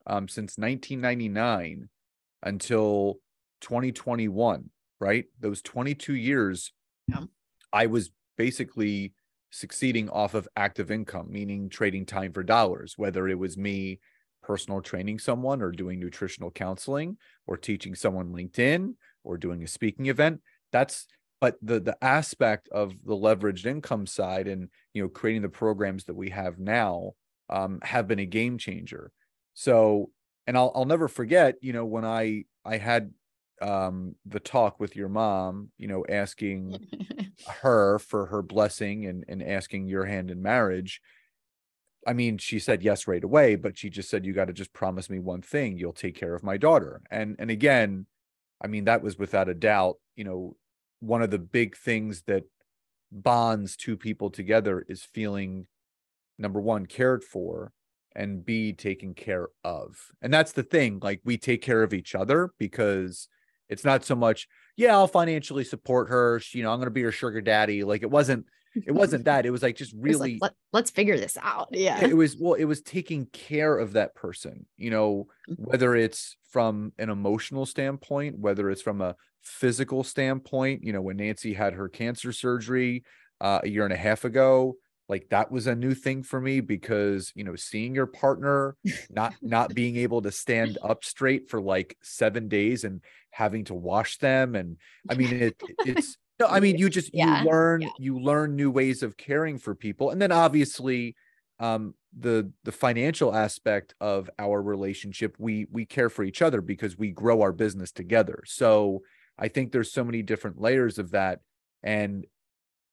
um, 0.07 0.29
since 0.29 0.57
1999 0.59 1.89
until 2.43 3.21
2021, 3.61 4.71
right? 5.01 5.27
Those 5.39 5.63
22 5.63 6.15
years, 6.15 6.73
Yeah. 7.07 7.25
I 7.73 7.87
was 7.87 8.11
basically 8.37 9.13
succeeding 9.53 10.09
off 10.11 10.35
of 10.35 10.49
active 10.57 10.91
income, 10.91 11.29
meaning 11.31 11.69
trading 11.69 12.07
time 12.07 12.33
for 12.33 12.43
dollars, 12.43 12.95
whether 12.97 13.29
it 13.29 13.39
was 13.39 13.57
me 13.57 14.01
personal 14.43 14.81
training 14.81 15.21
someone 15.21 15.63
or 15.63 15.71
doing 15.71 16.01
nutritional 16.01 16.51
counseling 16.51 17.17
or 17.47 17.57
teaching 17.57 17.95
someone 17.95 18.33
LinkedIn 18.33 18.95
or 19.23 19.39
doing 19.39 19.63
a 19.63 19.69
speaking 19.69 20.07
event. 20.07 20.41
That's 20.73 21.07
but 21.41 21.57
the 21.63 21.81
the 21.81 21.97
aspect 22.03 22.69
of 22.71 22.93
the 23.05 23.15
leveraged 23.15 23.67
income 23.67 24.07
side 24.07 24.49
and 24.49 24.69
you 24.95 25.03
know 25.03 25.09
creating 25.09 25.43
the 25.43 25.49
programs 25.49 26.05
that 26.05 26.15
we 26.15 26.31
have 26.31 26.59
now 26.59 27.13
um, 27.51 27.81
have 27.83 28.09
been 28.09 28.19
a 28.19 28.27
game 28.27 28.59
changer. 28.59 29.13
So 29.55 30.11
and 30.47 30.57
I'll 30.57 30.73
I'll 30.75 30.85
never 30.87 31.09
forget, 31.09 31.57
you 31.61 31.73
know, 31.73 31.85
when 31.85 32.05
I 32.05 32.45
I 32.65 32.79
had 32.79 33.13
um 33.63 34.17
the 34.27 34.41
talk 34.41 34.81
with 34.81 34.97
your 34.97 35.09
mom, 35.09 35.71
you 35.79 35.89
know, 35.89 36.05
asking 36.09 36.79
her 37.63 37.99
for 37.99 38.27
her 38.27 38.43
blessing 38.43 39.07
and 39.07 39.25
and 39.29 39.43
asking 39.43 39.89
your 39.89 40.05
hand 40.05 40.31
in 40.31 40.43
marriage. 40.43 41.01
I 42.07 42.15
mean, 42.15 42.39
she 42.39 42.59
said 42.59 42.83
yes 42.83 43.07
right 43.07 43.23
away, 43.23 43.55
but 43.55 43.79
she 43.79 43.89
just 43.89 44.11
said 44.11 44.27
you 44.27 44.33
got 44.33 44.47
to 44.47 44.53
just 44.53 44.73
promise 44.73 45.09
me 45.09 45.21
one 45.21 45.43
thing, 45.43 45.79
you'll 45.79 45.93
take 45.93 46.17
care 46.17 46.35
of 46.35 46.43
my 46.43 46.57
daughter. 46.57 47.01
And 47.11 47.37
and 47.39 47.51
again, 47.51 48.07
I 48.63 48.67
mean, 48.67 48.85
that 48.85 49.03
was 49.03 49.19
without 49.19 49.49
a 49.49 49.55
doubt, 49.55 49.99
you 50.17 50.25
know, 50.25 50.57
one 51.01 51.23
of 51.23 51.31
the 51.31 51.39
big 51.39 51.77
things 51.77 52.23
that 52.27 52.45
bonds 53.13 53.77
two 53.77 53.97
people 53.97 54.31
together 54.31 54.85
is 54.89 55.03
feeling 55.03 55.67
number 56.39 56.61
one 56.61 56.87
cared 56.87 57.23
for 57.23 57.73
and 58.15 58.45
b 58.45 58.73
taken 58.73 59.15
care 59.15 59.49
of 59.65 59.97
and 60.23 60.33
that's 60.33 60.53
the 60.53 60.63
thing 60.63 60.99
like 61.03 61.21
we 61.25 61.37
take 61.37 61.61
care 61.61 61.83
of 61.83 61.93
each 61.93 62.15
other 62.15 62.51
because 62.59 63.29
it's 63.73 63.85
not 63.85 64.05
so 64.05 64.15
much 64.15 64.47
yeah 64.77 64.93
i'll 64.93 65.07
financially 65.09 65.65
support 65.65 66.09
her 66.09 66.39
she- 66.41 66.59
you 66.59 66.65
know 66.65 66.71
i'm 66.73 66.79
going 66.79 66.87
to 66.87 66.91
be 66.91 67.03
her 67.03 67.13
sugar 67.13 67.41
daddy 67.41 67.83
like 67.85 68.03
it 68.03 68.11
wasn't 68.11 68.45
it 68.87 68.93
wasn't 68.93 69.25
that 69.27 69.45
it 69.45 69.51
was 69.51 69.63
like 69.63 69.77
just 69.77 69.93
It's 69.95 69.99
like, 69.99 70.05
really 70.13 70.39
Let, 70.41 70.55
let's 70.73 70.91
figure 70.91 71.19
this 71.19 71.37
out. 71.43 71.69
Yeah. 71.73 72.03
it 72.05 72.17
was 72.17 72.37
well 72.39 72.55
it 72.55 72.65
was 72.65 72.81
taking 72.81 73.27
care 73.27 73.77
of 73.79 73.93
that 73.95 74.15
person 74.15 74.67
you 74.77 74.91
know 74.91 75.27
Mhm. 75.51 75.57
whether 75.59 75.95
it's 75.97 76.37
from 76.51 76.93
an 76.99 77.11
emotional 77.11 77.67
standpoint 77.67 78.39
whether 78.39 78.71
it's 78.71 78.83
from 78.83 79.01
a 79.01 79.17
physical 79.43 80.05
standpoint 80.05 80.85
you 80.85 80.93
know 80.93 81.03
when 81.03 81.17
nancy 81.17 81.53
had 81.55 81.73
her 81.75 81.89
cancer 81.89 82.33
surgery 82.33 83.05
uh, 83.41 83.61
a 83.65 83.69
year 83.69 83.85
and 83.85 83.93
a 83.93 83.97
half 83.97 84.25
ago 84.25 84.77
like 85.09 85.29
that 85.31 85.51
was 85.51 85.67
a 85.67 85.75
new 85.75 85.95
thing 85.95 86.23
for 86.23 86.41
me 86.41 86.61
because 86.61 87.33
you 87.35 87.45
know 87.45 87.57
seeing 87.57 87.95
your 87.95 88.07
partner 88.07 88.77
not 89.11 89.35
not 89.43 89.75
being 89.75 89.97
able 89.97 90.23
to 90.23 90.31
stand 90.33 90.79
up 90.83 91.05
straight 91.05 91.49
for 91.51 91.61
like 91.61 91.97
seven 92.03 92.49
days 92.49 92.85
and 92.85 93.01
having 93.31 93.65
to 93.65 93.75
wash 93.75 94.19
them 94.19 94.55
and 94.55 94.77
i 95.11 95.15
mean 95.15 95.33
it 95.35 95.61
it's 95.81 96.17
no 96.39 96.47
i 96.47 96.61
mean 96.61 96.79
you 96.79 96.89
just 96.89 97.11
Yeah, 97.13 97.43
you 97.43 97.51
learn 97.51 97.83
yeah. 97.83 97.89
you 97.99 98.19
learn 98.19 98.57
new 98.57 98.71
ways 98.71 99.03
of 99.03 99.17
caring 99.17 99.59
for 99.59 99.75
people. 99.75 100.11
And 100.11 100.21
then 100.21 100.33
obviously 100.33 101.15
um 101.59 101.95
the 102.19 102.51
the 102.65 102.73
financial 102.73 103.35
aspect 103.35 103.95
of 104.01 104.29
our 104.39 104.63
relationship 104.63 105.35
we 105.39 105.67
we 105.71 105.85
care 105.87 106.11
for 106.11 106.25
each 106.25 106.43
other 106.43 106.61
because 106.61 106.99
we 106.99 107.11
grow 107.11 107.43
our 107.43 107.53
business 107.53 107.93
together. 107.93 108.43
So 108.47 109.03
i 109.39 109.49
think 109.49 109.73
there's 109.73 109.93
so 109.93 110.05
many 110.05 110.23
different 110.23 110.61
layers 110.61 110.99
of 110.99 111.11
that. 111.13 111.41
And 111.83 112.27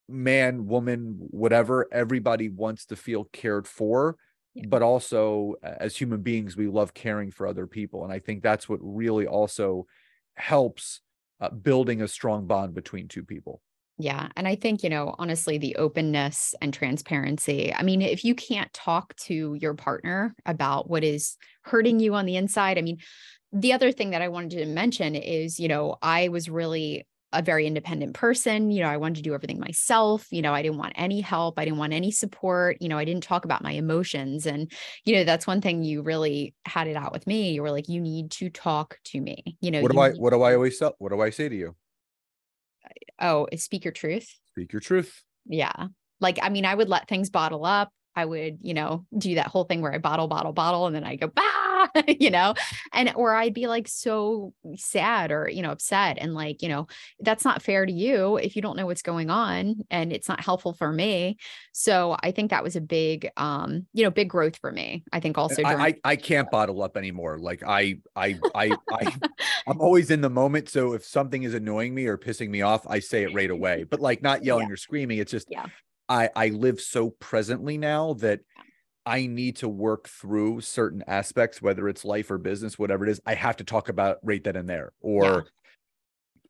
man 0.09 0.65
woman 0.67 1.17
whatever 1.31 1.87
everybody 1.91 2.49
wants 2.49 2.85
to 2.87 2.95
feel 2.95 3.25
cared 3.25 3.67
for 3.67 4.17
Yeah. 4.55 4.65
but 4.67 4.81
also 4.81 5.55
as 5.63 5.95
human 5.95 6.21
beings 6.21 6.57
we 6.57 6.67
love 6.67 6.93
caring 6.93 7.31
for 7.31 7.47
other 7.47 7.67
people 7.67 8.03
and 8.03 8.11
i 8.13 8.19
think 8.19 8.41
that's 8.43 8.67
what 8.67 8.79
really 8.81 9.27
also 9.27 9.85
helps 10.35 11.01
uh, 11.41 11.49
building 11.49 12.01
a 12.01 12.07
strong 12.07 12.47
bond 12.47 12.73
between 12.73 13.07
two 13.07 13.23
people 13.23 13.61
Yeah. 14.01 14.29
And 14.37 14.47
I 14.47 14.55
think, 14.55 14.81
you 14.83 14.89
know, 14.89 15.13
honestly, 15.19 15.57
the 15.57 15.75
openness 15.75 16.55
and 16.61 16.73
transparency. 16.73 17.73
I 17.73 17.83
mean, 17.83 18.01
if 18.01 18.23
you 18.23 18.33
can't 18.33 18.71
talk 18.73 19.13
to 19.27 19.55
your 19.59 19.73
partner 19.73 20.33
about 20.45 20.89
what 20.89 21.03
is 21.03 21.35
hurting 21.63 21.99
you 21.99 22.15
on 22.15 22.25
the 22.25 22.37
inside, 22.37 22.77
I 22.77 22.81
mean, 22.81 22.99
the 23.51 23.73
other 23.73 23.91
thing 23.91 24.11
that 24.11 24.21
I 24.21 24.29
wanted 24.29 24.51
to 24.59 24.65
mention 24.67 25.15
is, 25.15 25.59
you 25.59 25.67
know, 25.67 25.97
I 26.01 26.29
was 26.29 26.49
really 26.49 27.05
a 27.31 27.41
very 27.41 27.67
independent 27.67 28.13
person. 28.13 28.71
You 28.71 28.81
know, 28.83 28.89
I 28.89 28.97
wanted 28.97 29.17
to 29.17 29.21
do 29.21 29.33
everything 29.33 29.59
myself. 29.59 30.27
You 30.31 30.41
know, 30.41 30.53
I 30.53 30.61
didn't 30.61 30.77
want 30.79 30.93
any 30.95 31.21
help. 31.21 31.59
I 31.59 31.65
didn't 31.65 31.77
want 31.79 31.93
any 31.93 32.11
support. 32.11 32.77
You 32.81 32.89
know, 32.89 32.97
I 32.97 33.05
didn't 33.05 33.23
talk 33.23 33.45
about 33.45 33.61
my 33.61 33.71
emotions. 33.71 34.45
And, 34.45 34.71
you 35.05 35.15
know, 35.15 35.23
that's 35.23 35.45
one 35.45 35.61
thing 35.61 35.83
you 35.83 36.01
really 36.01 36.55
had 36.65 36.87
it 36.87 36.95
out 36.95 37.11
with 37.11 37.27
me. 37.27 37.51
You 37.51 37.61
were 37.61 37.71
like, 37.71 37.87
you 37.87 38.01
need 38.01 38.31
to 38.31 38.49
talk 38.49 38.97
to 39.05 39.21
me. 39.21 39.57
You 39.61 39.71
know, 39.71 39.81
what 39.81 39.91
do 39.91 39.97
you 39.97 40.03
i 40.03 40.09
need 40.09 40.19
what 40.19 40.31
do 40.31 40.41
i 40.41 40.53
always 40.53 40.79
say 40.79 40.89
what 40.97 41.09
do 41.11 41.21
i 41.21 41.29
say 41.29 41.49
to 41.49 41.55
you 41.55 41.75
Oh, 43.21 43.47
speak 43.55 43.83
your 43.85 43.91
truth. 43.91 44.33
speak 44.47 44.71
your 44.73 44.79
truth 44.79 45.21
Yeah. 45.45 45.87
Like, 46.21 46.39
I 46.41 46.49
mean, 46.49 46.65
I 46.65 46.73
would 46.75 46.89
let 46.89 47.07
things 47.07 47.29
bottle 47.29 47.65
up. 47.65 47.91
I 48.15 48.25
would, 48.25 48.59
you 48.61 48.73
know, 48.73 49.05
do 49.17 49.35
that 49.35 49.47
whole 49.47 49.63
thing 49.63 49.81
where 49.81 49.93
I 49.93 49.97
bottle, 49.97 50.27
bottle, 50.27 50.53
bottle, 50.53 50.87
and 50.87 50.95
then 50.95 51.03
I 51.03 51.15
go, 51.15 51.27
bah, 51.27 51.87
you 52.07 52.29
know, 52.29 52.53
and 52.93 53.11
or 53.15 53.35
I'd 53.35 53.53
be 53.53 53.67
like 53.67 53.87
so 53.87 54.53
sad 54.75 55.31
or, 55.31 55.49
you 55.49 55.61
know, 55.61 55.71
upset. 55.71 56.17
And 56.19 56.33
like, 56.33 56.61
you 56.61 56.69
know, 56.69 56.87
that's 57.19 57.45
not 57.45 57.61
fair 57.61 57.85
to 57.85 57.91
you 57.91 58.37
if 58.37 58.55
you 58.55 58.61
don't 58.61 58.77
know 58.77 58.85
what's 58.85 59.01
going 59.01 59.29
on 59.29 59.75
and 59.89 60.11
it's 60.11 60.27
not 60.27 60.41
helpful 60.41 60.73
for 60.73 60.91
me. 60.91 61.37
So 61.71 62.17
I 62.21 62.31
think 62.31 62.49
that 62.49 62.63
was 62.63 62.75
a 62.75 62.81
big, 62.81 63.29
um, 63.37 63.85
you 63.93 64.03
know, 64.03 64.11
big 64.11 64.29
growth 64.29 64.57
for 64.57 64.71
me. 64.71 65.03
I 65.13 65.19
think 65.19 65.37
also, 65.37 65.63
I, 65.63 65.87
I, 65.87 65.95
I 66.03 66.15
can't 66.15 66.49
bottle 66.51 66.81
up 66.81 66.97
anymore. 66.97 67.39
Like 67.39 67.63
I, 67.65 67.99
I, 68.15 68.39
I, 68.55 68.75
I, 68.91 69.15
I'm 69.67 69.79
always 69.79 70.11
in 70.11 70.21
the 70.21 70.29
moment. 70.29 70.69
So 70.69 70.93
if 70.93 71.05
something 71.05 71.43
is 71.43 71.53
annoying 71.53 71.93
me 71.93 72.05
or 72.05 72.17
pissing 72.17 72.49
me 72.49 72.61
off, 72.61 72.85
I 72.87 72.99
say 72.99 73.23
it 73.23 73.33
right 73.33 73.49
away, 73.49 73.83
but 73.83 73.99
like 73.99 74.21
not 74.21 74.43
yelling 74.43 74.67
yeah. 74.67 74.73
or 74.73 74.77
screaming. 74.77 75.19
It's 75.19 75.31
just, 75.31 75.47
yeah. 75.49 75.67
I, 76.09 76.29
I 76.35 76.47
live 76.49 76.81
so 76.81 77.11
presently 77.11 77.77
now 77.77 78.13
that 78.15 78.41
I 79.05 79.27
need 79.27 79.57
to 79.57 79.69
work 79.69 80.09
through 80.09 80.61
certain 80.61 81.03
aspects, 81.07 81.61
whether 81.61 81.87
it's 81.87 82.03
life 82.03 82.29
or 82.31 82.37
business, 82.37 82.77
whatever 82.77 83.05
it 83.05 83.11
is. 83.11 83.21
I 83.25 83.35
have 83.35 83.57
to 83.57 83.63
talk 83.63 83.89
about 83.89 84.17
right 84.23 84.43
then 84.43 84.55
and 84.55 84.67
there, 84.67 84.91
or 85.01 85.23
yeah. 85.23 85.41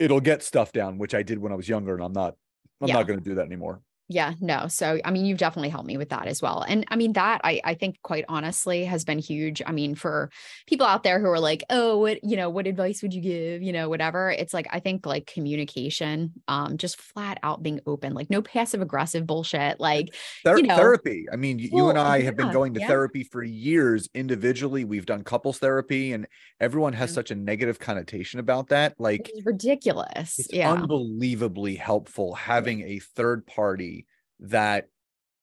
it'll 0.05 0.21
get 0.21 0.41
stuff 0.43 0.71
down, 0.71 0.97
which 0.97 1.13
I 1.13 1.23
did 1.23 1.39
when 1.39 1.51
I 1.51 1.55
was 1.55 1.69
younger, 1.69 1.93
and 1.93 2.03
I'm 2.03 2.13
not. 2.13 2.35
I'm 2.81 2.87
yeah. 2.87 2.93
not 2.93 3.07
going 3.07 3.19
to 3.19 3.25
do 3.25 3.35
that 3.35 3.45
anymore 3.45 3.81
yeah 4.09 4.33
no 4.41 4.67
so 4.67 4.99
i 5.05 5.11
mean 5.11 5.25
you've 5.25 5.37
definitely 5.37 5.69
helped 5.69 5.85
me 5.85 5.95
with 5.95 6.09
that 6.09 6.25
as 6.27 6.41
well 6.41 6.65
and 6.67 6.83
i 6.89 6.95
mean 6.95 7.13
that 7.13 7.39
i 7.43 7.61
i 7.63 7.73
think 7.75 7.95
quite 8.01 8.25
honestly 8.27 8.83
has 8.83 9.05
been 9.05 9.19
huge 9.19 9.61
i 9.67 9.71
mean 9.71 9.93
for 9.93 10.31
people 10.67 10.85
out 10.85 11.03
there 11.03 11.19
who 11.19 11.27
are 11.27 11.39
like 11.39 11.63
oh 11.69 11.99
what 11.99 12.23
you 12.23 12.35
know 12.35 12.49
what 12.49 12.65
advice 12.65 13.03
would 13.03 13.13
you 13.13 13.21
give 13.21 13.61
you 13.61 13.71
know 13.71 13.87
whatever 13.87 14.31
it's 14.31 14.53
like 14.53 14.67
i 14.71 14.79
think 14.79 15.05
like 15.05 15.27
communication 15.27 16.33
um 16.47 16.77
just 16.77 16.99
flat 16.99 17.39
out 17.43 17.61
being 17.61 17.79
open 17.85 18.13
like 18.13 18.29
no 18.31 18.41
passive 18.41 18.81
aggressive 18.81 19.27
bullshit 19.27 19.79
like 19.79 20.13
Ther- 20.43 20.57
you 20.57 20.63
know, 20.63 20.75
therapy 20.75 21.27
i 21.31 21.35
mean 21.35 21.59
you, 21.59 21.69
well, 21.71 21.85
you 21.85 21.89
and 21.91 21.99
i 21.99 22.21
have 22.21 22.35
been 22.35 22.51
going 22.51 22.73
to 22.73 22.79
yeah. 22.79 22.87
therapy 22.87 23.23
for 23.23 23.43
years 23.43 24.09
individually 24.15 24.85
we've 24.85 25.05
done 25.05 25.23
couples 25.23 25.59
therapy 25.59 26.13
and 26.13 26.27
everyone 26.59 26.93
has 26.93 27.11
mm-hmm. 27.11 27.15
such 27.15 27.31
a 27.31 27.35
negative 27.35 27.77
connotation 27.77 28.39
about 28.39 28.69
that 28.69 28.95
like 28.97 29.29
it's 29.31 29.45
ridiculous 29.45 30.39
it's 30.39 30.51
yeah 30.51 30.73
unbelievably 30.73 31.75
helpful 31.75 32.33
having 32.33 32.81
a 32.81 32.97
third 32.97 33.45
party 33.45 33.98
that 34.39 34.87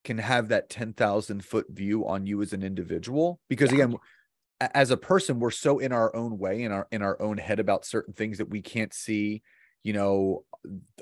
can 0.04 0.18
have 0.18 0.48
that 0.48 0.70
10,000 0.70 1.44
foot 1.44 1.66
view 1.68 2.06
on 2.06 2.26
you 2.26 2.40
as 2.40 2.52
an 2.52 2.62
individual 2.62 3.40
because 3.48 3.72
yeah. 3.72 3.84
again 3.84 3.96
as 4.60 4.90
a 4.90 4.96
person 4.96 5.40
we're 5.40 5.50
so 5.50 5.80
in 5.80 5.92
our 5.92 6.14
own 6.14 6.38
way 6.38 6.62
in 6.62 6.72
our 6.72 6.86
in 6.90 7.02
our 7.02 7.20
own 7.20 7.36
head 7.36 7.58
about 7.58 7.84
certain 7.84 8.14
things 8.14 8.38
that 8.38 8.48
we 8.48 8.62
can't 8.62 8.94
see 8.94 9.42
you 9.82 9.92
know 9.92 10.44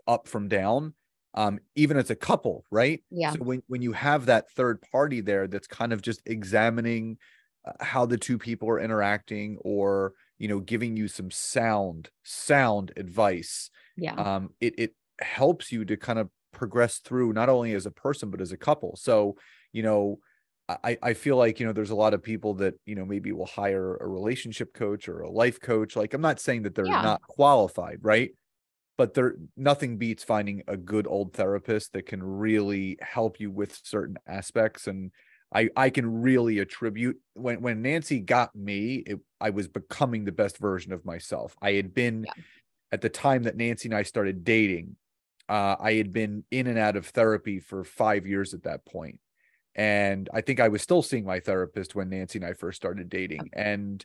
up 0.08 0.26
from 0.26 0.48
down 0.48 0.94
um 1.34 1.60
even 1.76 1.96
as 1.96 2.10
a 2.10 2.16
couple 2.16 2.64
right? 2.70 3.04
Yeah. 3.10 3.32
So 3.32 3.40
when 3.40 3.62
when 3.66 3.82
you 3.82 3.92
have 3.92 4.26
that 4.26 4.50
third 4.52 4.82
party 4.90 5.20
there 5.20 5.46
that's 5.46 5.66
kind 5.66 5.92
of 5.92 6.02
just 6.02 6.22
examining 6.26 7.18
uh, 7.66 7.72
how 7.80 8.06
the 8.06 8.18
two 8.18 8.38
people 8.38 8.68
are 8.70 8.80
interacting 8.80 9.58
or 9.60 10.14
you 10.38 10.48
know 10.48 10.60
giving 10.60 10.96
you 10.96 11.08
some 11.08 11.30
sound 11.30 12.10
sound 12.22 12.92
advice 12.96 13.70
yeah. 13.96 14.14
um 14.14 14.50
it 14.60 14.74
it 14.78 14.94
helps 15.20 15.70
you 15.70 15.84
to 15.84 15.96
kind 15.96 16.18
of 16.18 16.28
progress 16.54 16.98
through 16.98 17.32
not 17.32 17.48
only 17.48 17.74
as 17.74 17.86
a 17.86 17.90
person 17.90 18.30
but 18.30 18.40
as 18.40 18.52
a 18.52 18.56
couple. 18.56 18.96
So 18.96 19.36
you 19.72 19.82
know 19.82 20.18
I, 20.68 20.96
I 21.02 21.14
feel 21.14 21.36
like 21.36 21.60
you 21.60 21.66
know 21.66 21.72
there's 21.72 21.90
a 21.90 21.94
lot 21.94 22.14
of 22.14 22.22
people 22.22 22.54
that 22.54 22.74
you 22.86 22.94
know 22.94 23.04
maybe 23.04 23.32
will 23.32 23.46
hire 23.46 23.96
a 23.96 24.08
relationship 24.08 24.72
coach 24.72 25.08
or 25.08 25.20
a 25.20 25.30
life 25.30 25.60
coach. 25.60 25.94
Like 25.96 26.14
i'm 26.14 26.22
not 26.22 26.40
saying 26.40 26.62
that 26.62 26.74
they're 26.74 26.86
yeah. 26.86 27.02
not 27.02 27.22
qualified 27.22 27.98
right? 28.02 28.30
But 28.96 29.14
there 29.14 29.34
nothing 29.56 29.98
beats 29.98 30.24
finding 30.24 30.62
a 30.68 30.76
good 30.76 31.06
old 31.06 31.34
therapist 31.34 31.92
that 31.92 32.06
can 32.06 32.22
really 32.22 32.96
help 33.00 33.40
you 33.40 33.50
with 33.50 33.78
certain 33.82 34.16
aspects. 34.26 34.86
And 34.86 35.10
i 35.54 35.68
i 35.76 35.90
can 35.90 36.22
really 36.22 36.58
attribute 36.58 37.18
when 37.34 37.60
when 37.60 37.82
nancy 37.82 38.18
got 38.18 38.54
me 38.56 38.96
it, 39.06 39.20
i 39.40 39.50
was 39.50 39.68
becoming 39.68 40.24
the 40.24 40.32
best 40.32 40.58
version 40.58 40.92
of 40.92 41.04
myself. 41.04 41.54
I 41.60 41.72
had 41.72 41.94
been 41.94 42.24
yeah. 42.24 42.42
at 42.90 43.02
the 43.02 43.10
time 43.10 43.42
that 43.42 43.56
nancy 43.56 43.88
and 43.88 43.96
i 43.96 44.02
started 44.02 44.44
dating 44.44 44.96
uh, 45.48 45.76
I 45.78 45.94
had 45.94 46.12
been 46.12 46.44
in 46.50 46.66
and 46.66 46.78
out 46.78 46.96
of 46.96 47.06
therapy 47.06 47.60
for 47.60 47.84
five 47.84 48.26
years 48.26 48.54
at 48.54 48.64
that 48.64 48.84
point. 48.86 49.20
And 49.74 50.28
I 50.32 50.40
think 50.40 50.60
I 50.60 50.68
was 50.68 50.82
still 50.82 51.02
seeing 51.02 51.24
my 51.24 51.40
therapist 51.40 51.94
when 51.94 52.08
Nancy 52.08 52.38
and 52.38 52.46
I 52.46 52.52
first 52.52 52.76
started 52.76 53.08
dating. 53.08 53.50
And 53.52 54.04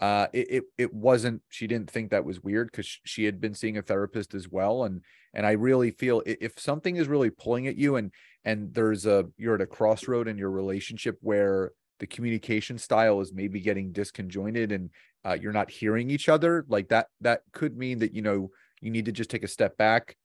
uh, 0.00 0.28
it, 0.32 0.50
it, 0.50 0.64
it 0.78 0.94
wasn't, 0.94 1.42
she 1.50 1.66
didn't 1.66 1.90
think 1.90 2.10
that 2.10 2.24
was 2.24 2.42
weird 2.42 2.70
because 2.72 2.98
she 3.04 3.24
had 3.24 3.38
been 3.40 3.54
seeing 3.54 3.76
a 3.76 3.82
therapist 3.82 4.34
as 4.34 4.48
well. 4.48 4.84
And, 4.84 5.02
and 5.34 5.44
I 5.44 5.52
really 5.52 5.90
feel 5.90 6.22
if 6.24 6.58
something 6.58 6.96
is 6.96 7.06
really 7.06 7.28
pulling 7.28 7.66
at 7.66 7.76
you 7.76 7.96
and, 7.96 8.10
and 8.44 8.72
there's 8.72 9.04
a, 9.04 9.26
you're 9.36 9.56
at 9.56 9.60
a 9.60 9.66
crossroad 9.66 10.26
in 10.26 10.38
your 10.38 10.50
relationship 10.50 11.18
where 11.20 11.72
the 11.98 12.06
communication 12.06 12.78
style 12.78 13.20
is 13.20 13.34
maybe 13.34 13.60
getting 13.60 13.92
disconjointed 13.92 14.74
and 14.74 14.88
uh, 15.26 15.36
you're 15.38 15.52
not 15.52 15.70
hearing 15.70 16.08
each 16.10 16.30
other 16.30 16.64
like 16.68 16.88
that, 16.88 17.08
that 17.20 17.42
could 17.52 17.76
mean 17.76 17.98
that, 17.98 18.14
you 18.14 18.22
know, 18.22 18.50
you 18.80 18.90
need 18.90 19.04
to 19.04 19.12
just 19.12 19.28
take 19.28 19.44
a 19.44 19.48
step 19.48 19.76
back, 19.76 20.16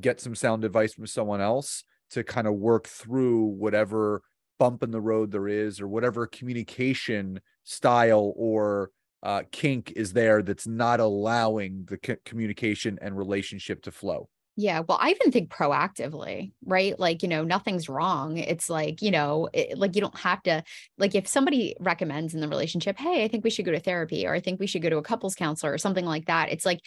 get 0.00 0.20
some 0.20 0.34
sound 0.34 0.64
advice 0.64 0.94
from 0.94 1.06
someone 1.06 1.40
else 1.40 1.84
to 2.10 2.22
kind 2.22 2.46
of 2.46 2.54
work 2.54 2.86
through 2.86 3.44
whatever 3.44 4.22
bump 4.58 4.82
in 4.82 4.90
the 4.90 5.00
road 5.00 5.30
there 5.30 5.48
is 5.48 5.80
or 5.80 5.88
whatever 5.88 6.26
communication 6.26 7.40
style 7.64 8.32
or 8.36 8.90
uh, 9.22 9.42
kink 9.50 9.92
is 9.96 10.12
there 10.12 10.42
that's 10.42 10.66
not 10.66 11.00
allowing 11.00 11.86
the 11.86 11.98
c- 12.04 12.16
communication 12.24 12.98
and 13.00 13.16
relationship 13.16 13.82
to 13.82 13.90
flow. 13.90 14.28
Yeah. 14.56 14.80
Well, 14.80 14.98
I 15.00 15.10
even 15.10 15.32
think 15.32 15.50
proactively, 15.50 16.52
right? 16.66 16.98
Like, 16.98 17.22
you 17.22 17.28
know, 17.28 17.44
nothing's 17.44 17.88
wrong. 17.88 18.36
It's 18.36 18.68
like, 18.68 19.00
you 19.00 19.10
know, 19.10 19.48
it, 19.54 19.78
like 19.78 19.94
you 19.94 20.02
don't 20.02 20.18
have 20.18 20.42
to, 20.42 20.62
like, 20.98 21.14
if 21.14 21.26
somebody 21.26 21.74
recommends 21.80 22.34
in 22.34 22.40
the 22.40 22.48
relationship, 22.48 22.98
hey, 22.98 23.24
I 23.24 23.28
think 23.28 23.42
we 23.42 23.48
should 23.48 23.64
go 23.64 23.72
to 23.72 23.80
therapy 23.80 24.26
or 24.26 24.34
I 24.34 24.40
think 24.40 24.60
we 24.60 24.66
should 24.66 24.82
go 24.82 24.90
to 24.90 24.98
a 24.98 25.02
couples 25.02 25.34
counselor 25.34 25.72
or 25.72 25.78
something 25.78 26.04
like 26.04 26.26
that, 26.26 26.50
it's 26.50 26.66
like, 26.66 26.80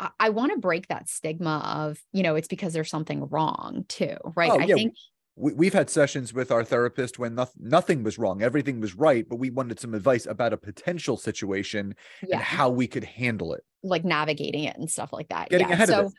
I, 0.00 0.10
I 0.18 0.28
want 0.30 0.52
to 0.52 0.58
break 0.58 0.88
that 0.88 1.08
stigma 1.08 1.62
of, 1.64 1.98
you 2.12 2.22
know, 2.22 2.34
it's 2.34 2.48
because 2.48 2.72
there's 2.72 2.90
something 2.90 3.26
wrong 3.28 3.84
too, 3.88 4.16
right? 4.36 4.50
Oh, 4.50 4.58
I 4.58 4.64
yeah. 4.64 4.74
think 4.74 4.94
we, 5.36 5.66
have 5.66 5.74
had 5.74 5.90
sessions 5.90 6.34
with 6.34 6.50
our 6.50 6.62
therapist 6.62 7.18
when 7.18 7.34
no, 7.34 7.46
nothing 7.58 8.02
was 8.02 8.18
wrong, 8.18 8.42
everything 8.42 8.80
was 8.80 8.94
right, 8.94 9.26
but 9.28 9.36
we 9.36 9.50
wanted 9.50 9.80
some 9.80 9.94
advice 9.94 10.26
about 10.26 10.52
a 10.52 10.56
potential 10.56 11.16
situation 11.16 11.94
yeah. 12.26 12.36
and 12.36 12.44
how 12.44 12.68
we 12.68 12.86
could 12.86 13.04
handle 13.04 13.54
it, 13.54 13.64
like 13.82 14.04
navigating 14.04 14.64
it 14.64 14.76
and 14.76 14.90
stuff 14.90 15.12
like 15.12 15.28
that. 15.28 15.48
Getting 15.48 15.68
yeah. 15.68 15.74
ahead 15.74 15.88
so, 15.88 16.00
of 16.00 16.06
it. 16.06 16.12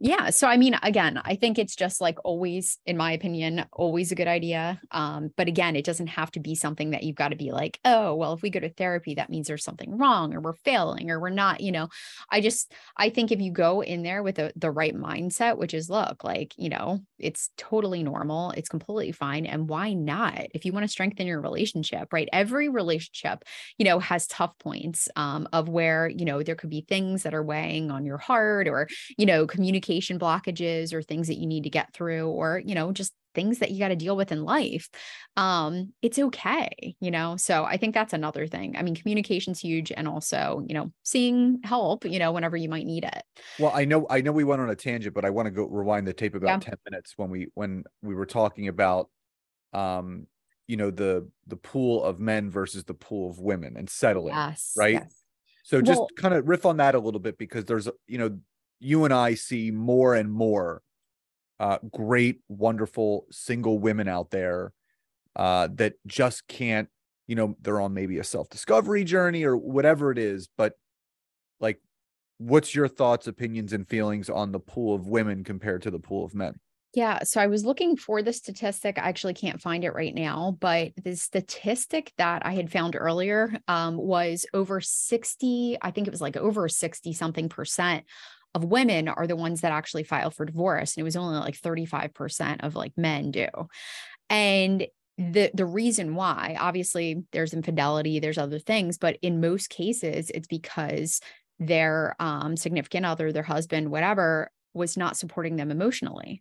Yeah. 0.00 0.30
So, 0.30 0.46
I 0.46 0.56
mean, 0.58 0.76
again, 0.84 1.20
I 1.24 1.34
think 1.34 1.58
it's 1.58 1.74
just 1.74 2.00
like 2.00 2.18
always, 2.24 2.78
in 2.86 2.96
my 2.96 3.10
opinion, 3.10 3.66
always 3.72 4.12
a 4.12 4.14
good 4.14 4.28
idea. 4.28 4.80
Um, 4.92 5.30
but 5.36 5.48
again, 5.48 5.74
it 5.74 5.84
doesn't 5.84 6.06
have 6.06 6.30
to 6.32 6.40
be 6.40 6.54
something 6.54 6.90
that 6.90 7.02
you've 7.02 7.16
got 7.16 7.30
to 7.30 7.36
be 7.36 7.50
like, 7.50 7.80
oh, 7.84 8.14
well, 8.14 8.32
if 8.32 8.40
we 8.40 8.48
go 8.50 8.60
to 8.60 8.68
therapy, 8.68 9.16
that 9.16 9.28
means 9.28 9.48
there's 9.48 9.64
something 9.64 9.98
wrong 9.98 10.34
or 10.34 10.40
we're 10.40 10.52
failing 10.52 11.10
or 11.10 11.18
we're 11.18 11.30
not, 11.30 11.60
you 11.60 11.72
know, 11.72 11.88
I 12.30 12.40
just, 12.40 12.72
I 12.96 13.10
think 13.10 13.32
if 13.32 13.40
you 13.40 13.50
go 13.50 13.82
in 13.82 14.04
there 14.04 14.22
with 14.22 14.36
the, 14.36 14.52
the 14.54 14.70
right 14.70 14.94
mindset, 14.94 15.58
which 15.58 15.74
is 15.74 15.90
look, 15.90 16.22
like, 16.22 16.54
you 16.56 16.68
know, 16.68 17.00
it's 17.18 17.50
totally 17.56 18.04
normal, 18.04 18.52
it's 18.52 18.68
completely 18.68 19.10
fine. 19.10 19.46
And 19.46 19.68
why 19.68 19.94
not? 19.94 20.46
If 20.54 20.64
you 20.64 20.72
want 20.72 20.84
to 20.84 20.88
strengthen 20.88 21.26
your 21.26 21.40
relationship, 21.40 22.12
right? 22.12 22.28
Every 22.32 22.68
relationship, 22.68 23.42
you 23.78 23.84
know, 23.84 23.98
has 23.98 24.28
tough 24.28 24.56
points 24.60 25.08
um, 25.16 25.48
of 25.52 25.68
where, 25.68 26.08
you 26.08 26.24
know, 26.24 26.44
there 26.44 26.54
could 26.54 26.70
be 26.70 26.82
things 26.88 27.24
that 27.24 27.34
are 27.34 27.42
weighing 27.42 27.90
on 27.90 28.04
your 28.04 28.18
heart 28.18 28.68
or, 28.68 28.86
you 29.16 29.26
know, 29.26 29.44
communication 29.48 29.87
communication 29.88 30.18
blockages 30.18 30.92
or 30.92 31.02
things 31.02 31.28
that 31.28 31.38
you 31.38 31.46
need 31.46 31.64
to 31.64 31.70
get 31.70 31.92
through 31.94 32.28
or 32.28 32.62
you 32.64 32.74
know 32.74 32.92
just 32.92 33.12
things 33.34 33.58
that 33.58 33.70
you 33.70 33.78
got 33.78 33.88
to 33.88 33.96
deal 33.96 34.16
with 34.16 34.32
in 34.32 34.42
life 34.42 34.88
um 35.36 35.92
it's 36.02 36.18
okay 36.18 36.94
you 37.00 37.10
know 37.10 37.36
so 37.36 37.64
i 37.64 37.76
think 37.76 37.94
that's 37.94 38.12
another 38.12 38.46
thing 38.46 38.76
i 38.76 38.82
mean 38.82 38.94
communication's 38.94 39.60
huge 39.60 39.92
and 39.92 40.08
also 40.08 40.62
you 40.66 40.74
know 40.74 40.90
seeing 41.04 41.60
help 41.62 42.04
you 42.04 42.18
know 42.18 42.32
whenever 42.32 42.56
you 42.56 42.68
might 42.68 42.86
need 42.86 43.04
it 43.04 43.22
well 43.58 43.72
i 43.74 43.84
know 43.84 44.06
i 44.10 44.20
know 44.20 44.32
we 44.32 44.44
went 44.44 44.60
on 44.60 44.70
a 44.70 44.74
tangent 44.74 45.14
but 45.14 45.24
i 45.24 45.30
want 45.30 45.46
to 45.46 45.50
go 45.50 45.64
rewind 45.66 46.06
the 46.06 46.12
tape 46.12 46.34
about 46.34 46.48
yeah. 46.64 46.70
10 46.70 46.74
minutes 46.90 47.14
when 47.16 47.30
we 47.30 47.48
when 47.54 47.84
we 48.02 48.14
were 48.14 48.26
talking 48.26 48.68
about 48.68 49.08
um 49.72 50.26
you 50.66 50.76
know 50.76 50.90
the 50.90 51.28
the 51.46 51.56
pool 51.56 52.02
of 52.02 52.18
men 52.18 52.50
versus 52.50 52.84
the 52.84 52.94
pool 52.94 53.30
of 53.30 53.38
women 53.38 53.76
and 53.76 53.88
settling 53.88 54.34
yes, 54.34 54.74
right 54.76 54.94
yes. 54.94 55.22
so 55.62 55.80
just 55.80 56.00
well, 56.00 56.08
kind 56.16 56.34
of 56.34 56.48
riff 56.48 56.66
on 56.66 56.78
that 56.78 56.94
a 56.94 56.98
little 56.98 57.20
bit 57.20 57.38
because 57.38 57.64
there's 57.66 57.88
you 58.06 58.18
know 58.18 58.38
you 58.80 59.04
and 59.04 59.12
I 59.12 59.34
see 59.34 59.70
more 59.70 60.14
and 60.14 60.32
more 60.32 60.82
uh, 61.60 61.78
great, 61.90 62.40
wonderful 62.48 63.26
single 63.30 63.78
women 63.78 64.08
out 64.08 64.30
there 64.30 64.72
uh, 65.36 65.68
that 65.74 65.94
just 66.06 66.46
can't, 66.46 66.88
you 67.26 67.34
know, 67.34 67.56
they're 67.60 67.80
on 67.80 67.94
maybe 67.94 68.18
a 68.18 68.24
self 68.24 68.48
discovery 68.48 69.04
journey 69.04 69.44
or 69.44 69.56
whatever 69.56 70.10
it 70.10 70.18
is. 70.18 70.48
But 70.56 70.74
like, 71.60 71.80
what's 72.38 72.74
your 72.74 72.88
thoughts, 72.88 73.26
opinions, 73.26 73.72
and 73.72 73.88
feelings 73.88 74.30
on 74.30 74.52
the 74.52 74.60
pool 74.60 74.94
of 74.94 75.06
women 75.08 75.44
compared 75.44 75.82
to 75.82 75.90
the 75.90 75.98
pool 75.98 76.24
of 76.24 76.34
men? 76.34 76.54
Yeah. 76.94 77.22
So 77.24 77.40
I 77.40 77.48
was 77.48 77.66
looking 77.66 77.96
for 77.96 78.22
the 78.22 78.32
statistic. 78.32 78.98
I 78.98 79.08
actually 79.08 79.34
can't 79.34 79.60
find 79.60 79.84
it 79.84 79.92
right 79.92 80.14
now, 80.14 80.56
but 80.58 80.92
the 81.02 81.16
statistic 81.16 82.12
that 82.16 82.46
I 82.46 82.54
had 82.54 82.72
found 82.72 82.96
earlier 82.96 83.52
um, 83.68 83.96
was 83.96 84.46
over 84.54 84.80
60, 84.80 85.76
I 85.82 85.90
think 85.90 86.06
it 86.06 86.10
was 86.10 86.22
like 86.22 86.36
over 86.36 86.66
60 86.66 87.12
something 87.12 87.50
percent 87.50 88.04
of 88.54 88.64
women 88.64 89.08
are 89.08 89.26
the 89.26 89.36
ones 89.36 89.60
that 89.60 89.72
actually 89.72 90.04
file 90.04 90.30
for 90.30 90.44
divorce. 90.44 90.96
And 90.96 91.02
it 91.02 91.04
was 91.04 91.16
only 91.16 91.38
like 91.38 91.60
35% 91.60 92.64
of 92.64 92.74
like 92.74 92.92
men 92.96 93.30
do. 93.30 93.48
And 94.30 94.86
the 95.18 95.50
the 95.52 95.66
reason 95.66 96.14
why 96.14 96.56
obviously 96.60 97.24
there's 97.32 97.52
infidelity 97.52 98.20
there's 98.20 98.38
other 98.38 98.60
things 98.60 98.98
but 98.98 99.18
in 99.20 99.40
most 99.40 99.68
cases 99.68 100.30
it's 100.30 100.46
because 100.46 101.20
their 101.58 102.14
um 102.20 102.56
significant 102.56 103.04
other 103.04 103.32
their 103.32 103.42
husband 103.42 103.90
whatever 103.90 104.48
was 104.74 104.96
not 104.96 105.16
supporting 105.16 105.56
them 105.56 105.72
emotionally 105.72 106.40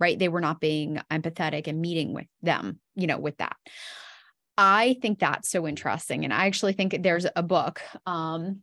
right 0.00 0.18
they 0.18 0.28
were 0.28 0.40
not 0.40 0.60
being 0.60 1.00
empathetic 1.08 1.68
and 1.68 1.80
meeting 1.80 2.12
with 2.12 2.26
them 2.42 2.80
you 2.96 3.06
know 3.06 3.18
with 3.18 3.36
that 3.36 3.56
i 4.58 4.96
think 5.00 5.20
that's 5.20 5.48
so 5.48 5.64
interesting 5.64 6.24
and 6.24 6.34
i 6.34 6.46
actually 6.46 6.72
think 6.72 7.00
there's 7.02 7.26
a 7.36 7.44
book 7.44 7.80
um 8.06 8.58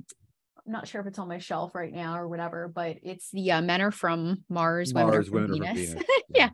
I'm 0.66 0.72
not 0.72 0.88
sure 0.88 1.02
if 1.02 1.08
it's 1.08 1.20
on 1.20 1.28
my 1.28 1.40
shelf 1.40 1.76
right 1.76 1.92
now 1.92 2.18
or 2.18 2.28
whatever, 2.28 2.70
but 2.74 2.98
it's 3.04 3.30
the 3.32 3.52
uh, 3.52 3.62
Men 3.62 3.82
Are 3.82 3.92
From 3.92 4.44
Mars, 4.50 4.94
Mars 4.94 4.94
Women 4.94 5.20
Are 5.20 5.24
From 5.24 5.34
Women 5.34 5.52
Are 5.52 5.66
From 5.66 5.76
Venus. 5.76 5.90
Venus. 5.94 6.06
yeah. 6.30 6.50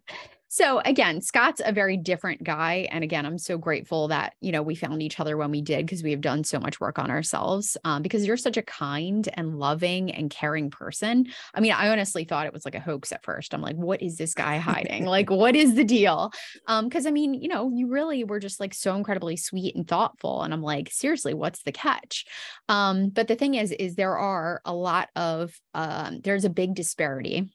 So 0.52 0.82
again, 0.84 1.22
Scott's 1.22 1.62
a 1.64 1.72
very 1.72 1.96
different 1.96 2.44
guy. 2.44 2.88
And 2.92 3.04
again, 3.04 3.24
I'm 3.24 3.38
so 3.38 3.56
grateful 3.56 4.08
that, 4.08 4.34
you 4.42 4.52
know, 4.52 4.64
we 4.64 4.74
found 4.74 5.04
each 5.04 5.20
other 5.20 5.38
when 5.38 5.52
we 5.52 5.62
did 5.62 5.86
because 5.86 6.02
we 6.02 6.10
have 6.10 6.22
done 6.22 6.44
so 6.44 6.60
much 6.60 6.80
work 6.80 6.98
on 6.98 7.12
ourselves. 7.12 7.78
Um, 7.84 8.02
because 8.02 8.26
you're 8.26 8.36
such 8.36 8.58
a 8.58 8.64
kind 8.64 9.30
and 9.36 9.60
loving 9.60 10.12
and 10.12 10.32
caring 10.32 10.72
person. 10.72 11.28
I 11.54 11.60
mean, 11.60 11.72
I 11.72 11.90
honestly 11.90 12.24
thought 12.24 12.48
it 12.48 12.54
was 12.54 12.66
like 12.66 12.74
a 12.74 12.80
hoax 12.80 13.12
at 13.12 13.24
first. 13.24 13.54
I'm 13.54 13.62
like, 13.62 13.76
what 13.76 14.02
is 14.02 14.18
this 14.18 14.34
guy 14.34 14.58
hiding? 14.58 15.06
like, 15.06 15.30
what 15.30 15.56
is 15.56 15.76
the 15.76 15.84
deal? 15.84 16.32
Um, 16.66 16.90
because 16.90 17.06
I 17.06 17.12
mean, 17.12 17.36
you 17.36 17.48
know, 17.48 17.70
you 17.72 17.86
really 17.86 18.24
were 18.24 18.40
just 18.40 18.60
like 18.60 18.74
so 18.74 18.96
incredibly 18.96 19.36
sweet 19.36 19.76
and 19.76 19.88
thoughtful. 19.88 20.42
And 20.42 20.52
I'm 20.52 20.64
like, 20.64 20.90
seriously, 20.92 21.36
what's 21.36 21.62
the 21.62 21.72
catch? 21.72 22.26
Um, 22.68 23.10
but 23.10 23.28
the 23.28 23.36
thing 23.36 23.54
is, 23.54 23.72
is 23.72 23.94
there 23.94 24.18
are 24.18 24.62
a 24.66 24.74
lot 24.74 25.10
of 25.16 25.54
um, 25.76 26.22
there's 26.24 26.46
a 26.46 26.50
big 26.50 26.74
disparity 26.74 27.52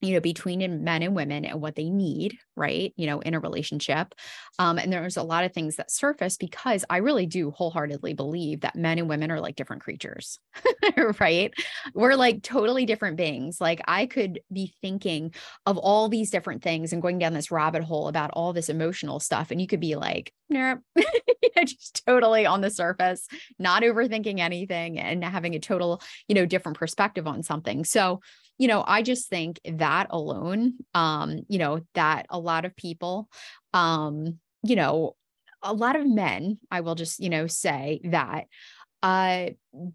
you 0.00 0.12
know 0.12 0.20
between 0.20 0.84
men 0.84 1.02
and 1.02 1.14
women 1.14 1.44
and 1.44 1.60
what 1.60 1.74
they 1.74 1.90
need 1.90 2.38
right 2.56 2.92
you 2.96 3.06
know 3.06 3.20
in 3.20 3.34
a 3.34 3.40
relationship 3.40 4.14
um, 4.58 4.78
and 4.78 4.92
there's 4.92 5.16
a 5.16 5.22
lot 5.22 5.44
of 5.44 5.52
things 5.52 5.76
that 5.76 5.90
surface 5.90 6.36
because 6.36 6.84
i 6.90 6.98
really 6.98 7.26
do 7.26 7.50
wholeheartedly 7.50 8.14
believe 8.14 8.60
that 8.60 8.76
men 8.76 8.98
and 8.98 9.08
women 9.08 9.30
are 9.30 9.40
like 9.40 9.56
different 9.56 9.82
creatures 9.82 10.38
right? 11.20 11.52
We're 11.94 12.14
like 12.14 12.42
totally 12.42 12.86
different 12.86 13.16
beings. 13.16 13.60
Like 13.60 13.80
i 13.86 14.06
could 14.06 14.40
be 14.52 14.74
thinking 14.80 15.34
of 15.66 15.78
all 15.78 16.08
these 16.08 16.30
different 16.30 16.62
things 16.62 16.92
and 16.92 17.02
going 17.02 17.18
down 17.18 17.34
this 17.34 17.50
rabbit 17.50 17.82
hole 17.82 18.08
about 18.08 18.30
all 18.32 18.52
this 18.52 18.68
emotional 18.68 19.20
stuff 19.20 19.50
and 19.50 19.60
you 19.60 19.66
could 19.66 19.80
be 19.80 19.96
like 19.96 20.32
nope 20.48 20.80
just 21.66 22.02
totally 22.06 22.46
on 22.46 22.60
the 22.60 22.70
surface 22.70 23.26
not 23.58 23.82
overthinking 23.82 24.38
anything 24.40 24.98
and 24.98 25.24
having 25.24 25.54
a 25.54 25.58
total 25.58 26.00
you 26.28 26.34
know 26.34 26.46
different 26.46 26.78
perspective 26.78 27.26
on 27.26 27.42
something. 27.42 27.84
So 27.84 28.20
you 28.58 28.68
know 28.68 28.84
i 28.86 29.02
just 29.02 29.28
think 29.28 29.60
that 29.64 30.06
alone 30.10 30.74
um 30.94 31.40
you 31.48 31.58
know 31.58 31.80
that 31.94 32.26
a 32.30 32.38
lot 32.38 32.64
of 32.64 32.76
people 32.76 33.28
um 33.72 34.38
you 34.62 34.76
know 34.76 35.16
a 35.62 35.72
lot 35.72 35.96
of 35.96 36.06
men 36.06 36.58
i 36.70 36.80
will 36.80 36.94
just 36.94 37.20
you 37.20 37.30
know 37.30 37.46
say 37.46 38.00
that 38.04 38.44
uh 39.02 39.46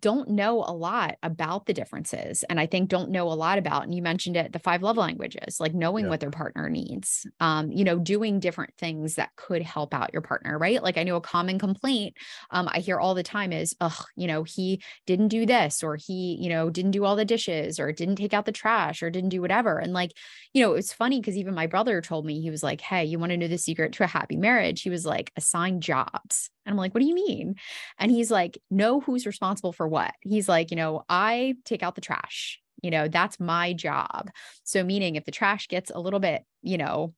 don't 0.01 0.29
know 0.29 0.57
a 0.57 0.73
lot 0.75 1.15
about 1.23 1.65
the 1.65 1.73
differences 1.73 2.43
and 2.49 2.59
i 2.59 2.65
think 2.65 2.89
don't 2.89 3.09
know 3.09 3.31
a 3.31 3.33
lot 3.33 3.57
about 3.57 3.83
and 3.83 3.95
you 3.95 4.01
mentioned 4.01 4.35
it 4.35 4.51
the 4.51 4.59
five 4.59 4.83
love 4.83 4.97
languages 4.97 5.57
like 5.59 5.73
knowing 5.73 6.05
Yeah. 6.05 6.09
what 6.09 6.19
their 6.19 6.29
partner 6.29 6.69
needs 6.69 7.25
um 7.39 7.71
you 7.71 7.85
know 7.85 7.97
doing 7.97 8.41
different 8.41 8.75
things 8.77 9.15
that 9.15 9.29
could 9.37 9.61
help 9.61 9.93
out 9.93 10.11
your 10.11 10.21
partner 10.21 10.57
right? 10.59 10.83
Like 10.83 10.97
i 10.97 11.03
know 11.03 11.15
a 11.15 11.21
common 11.21 11.57
complaint 11.59 12.15
um 12.51 12.67
i 12.73 12.79
hear 12.79 12.99
all 12.99 13.15
the 13.15 13.23
time 13.23 13.53
is 13.53 13.73
oh 13.79 14.03
you 14.17 14.27
know 14.27 14.43
he 14.43 14.81
didn't 15.05 15.29
do 15.29 15.45
this 15.45 15.81
or 15.81 15.95
he 15.95 16.37
you 16.41 16.49
know 16.49 16.69
didn't 16.69 16.91
do 16.91 17.05
all 17.05 17.15
the 17.15 17.23
dishes 17.25 17.79
or 17.79 17.91
didn't 17.93 18.17
take 18.17 18.33
out 18.33 18.45
the 18.45 18.51
trash 18.51 19.01
or 19.01 19.09
didn't 19.09 19.29
do 19.29 19.41
whatever 19.41 19.79
and 19.79 19.93
like 19.93 20.11
you 20.53 20.61
know 20.61 20.73
it's 20.73 20.91
funny 20.93 21.19
because 21.21 21.37
even 21.37 21.53
my 21.53 21.67
brother 21.67 22.01
told 22.01 22.25
me 22.25 22.41
he 22.41 22.49
was 22.49 22.63
like 22.63 22.81
hey 22.81 23.05
you 23.05 23.17
want 23.17 23.31
to 23.31 23.37
know 23.37 23.47
the 23.47 23.57
secret 23.57 23.93
to 23.93 24.03
a 24.03 24.07
happy 24.07 24.35
marriage? 24.35 24.81
He 24.81 24.89
was 24.89 25.05
like 25.05 25.31
assign 25.37 25.79
jobs 25.81 26.49
and 26.65 26.73
i'm 26.73 26.77
like 26.77 26.93
what 26.93 26.99
do 27.01 27.07
you 27.07 27.15
mean? 27.15 27.55
And 27.97 28.11
he's 28.11 28.31
like, 28.31 28.57
know 28.69 28.99
who's 28.99 29.25
responsible 29.25 29.68
for 29.71 29.87
what. 29.87 30.13
He's 30.21 30.49
like, 30.49 30.71
you 30.71 30.77
know, 30.77 31.03
I 31.09 31.55
take 31.65 31.83
out 31.83 31.95
the 31.95 32.01
trash. 32.01 32.59
You 32.81 32.91
know, 32.91 33.07
that's 33.07 33.39
my 33.39 33.73
job. 33.73 34.29
So, 34.63 34.83
meaning 34.83 35.15
if 35.15 35.25
the 35.25 35.31
trash 35.31 35.67
gets 35.67 35.91
a 35.91 35.99
little 35.99 36.19
bit, 36.19 36.43
you 36.61 36.77
know, 36.77 37.13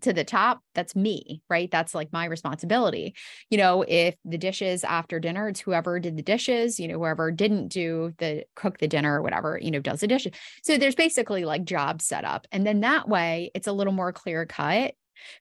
to 0.00 0.12
the 0.12 0.24
top, 0.24 0.60
that's 0.74 0.96
me, 0.96 1.40
right? 1.48 1.70
That's 1.70 1.94
like 1.94 2.12
my 2.12 2.24
responsibility. 2.24 3.14
You 3.48 3.58
know, 3.58 3.84
if 3.86 4.16
the 4.24 4.38
dishes 4.38 4.82
after 4.82 5.20
dinner, 5.20 5.48
it's 5.48 5.60
whoever 5.60 6.00
did 6.00 6.16
the 6.16 6.22
dishes, 6.22 6.80
you 6.80 6.88
know, 6.88 6.98
whoever 6.98 7.30
didn't 7.30 7.68
do 7.68 8.12
the 8.18 8.44
cook 8.56 8.78
the 8.78 8.88
dinner 8.88 9.20
or 9.20 9.22
whatever, 9.22 9.58
you 9.62 9.70
know, 9.70 9.80
does 9.80 10.00
the 10.00 10.08
dishes. 10.08 10.32
So 10.64 10.76
there's 10.76 10.96
basically 10.96 11.44
like 11.44 11.64
job 11.64 12.02
set 12.02 12.24
up. 12.24 12.46
And 12.50 12.66
then 12.66 12.80
that 12.80 13.08
way 13.08 13.52
it's 13.54 13.68
a 13.68 13.72
little 13.72 13.92
more 13.92 14.12
clear 14.12 14.46
cut 14.46 14.94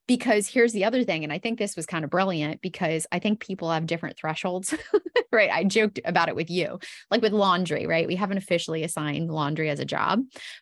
because 0.08 0.48
here's 0.48 0.74
the 0.74 0.86
other 0.86 1.04
thing 1.04 1.24
and 1.24 1.34
i 1.34 1.38
think 1.38 1.58
this 1.58 1.76
was 1.76 1.86
kind 1.86 2.04
of 2.04 2.12
brilliant 2.12 2.62
because 2.62 3.08
i 3.12 3.20
think 3.20 3.40
people 3.40 3.72
have 3.72 3.86
different 3.86 4.18
thresholds 4.18 4.74
right 5.32 5.50
i 5.52 5.64
joked 5.64 6.00
about 6.06 6.30
it 6.30 6.36
with 6.36 6.50
you 6.50 6.80
like 7.12 7.22
with 7.22 7.34
laundry 7.34 7.86
right 7.86 8.08
we 8.08 8.16
haven't 8.16 8.38
officially 8.38 8.84
assigned 8.84 9.30
laundry 9.30 9.70
as 9.70 9.80
a 9.80 9.86
job 9.86 10.22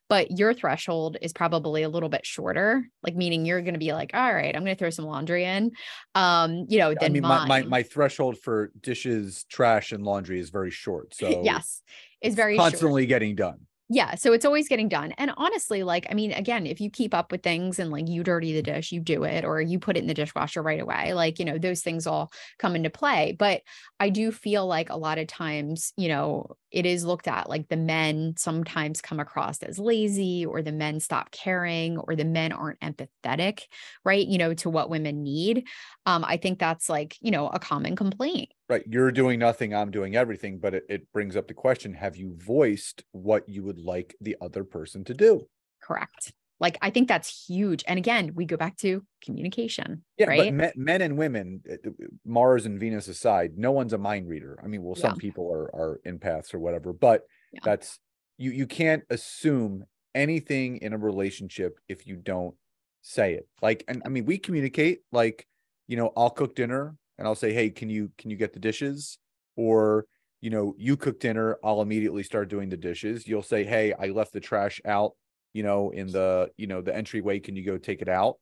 but 0.09 0.31
your 0.31 0.53
threshold 0.53 1.17
is 1.21 1.33
probably 1.33 1.83
a 1.83 1.89
little 1.89 2.09
bit 2.09 2.25
shorter 2.25 2.87
like 3.03 3.15
meaning 3.15 3.45
you're 3.45 3.61
going 3.61 3.73
to 3.73 3.79
be 3.79 3.93
like 3.93 4.11
all 4.13 4.33
right 4.33 4.55
i'm 4.55 4.63
going 4.63 4.75
to 4.75 4.79
throw 4.79 4.89
some 4.89 5.05
laundry 5.05 5.45
in 5.45 5.71
um 6.15 6.65
you 6.69 6.79
know 6.79 6.91
I 6.91 6.95
then 6.95 7.13
mean, 7.13 7.23
my, 7.23 7.45
my 7.47 7.63
my 7.63 7.83
threshold 7.83 8.37
for 8.37 8.71
dishes, 8.81 9.45
trash, 9.49 9.91
and 9.91 10.03
laundry 10.03 10.39
is 10.39 10.49
very 10.49 10.71
short. 10.71 11.13
So 11.23 11.41
yes 11.43 11.81
is 12.21 12.29
it's 12.29 12.35
very 12.35 12.55
short. 12.55 12.71
constantly 12.71 13.05
getting 13.05 13.35
done. 13.35 13.59
Yeah. 13.93 14.15
So 14.15 14.33
it's 14.33 14.43
always 14.43 14.67
getting 14.67 14.89
done. 14.89 15.11
And 15.19 15.31
honestly, 15.37 15.83
like, 15.83 16.07
I 16.09 16.15
mean, 16.15 16.31
again, 16.31 16.65
if 16.65 16.81
you 16.81 16.89
keep 16.89 17.13
up 17.13 17.31
with 17.31 17.43
things 17.43 17.77
and 17.77 17.91
like 17.91 18.07
you 18.07 18.23
dirty 18.23 18.51
the 18.51 18.63
dish, 18.63 18.91
you 18.91 18.99
do 18.99 19.23
it, 19.23 19.45
or 19.45 19.61
you 19.61 19.77
put 19.77 19.97
it 19.97 19.99
in 19.99 20.07
the 20.07 20.15
dishwasher 20.15 20.63
right 20.63 20.81
away, 20.81 21.13
like, 21.13 21.37
you 21.37 21.45
know, 21.45 21.59
those 21.59 21.83
things 21.83 22.07
all 22.07 22.31
come 22.57 22.75
into 22.75 22.89
play. 22.89 23.35
But 23.37 23.61
I 23.99 24.09
do 24.09 24.31
feel 24.31 24.65
like 24.65 24.89
a 24.89 24.97
lot 24.97 25.19
of 25.19 25.27
times, 25.27 25.93
you 25.95 26.07
know, 26.07 26.55
it 26.71 26.87
is 26.87 27.05
looked 27.05 27.27
at 27.27 27.47
like 27.47 27.69
the 27.69 27.77
men 27.77 28.33
sometimes 28.35 28.99
come 28.99 29.19
across 29.19 29.61
as 29.61 29.77
lazy, 29.77 30.43
or 30.43 30.63
the 30.63 30.71
men 30.71 30.99
stop 30.99 31.29
caring, 31.29 31.99
or 31.99 32.15
the 32.15 32.25
men 32.25 32.51
aren't 32.51 32.79
empathetic, 32.79 33.61
right? 34.03 34.25
You 34.25 34.39
know, 34.39 34.55
to 34.55 34.71
what 34.71 34.89
women 34.89 35.21
need. 35.21 35.67
Um, 36.07 36.25
I 36.25 36.37
think 36.37 36.57
that's 36.57 36.89
like, 36.89 37.15
you 37.21 37.29
know, 37.29 37.47
a 37.47 37.59
common 37.59 37.95
complaint. 37.95 38.49
Right. 38.67 38.83
You're 38.87 39.11
doing 39.11 39.37
nothing, 39.39 39.75
I'm 39.75 39.91
doing 39.91 40.15
everything. 40.15 40.57
But 40.57 40.73
it, 40.73 40.85
it 40.89 41.11
brings 41.11 41.35
up 41.35 41.47
the 41.47 41.53
question 41.53 41.93
have 41.93 42.17
you 42.17 42.33
voiced 42.35 43.03
what 43.11 43.47
you 43.47 43.63
would 43.63 43.77
like 43.83 44.15
the 44.21 44.37
other 44.41 44.63
person 44.63 45.03
to 45.05 45.13
do? 45.13 45.47
Correct. 45.81 46.33
Like, 46.59 46.77
I 46.81 46.91
think 46.91 47.07
that's 47.07 47.47
huge. 47.47 47.83
And 47.87 47.97
again, 47.97 48.33
we 48.35 48.45
go 48.45 48.55
back 48.55 48.77
to 48.77 49.05
communication. 49.21 50.03
Yeah, 50.17 50.27
right. 50.27 50.37
but 50.37 50.53
men, 50.53 50.71
men 50.75 51.01
and 51.01 51.17
women, 51.17 51.61
uh, 51.69 51.73
uh, 51.85 51.91
Mars 52.25 52.65
and 52.65 52.79
Venus 52.79 53.07
aside, 53.07 53.57
no 53.57 53.71
one's 53.71 53.91
a 53.91 53.97
mind 53.97 54.29
reader. 54.29 54.57
I 54.63 54.67
mean, 54.67 54.81
well, 54.83 54.95
some 54.95 55.15
Yeah. 55.15 55.19
people 55.19 55.51
are 55.51 55.75
are 55.75 55.99
empaths 56.05 56.53
or 56.53 56.59
whatever, 56.59 56.93
but 56.93 57.23
Yeah. 57.51 57.59
that's 57.63 57.99
you 58.37 58.51
you 58.51 58.65
can't 58.67 59.03
assume 59.09 59.83
anything 60.15 60.77
in 60.77 60.93
a 60.93 60.97
relationship 60.97 61.79
if 61.89 62.07
you 62.07 62.15
don't 62.15 62.55
say 63.01 63.33
it. 63.33 63.47
Like, 63.61 63.83
and 63.87 64.01
I 64.05 64.09
mean, 64.09 64.25
we 64.25 64.37
communicate 64.37 65.01
like, 65.11 65.47
you 65.87 65.97
know, 65.97 66.13
I'll 66.15 66.29
cook 66.29 66.55
dinner 66.55 66.95
and 67.17 67.27
I'll 67.27 67.35
say, 67.35 67.51
hey, 67.51 67.69
can 67.71 67.89
you 67.89 68.11
can 68.17 68.29
you 68.29 68.37
get 68.37 68.53
the 68.53 68.59
dishes? 68.59 69.17
Or 69.55 70.05
you 70.43 70.49
know, 70.49 70.75
you 70.77 70.97
cook 70.97 71.21
dinner, 71.21 71.57
I'll 71.63 71.81
immediately 71.81 72.21
start 72.21 72.49
doing 72.49 72.67
the 72.67 72.75
dishes. 72.75 73.25
You'll 73.25 73.43
say, 73.43 73.63
hey, 73.63 73.93
I 73.93 74.07
left 74.07 74.33
the 74.33 74.41
trash 74.41 74.81
out, 74.83 75.13
you 75.53 75.63
know, 75.63 75.91
in 75.91 76.11
the 76.11 76.51
you 76.57 76.67
know 76.67 76.81
the 76.81 76.93
entryway. 76.93 77.39
Can 77.39 77.55
you 77.55 77.65
go 77.65 77.77
take 77.77 78.01
it 78.01 78.09
out? 78.09 78.37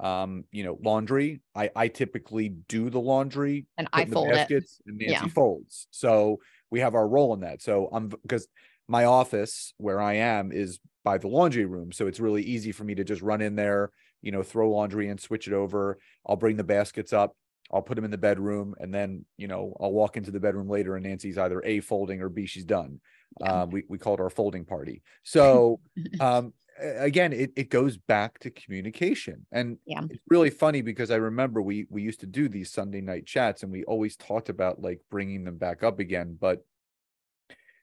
um 0.00 0.44
you 0.50 0.64
know 0.64 0.78
laundry 0.82 1.42
i 1.54 1.70
i 1.76 1.86
typically 1.86 2.48
do 2.48 2.88
the 2.88 2.98
laundry 2.98 3.66
and 3.76 3.88
I 3.92 4.06
fold 4.06 4.28
it. 4.28 4.48
baskets 4.48 4.80
and 4.86 4.96
nancy 4.96 5.12
Yeah. 5.12 5.28
folds 5.28 5.86
so 5.90 6.40
we 6.70 6.80
have 6.80 6.94
our 6.94 7.06
role 7.06 7.34
in 7.34 7.40
that 7.40 7.60
so 7.60 7.90
i'm 7.92 8.08
because 8.08 8.48
my 8.88 9.04
office 9.04 9.74
where 9.76 10.00
i 10.00 10.14
am 10.14 10.50
is 10.50 10.80
by 11.04 11.18
the 11.18 11.28
laundry 11.28 11.66
room 11.66 11.92
so 11.92 12.06
it's 12.06 12.20
really 12.20 12.42
easy 12.42 12.72
for 12.72 12.84
me 12.84 12.94
to 12.94 13.04
just 13.04 13.20
run 13.22 13.42
in 13.42 13.54
there 13.54 13.90
you 14.22 14.32
know 14.32 14.42
throw 14.42 14.70
laundry 14.70 15.08
and 15.08 15.20
switch 15.20 15.46
it 15.46 15.52
over 15.52 15.98
i'll 16.26 16.36
bring 16.36 16.56
the 16.56 16.64
baskets 16.64 17.12
up 17.12 17.36
i'll 17.72 17.82
put 17.82 17.94
them 17.96 18.04
in 18.04 18.10
the 18.10 18.18
bedroom 18.18 18.74
and 18.80 18.92
then 18.94 19.24
you 19.36 19.48
know 19.48 19.76
i'll 19.80 19.92
walk 19.92 20.16
into 20.16 20.30
the 20.30 20.40
bedroom 20.40 20.68
later 20.68 20.96
and 20.96 21.04
nancy's 21.06 21.38
either 21.38 21.62
a 21.64 21.80
folding 21.80 22.20
or 22.20 22.28
b 22.28 22.46
she's 22.46 22.64
done. 22.64 23.00
Yeah. 23.40 23.62
um 23.62 23.70
we, 23.70 23.84
we 23.88 23.98
call 23.98 24.14
it 24.14 24.20
our 24.20 24.30
folding 24.30 24.64
party. 24.64 25.02
So 25.22 25.80
um 26.20 26.52
again 26.78 27.32
it, 27.32 27.52
it 27.56 27.70
goes 27.70 27.96
back 27.96 28.38
to 28.40 28.50
communication. 28.50 29.46
And 29.52 29.78
Yeah. 29.86 30.02
it's 30.10 30.22
really 30.28 30.50
funny 30.50 30.82
because 30.82 31.10
i 31.10 31.16
remember 31.16 31.62
we 31.62 31.86
we 31.88 32.02
used 32.02 32.20
to 32.20 32.26
do 32.26 32.48
these 32.48 32.70
sunday 32.72 33.00
night 33.00 33.24
chats 33.26 33.62
and 33.62 33.72
we 33.72 33.84
always 33.84 34.16
talked 34.16 34.48
about 34.48 34.80
like 34.80 35.00
bringing 35.10 35.44
them 35.44 35.56
back 35.56 35.82
up 35.82 35.98
again. 35.98 36.36
But 36.40 36.64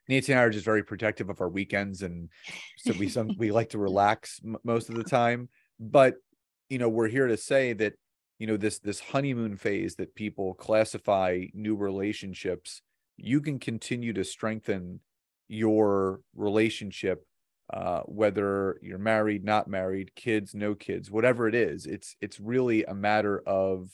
nancy 0.07 0.31
and 0.31 0.39
i 0.39 0.43
are 0.43 0.49
just 0.49 0.65
very 0.65 0.83
protective 0.83 1.29
of 1.29 1.39
our 1.39 1.49
weekends 1.49 2.01
and 2.01 2.29
so 2.77 2.93
we 2.97 3.07
some 3.09 3.29
we 3.37 3.51
like 3.51 3.69
to 3.69 3.77
relax 3.77 4.39
m- 4.43 4.57
most 4.63 4.89
of 4.89 4.95
the 4.95 5.03
time. 5.03 5.49
But 5.79 6.15
you 6.69 6.77
know 6.77 6.89
we're 6.89 7.07
here 7.07 7.27
to 7.27 7.37
say 7.37 7.73
that 7.73 7.93
you 8.39 8.47
know 8.47 8.57
this 8.57 8.79
this 8.79 8.99
honeymoon 8.99 9.55
phase 9.55 9.95
that 9.95 10.15
people 10.15 10.53
classify 10.55 11.45
new 11.53 11.75
relationships 11.75 12.81
you 13.17 13.41
can 13.41 13.59
continue 13.59 14.13
to 14.13 14.23
strengthen 14.23 15.01
your 15.47 16.21
relationship 16.35 17.25
uh, 17.71 18.01
whether 18.05 18.79
you're 18.81 18.97
married, 18.97 19.43
not 19.43 19.67
married, 19.67 20.15
kids, 20.15 20.55
no 20.55 20.73
kids, 20.73 21.11
whatever 21.11 21.47
it 21.47 21.53
is, 21.53 21.85
it's 21.85 22.15
it's 22.19 22.39
really 22.39 22.83
a 22.85 22.95
matter 22.95 23.43
of 23.45 23.91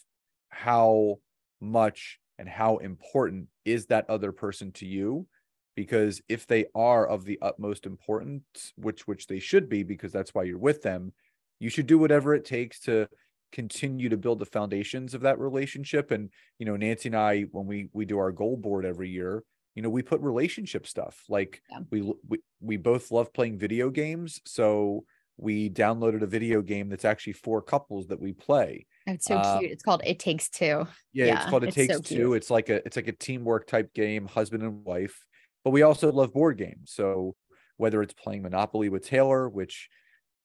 how 0.47 1.19
much 1.59 2.19
and 2.39 2.47
how 2.47 2.77
important 2.77 3.47
is 3.65 3.87
that 3.87 4.09
other 4.09 4.31
person 4.31 4.71
to 4.71 4.85
you? 4.85 5.27
Because 5.75 6.21
if 6.29 6.47
they 6.47 6.67
are 6.73 7.05
of 7.05 7.25
the 7.25 7.37
utmost 7.41 7.85
importance 7.85 8.71
which 8.77 9.07
which 9.07 9.27
they 9.27 9.39
should 9.39 9.67
be 9.67 9.83
because 9.83 10.13
that's 10.13 10.33
why 10.33 10.43
you're 10.43 10.57
with 10.57 10.81
them 10.81 11.11
you 11.59 11.69
should 11.69 11.87
do 11.87 11.97
whatever 11.97 12.35
it 12.35 12.45
takes 12.45 12.79
to 12.81 13.07
continue 13.51 14.09
to 14.09 14.17
build 14.17 14.39
the 14.39 14.45
foundations 14.45 15.13
of 15.13 15.21
that 15.21 15.39
relationship. 15.39 16.11
And 16.11 16.29
you 16.59 16.65
know 16.65 16.75
Nancy 16.75 17.09
and 17.09 17.15
I 17.15 17.43
when 17.51 17.65
we 17.65 17.89
we 17.93 18.05
do 18.05 18.17
our 18.17 18.31
goal 18.31 18.57
board 18.57 18.85
every 18.85 19.09
year 19.09 19.43
you 19.75 19.81
know 19.81 19.89
we 19.89 20.01
put 20.01 20.21
relationship 20.21 20.87
stuff. 20.87 21.23
Like 21.29 21.61
yeah. 21.69 21.79
we, 21.91 22.01
we 22.27 22.39
we 22.61 22.77
both 22.77 23.11
love 23.11 23.33
playing 23.33 23.59
video 23.59 23.89
games. 23.89 24.41
So 24.45 25.03
we 25.37 25.69
downloaded 25.69 26.21
a 26.23 26.27
video 26.27 26.61
game 26.61 26.87
that's 26.87 27.03
actually 27.03 27.33
for 27.33 27.61
couples 27.61 28.07
that 28.07 28.19
we 28.19 28.31
play. 28.31 28.87
It's 29.05 29.25
so 29.25 29.35
uh, 29.35 29.59
cute. 29.59 29.71
It's 29.71 29.83
called 29.83 30.01
it 30.05 30.17
takes 30.17 30.49
two. 30.49 30.87
Yeah, 31.13 31.25
yeah 31.25 31.41
it's 31.41 31.49
called 31.49 31.63
it 31.63 31.67
it's 31.67 31.75
takes 31.75 31.93
so 31.93 32.01
two 32.01 32.33
it's 32.33 32.49
like 32.49 32.69
a 32.69 32.75
it's 32.85 32.95
like 32.95 33.09
a 33.09 33.11
teamwork 33.11 33.67
type 33.67 33.93
game 33.93 34.27
husband 34.27 34.63
and 34.63 34.85
wife. 34.85 35.25
But 35.65 35.71
we 35.71 35.81
also 35.81 36.11
love 36.11 36.33
board 36.33 36.57
games. 36.57 36.91
So 36.93 37.35
whether 37.77 38.01
it's 38.01 38.13
playing 38.13 38.41
monopoly 38.41 38.87
with 38.87 39.05
taylor 39.05 39.49
which 39.49 39.89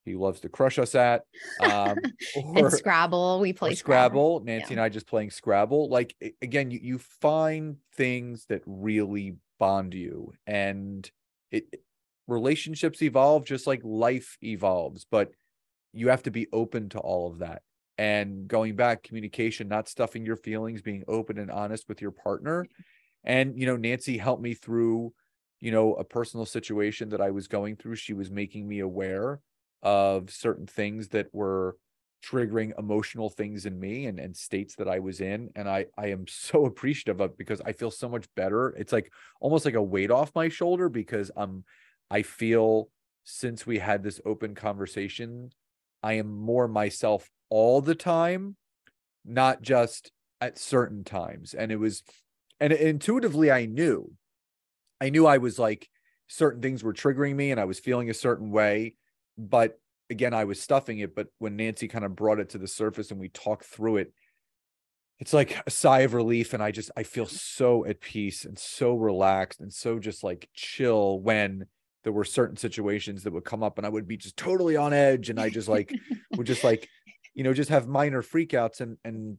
he 0.04 0.14
loves 0.14 0.40
to 0.40 0.48
crush 0.48 0.78
us 0.78 0.94
at 0.94 1.22
um 1.60 1.96
or, 2.36 2.66
and 2.66 2.72
scrabble 2.72 3.40
we 3.40 3.52
play 3.52 3.74
scrabble. 3.74 4.40
scrabble 4.40 4.44
nancy 4.44 4.66
yeah. 4.68 4.72
and 4.72 4.80
i 4.80 4.88
just 4.88 5.06
playing 5.06 5.30
scrabble 5.30 5.88
like 5.88 6.14
again 6.42 6.70
you, 6.70 6.80
you 6.82 6.98
find 6.98 7.76
things 7.94 8.46
that 8.46 8.62
really 8.66 9.36
bond 9.58 9.94
you 9.94 10.32
and 10.46 11.10
it 11.50 11.82
relationships 12.26 13.02
evolve 13.02 13.44
just 13.44 13.66
like 13.66 13.80
life 13.84 14.38
evolves 14.42 15.06
but 15.10 15.32
you 15.92 16.08
have 16.08 16.22
to 16.22 16.30
be 16.30 16.46
open 16.52 16.88
to 16.88 16.98
all 16.98 17.28
of 17.28 17.38
that 17.38 17.62
and 17.98 18.48
going 18.48 18.76
back 18.76 19.02
communication 19.02 19.68
not 19.68 19.88
stuffing 19.88 20.24
your 20.24 20.36
feelings 20.36 20.80
being 20.80 21.04
open 21.08 21.38
and 21.38 21.50
honest 21.50 21.88
with 21.88 22.00
your 22.00 22.12
partner 22.12 22.64
and 23.24 23.58
you 23.58 23.66
know 23.66 23.76
nancy 23.76 24.16
helped 24.16 24.42
me 24.42 24.54
through 24.54 25.12
you 25.60 25.70
know 25.70 25.94
a 25.94 26.04
personal 26.04 26.46
situation 26.46 27.10
that 27.10 27.20
i 27.20 27.30
was 27.30 27.48
going 27.48 27.76
through 27.76 27.94
she 27.94 28.14
was 28.14 28.30
making 28.30 28.66
me 28.66 28.78
aware 28.78 29.40
of 29.82 30.30
certain 30.30 30.66
things 30.66 31.08
that 31.08 31.28
were 31.32 31.76
triggering 32.24 32.72
emotional 32.78 33.30
things 33.30 33.66
in 33.66 33.78
me 33.78 34.06
and, 34.06 34.18
and 34.18 34.36
states 34.36 34.76
that 34.76 34.88
I 34.88 34.98
was 34.98 35.20
in. 35.20 35.50
And 35.56 35.68
I, 35.68 35.86
I 35.96 36.08
am 36.08 36.26
so 36.28 36.66
appreciative 36.66 37.20
of 37.20 37.36
because 37.36 37.60
I 37.60 37.72
feel 37.72 37.90
so 37.90 38.08
much 38.08 38.26
better. 38.36 38.70
It's 38.70 38.92
like 38.92 39.12
almost 39.40 39.64
like 39.64 39.74
a 39.74 39.82
weight 39.82 40.10
off 40.10 40.34
my 40.34 40.48
shoulder 40.48 40.88
because 40.88 41.30
I'm, 41.36 41.64
I 42.10 42.22
feel 42.22 42.88
since 43.24 43.66
we 43.66 43.78
had 43.78 44.02
this 44.02 44.20
open 44.24 44.54
conversation, 44.54 45.50
I 46.02 46.14
am 46.14 46.32
more 46.32 46.68
myself 46.68 47.30
all 47.48 47.80
the 47.80 47.94
time, 47.94 48.56
not 49.24 49.62
just 49.62 50.12
at 50.40 50.58
certain 50.58 51.04
times. 51.04 51.54
And 51.54 51.70
it 51.70 51.76
was, 51.76 52.02
and 52.58 52.72
intuitively 52.72 53.50
I 53.50 53.66
knew, 53.66 54.12
I 55.00 55.10
knew 55.10 55.26
I 55.26 55.38
was 55.38 55.58
like, 55.58 55.88
certain 56.28 56.62
things 56.62 56.82
were 56.82 56.92
triggering 56.92 57.34
me 57.34 57.50
and 57.50 57.60
I 57.60 57.64
was 57.64 57.78
feeling 57.78 58.08
a 58.08 58.14
certain 58.14 58.50
way 58.50 58.94
but 59.48 59.78
again, 60.10 60.34
I 60.34 60.44
was 60.44 60.60
stuffing 60.60 60.98
it. 60.98 61.14
But 61.14 61.28
when 61.38 61.56
Nancy 61.56 61.88
kind 61.88 62.04
of 62.04 62.16
brought 62.16 62.40
it 62.40 62.50
to 62.50 62.58
the 62.58 62.68
surface 62.68 63.10
and 63.10 63.20
we 63.20 63.28
talked 63.28 63.64
through 63.64 63.98
it, 63.98 64.12
it's 65.18 65.32
like 65.32 65.56
a 65.66 65.70
sigh 65.70 66.00
of 66.00 66.14
relief. 66.14 66.52
And 66.52 66.62
I 66.62 66.70
just, 66.70 66.90
I 66.96 67.04
feel 67.04 67.26
so 67.26 67.86
at 67.86 68.00
peace 68.00 68.44
and 68.44 68.58
so 68.58 68.94
relaxed 68.94 69.60
and 69.60 69.72
so 69.72 69.98
just 69.98 70.24
like 70.24 70.48
chill 70.54 71.20
when 71.20 71.66
there 72.04 72.12
were 72.12 72.24
certain 72.24 72.56
situations 72.56 73.22
that 73.22 73.32
would 73.32 73.44
come 73.44 73.62
up 73.62 73.78
and 73.78 73.86
I 73.86 73.90
would 73.90 74.08
be 74.08 74.16
just 74.16 74.36
totally 74.36 74.76
on 74.76 74.92
edge. 74.92 75.30
And 75.30 75.40
I 75.40 75.50
just 75.50 75.68
like, 75.68 75.92
would 76.36 76.46
just 76.46 76.64
like, 76.64 76.88
you 77.34 77.44
know, 77.44 77.54
just 77.54 77.70
have 77.70 77.86
minor 77.86 78.22
freakouts 78.22 78.80
and, 78.80 78.96
and, 79.04 79.38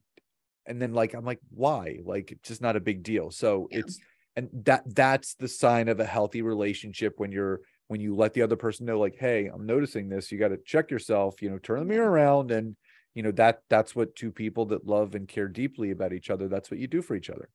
and 0.67 0.81
then 0.81 0.93
like, 0.93 1.13
I'm 1.13 1.25
like, 1.25 1.39
why? 1.49 1.97
Like, 2.03 2.31
it's 2.31 2.47
just 2.47 2.61
not 2.61 2.75
a 2.75 2.79
big 2.79 3.03
deal. 3.03 3.31
So 3.31 3.67
yeah. 3.71 3.79
it's, 3.79 3.99
and 4.35 4.49
that, 4.65 4.83
that's 4.85 5.33
the 5.33 5.47
sign 5.47 5.89
of 5.89 5.99
a 5.99 6.05
healthy 6.05 6.43
relationship 6.43 7.15
when 7.17 7.31
you're, 7.31 7.61
when 7.91 7.99
you 7.99 8.15
let 8.15 8.33
the 8.33 8.41
other 8.41 8.55
person 8.55 8.85
know 8.85 8.97
like 8.97 9.17
hey 9.19 9.47
i'm 9.53 9.65
noticing 9.65 10.07
this 10.07 10.31
you 10.31 10.39
got 10.39 10.47
to 10.47 10.57
check 10.65 10.89
yourself 10.89 11.41
you 11.41 11.49
know 11.49 11.57
turn 11.57 11.79
the 11.79 11.85
mirror 11.85 12.09
around 12.09 12.49
and 12.49 12.77
you 13.15 13.21
know 13.21 13.31
that 13.31 13.63
that's 13.69 13.93
what 13.93 14.15
two 14.15 14.31
people 14.31 14.65
that 14.65 14.87
love 14.87 15.13
and 15.13 15.27
care 15.27 15.49
deeply 15.49 15.91
about 15.91 16.13
each 16.13 16.29
other 16.29 16.47
that's 16.47 16.71
what 16.71 16.79
you 16.79 16.87
do 16.87 17.01
for 17.01 17.15
each 17.15 17.29
other 17.29 17.49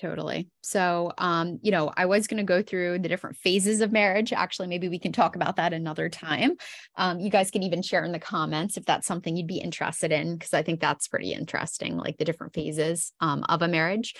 Totally. 0.00 0.48
So, 0.62 1.12
um, 1.18 1.58
you 1.60 1.70
know, 1.70 1.92
I 1.94 2.06
was 2.06 2.26
going 2.26 2.38
to 2.38 2.44
go 2.44 2.62
through 2.62 3.00
the 3.00 3.10
different 3.10 3.36
phases 3.36 3.82
of 3.82 3.92
marriage. 3.92 4.32
Actually, 4.32 4.68
maybe 4.68 4.88
we 4.88 4.98
can 4.98 5.12
talk 5.12 5.36
about 5.36 5.56
that 5.56 5.74
another 5.74 6.08
time. 6.08 6.52
Um, 6.96 7.20
you 7.20 7.28
guys 7.28 7.50
can 7.50 7.62
even 7.62 7.82
share 7.82 8.02
in 8.02 8.12
the 8.12 8.18
comments 8.18 8.78
if 8.78 8.86
that's 8.86 9.06
something 9.06 9.36
you'd 9.36 9.46
be 9.46 9.58
interested 9.58 10.10
in, 10.10 10.34
because 10.38 10.54
I 10.54 10.62
think 10.62 10.80
that's 10.80 11.08
pretty 11.08 11.34
interesting, 11.34 11.98
like 11.98 12.16
the 12.16 12.24
different 12.24 12.54
phases 12.54 13.12
um, 13.20 13.44
of 13.50 13.60
a 13.60 13.68
marriage. 13.68 14.14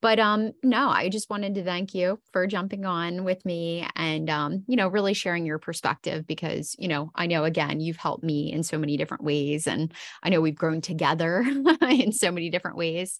But 0.00 0.18
um, 0.18 0.52
no, 0.62 0.88
I 0.88 1.08
just 1.10 1.28
wanted 1.28 1.56
to 1.56 1.64
thank 1.64 1.92
you 1.94 2.20
for 2.32 2.46
jumping 2.46 2.86
on 2.86 3.24
with 3.24 3.44
me 3.44 3.86
and, 3.96 4.30
um, 4.30 4.64
you 4.66 4.76
know, 4.76 4.88
really 4.88 5.12
sharing 5.12 5.44
your 5.44 5.58
perspective 5.58 6.26
because, 6.26 6.74
you 6.78 6.88
know, 6.88 7.10
I 7.16 7.26
know 7.26 7.44
again, 7.44 7.80
you've 7.80 7.96
helped 7.96 8.22
me 8.24 8.50
in 8.52 8.62
so 8.62 8.78
many 8.78 8.96
different 8.96 9.24
ways. 9.24 9.66
And 9.66 9.92
I 10.22 10.30
know 10.30 10.40
we've 10.40 10.54
grown 10.54 10.80
together 10.80 11.44
in 11.82 12.12
so 12.12 12.30
many 12.30 12.48
different 12.48 12.76
ways. 12.76 13.18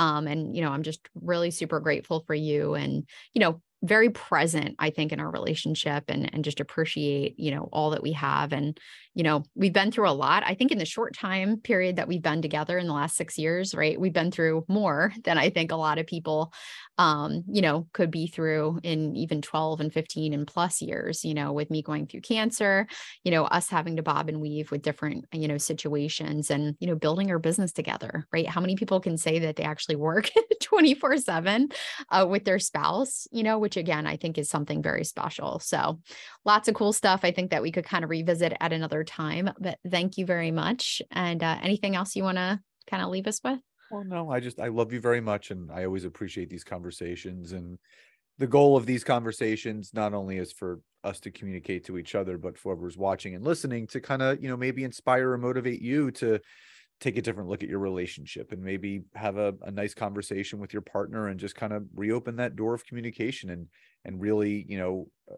Um, 0.00 0.26
and, 0.26 0.56
you 0.56 0.62
know, 0.62 0.70
I'm 0.72 0.82
just 0.82 1.08
really 1.14 1.52
super 1.52 1.80
grateful 1.80 2.24
for 2.26 2.34
you 2.34 2.74
and, 2.74 3.06
you 3.34 3.40
know, 3.40 3.62
very 3.82 4.10
present 4.10 4.76
i 4.78 4.90
think 4.90 5.10
in 5.10 5.20
our 5.20 5.30
relationship 5.30 6.04
and 6.08 6.28
and 6.34 6.44
just 6.44 6.60
appreciate 6.60 7.34
you 7.38 7.50
know 7.50 7.70
all 7.72 7.88
that 7.90 8.02
we 8.02 8.12
have. 8.12 8.52
And 8.52 8.78
you 9.14 9.22
know 9.22 9.42
we've 9.54 9.72
been 9.72 9.90
through 9.90 10.08
a 10.08 10.12
lot 10.12 10.42
i 10.46 10.54
think 10.54 10.72
in 10.72 10.78
the 10.78 10.84
short 10.84 11.14
time 11.14 11.58
period 11.58 11.96
that 11.96 12.08
we've 12.08 12.22
been 12.22 12.42
together 12.42 12.78
in 12.78 12.86
the 12.86 12.92
last 12.92 13.16
6 13.16 13.38
years 13.38 13.74
right 13.74 14.00
we've 14.00 14.12
been 14.12 14.30
through 14.30 14.64
more 14.68 15.12
than 15.24 15.38
i 15.38 15.50
think 15.50 15.72
a 15.72 15.76
lot 15.76 15.98
of 15.98 16.06
people 16.06 16.52
um 16.98 17.44
you 17.50 17.62
know 17.62 17.86
could 17.92 18.10
be 18.10 18.26
through 18.26 18.80
in 18.82 19.14
even 19.16 19.42
12 19.42 19.80
and 19.80 19.92
15 19.92 20.32
and 20.32 20.46
plus 20.46 20.82
years 20.82 21.24
you 21.24 21.34
know 21.34 21.52
with 21.52 21.70
me 21.70 21.82
going 21.82 22.06
through 22.06 22.20
cancer 22.20 22.86
you 23.24 23.30
know 23.30 23.44
us 23.44 23.68
having 23.68 23.96
to 23.96 24.02
bob 24.02 24.28
and 24.28 24.40
weave 24.40 24.70
with 24.70 24.82
different 24.82 25.24
you 25.32 25.48
know 25.48 25.58
situations 25.58 26.50
and 26.50 26.76
you 26.80 26.86
know 26.86 26.96
building 26.96 27.30
our 27.30 27.38
business 27.38 27.72
together 27.72 28.26
right 28.32 28.48
how 28.48 28.60
many 28.60 28.76
people 28.76 29.00
can 29.00 29.16
say 29.16 29.38
that 29.40 29.56
they 29.56 29.64
actually 29.64 29.96
work 29.96 30.30
24 30.62 31.18
7 31.18 31.68
uh, 32.10 32.26
with 32.28 32.44
their 32.44 32.58
spouse 32.58 33.26
you 33.30 33.42
know 33.42 33.58
which 33.58 33.76
again, 33.80 34.06
I 34.06 34.16
think 34.16 34.38
is 34.38 34.48
something 34.48 34.82
very 34.82 35.04
special. 35.04 35.58
So 35.58 36.00
lots 36.44 36.68
of 36.68 36.74
cool 36.74 36.92
stuff. 36.92 37.20
I 37.24 37.32
think 37.32 37.50
that 37.50 37.62
we 37.62 37.72
could 37.72 37.84
kind 37.84 38.04
of 38.04 38.10
revisit 38.10 38.52
at 38.60 38.72
another 38.72 38.99
time, 39.04 39.50
but 39.58 39.78
thank 39.88 40.18
you 40.18 40.26
very 40.26 40.50
much. 40.50 41.02
And 41.10 41.42
uh, 41.42 41.58
anything 41.62 41.96
else 41.96 42.16
you 42.16 42.22
want 42.22 42.38
to 42.38 42.60
kind 42.88 43.02
of 43.02 43.10
leave 43.10 43.26
us 43.26 43.40
with? 43.42 43.60
Well, 43.90 44.04
no, 44.04 44.30
I 44.30 44.40
just, 44.40 44.60
I 44.60 44.68
love 44.68 44.92
you 44.92 45.00
very 45.00 45.20
much. 45.20 45.50
And 45.50 45.70
I 45.70 45.84
always 45.84 46.04
appreciate 46.04 46.48
these 46.48 46.64
conversations. 46.64 47.52
And 47.52 47.78
the 48.38 48.46
goal 48.46 48.76
of 48.76 48.86
these 48.86 49.04
conversations 49.04 49.92
not 49.92 50.14
only 50.14 50.38
is 50.38 50.52
for 50.52 50.80
us 51.02 51.20
to 51.20 51.30
communicate 51.30 51.84
to 51.86 51.98
each 51.98 52.14
other, 52.14 52.38
but 52.38 52.56
for 52.56 52.74
whoever's 52.74 52.96
watching 52.96 53.34
and 53.34 53.44
listening 53.44 53.86
to 53.88 54.00
kind 54.00 54.22
of, 54.22 54.42
you 54.42 54.48
know, 54.48 54.56
maybe 54.56 54.84
inspire 54.84 55.32
or 55.32 55.38
motivate 55.38 55.80
you 55.80 56.10
to 56.12 56.40
take 57.00 57.16
a 57.16 57.22
different 57.22 57.48
look 57.48 57.62
at 57.62 57.68
your 57.68 57.78
relationship 57.78 58.52
and 58.52 58.62
maybe 58.62 59.02
have 59.14 59.38
a, 59.38 59.54
a 59.62 59.70
nice 59.70 59.94
conversation 59.94 60.58
with 60.58 60.72
your 60.72 60.82
partner 60.82 61.28
and 61.28 61.40
just 61.40 61.54
kind 61.54 61.72
of 61.72 61.84
reopen 61.94 62.36
that 62.36 62.56
door 62.56 62.74
of 62.74 62.84
communication 62.84 63.50
and 63.50 63.68
and 64.04 64.20
really 64.20 64.64
you 64.68 64.78
know 64.78 65.06
uh, 65.30 65.36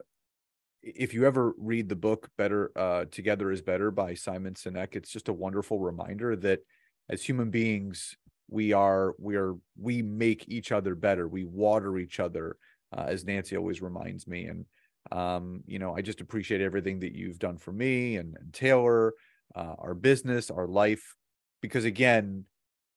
if 0.82 1.14
you 1.14 1.26
ever 1.26 1.52
read 1.58 1.88
the 1.88 1.96
book 1.96 2.28
better 2.36 2.72
uh, 2.76 3.04
together 3.10 3.50
is 3.50 3.62
better 3.62 3.90
by 3.90 4.14
simon 4.14 4.54
sinek 4.54 4.96
it's 4.96 5.10
just 5.10 5.28
a 5.28 5.32
wonderful 5.32 5.78
reminder 5.78 6.34
that 6.36 6.60
as 7.08 7.22
human 7.22 7.50
beings 7.50 8.16
we 8.52 8.72
are 8.72 9.14
we 9.18 9.36
are 9.36 9.54
we 9.80 10.02
make 10.02 10.48
each 10.48 10.72
other 10.72 10.94
better. 10.94 11.26
We 11.26 11.44
water 11.44 11.98
each 11.98 12.20
other 12.20 12.56
uh, 12.96 13.06
as 13.08 13.24
nancy 13.24 13.56
always 13.56 13.82
reminds 13.82 14.26
me. 14.26 14.44
And 14.44 14.66
um, 15.10 15.64
you 15.66 15.80
know 15.80 15.96
i 15.96 16.00
just 16.00 16.20
appreciate 16.20 16.60
everything 16.60 17.00
that 17.00 17.12
you've 17.12 17.40
done 17.40 17.58
for 17.58 17.72
me 17.72 18.16
and, 18.16 18.36
and 18.38 18.52
taylor 18.52 19.14
uh, 19.56 19.74
our 19.78 19.94
business 19.94 20.50
our 20.50 20.68
life. 20.68 21.16
Because 21.60 21.84
again 21.84 22.44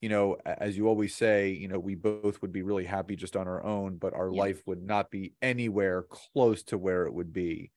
you 0.02 0.10
know 0.10 0.38
as 0.46 0.78
you 0.78 0.88
always 0.88 1.16
say 1.16 1.52
you 1.52 1.68
know 1.68 1.80
we 1.80 1.96
both 1.96 2.42
would 2.42 2.52
be 2.52 2.62
really 2.62 2.84
happy 2.84 3.16
just 3.16 3.36
on 3.36 3.48
our 3.48 3.64
own 3.64 3.96
but 3.96 4.14
our 4.14 4.30
yeah. 4.32 4.42
life 4.42 4.62
would 4.66 4.84
not 4.84 5.10
be 5.10 5.34
anywhere 5.42 6.04
close 6.04 6.64
to 6.64 6.78
where 6.78 7.06
it 7.06 7.14
would 7.14 7.32
be 7.32 7.72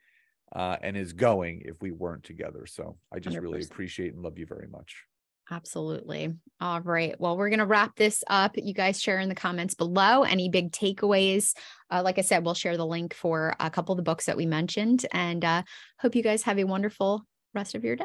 uh, 0.54 0.76
and 0.82 0.96
is 0.96 1.12
going 1.12 1.62
if 1.64 1.80
we 1.80 1.90
weren't 1.90 2.24
together 2.24 2.66
so 2.66 2.96
i 3.12 3.18
just 3.18 3.36
100%. 3.36 3.42
really 3.42 3.62
appreciate 3.62 4.14
and 4.14 4.22
love 4.22 4.38
you 4.38 4.46
very 4.46 4.68
much 4.68 5.04
Absolutely. 5.50 6.34
All 6.60 6.80
right. 6.82 7.18
Well, 7.18 7.36
we're 7.36 7.48
going 7.48 7.60
to 7.60 7.66
wrap 7.66 7.96
this 7.96 8.22
up. 8.28 8.52
You 8.56 8.74
guys 8.74 9.00
share 9.00 9.18
in 9.18 9.30
the 9.30 9.34
comments 9.34 9.74
below 9.74 10.22
any 10.24 10.50
big 10.50 10.72
takeaways. 10.72 11.54
Uh, 11.90 12.02
like 12.04 12.18
I 12.18 12.22
said, 12.22 12.44
we'll 12.44 12.54
share 12.54 12.76
the 12.76 12.86
link 12.86 13.14
for 13.14 13.54
a 13.58 13.70
couple 13.70 13.94
of 13.94 13.96
the 13.96 14.02
books 14.02 14.26
that 14.26 14.36
we 14.36 14.44
mentioned 14.44 15.06
and 15.10 15.44
uh, 15.44 15.62
hope 16.00 16.14
you 16.14 16.22
guys 16.22 16.42
have 16.42 16.58
a 16.58 16.64
wonderful 16.64 17.24
rest 17.54 17.74
of 17.74 17.82
your 17.82 17.96
day. 17.96 18.04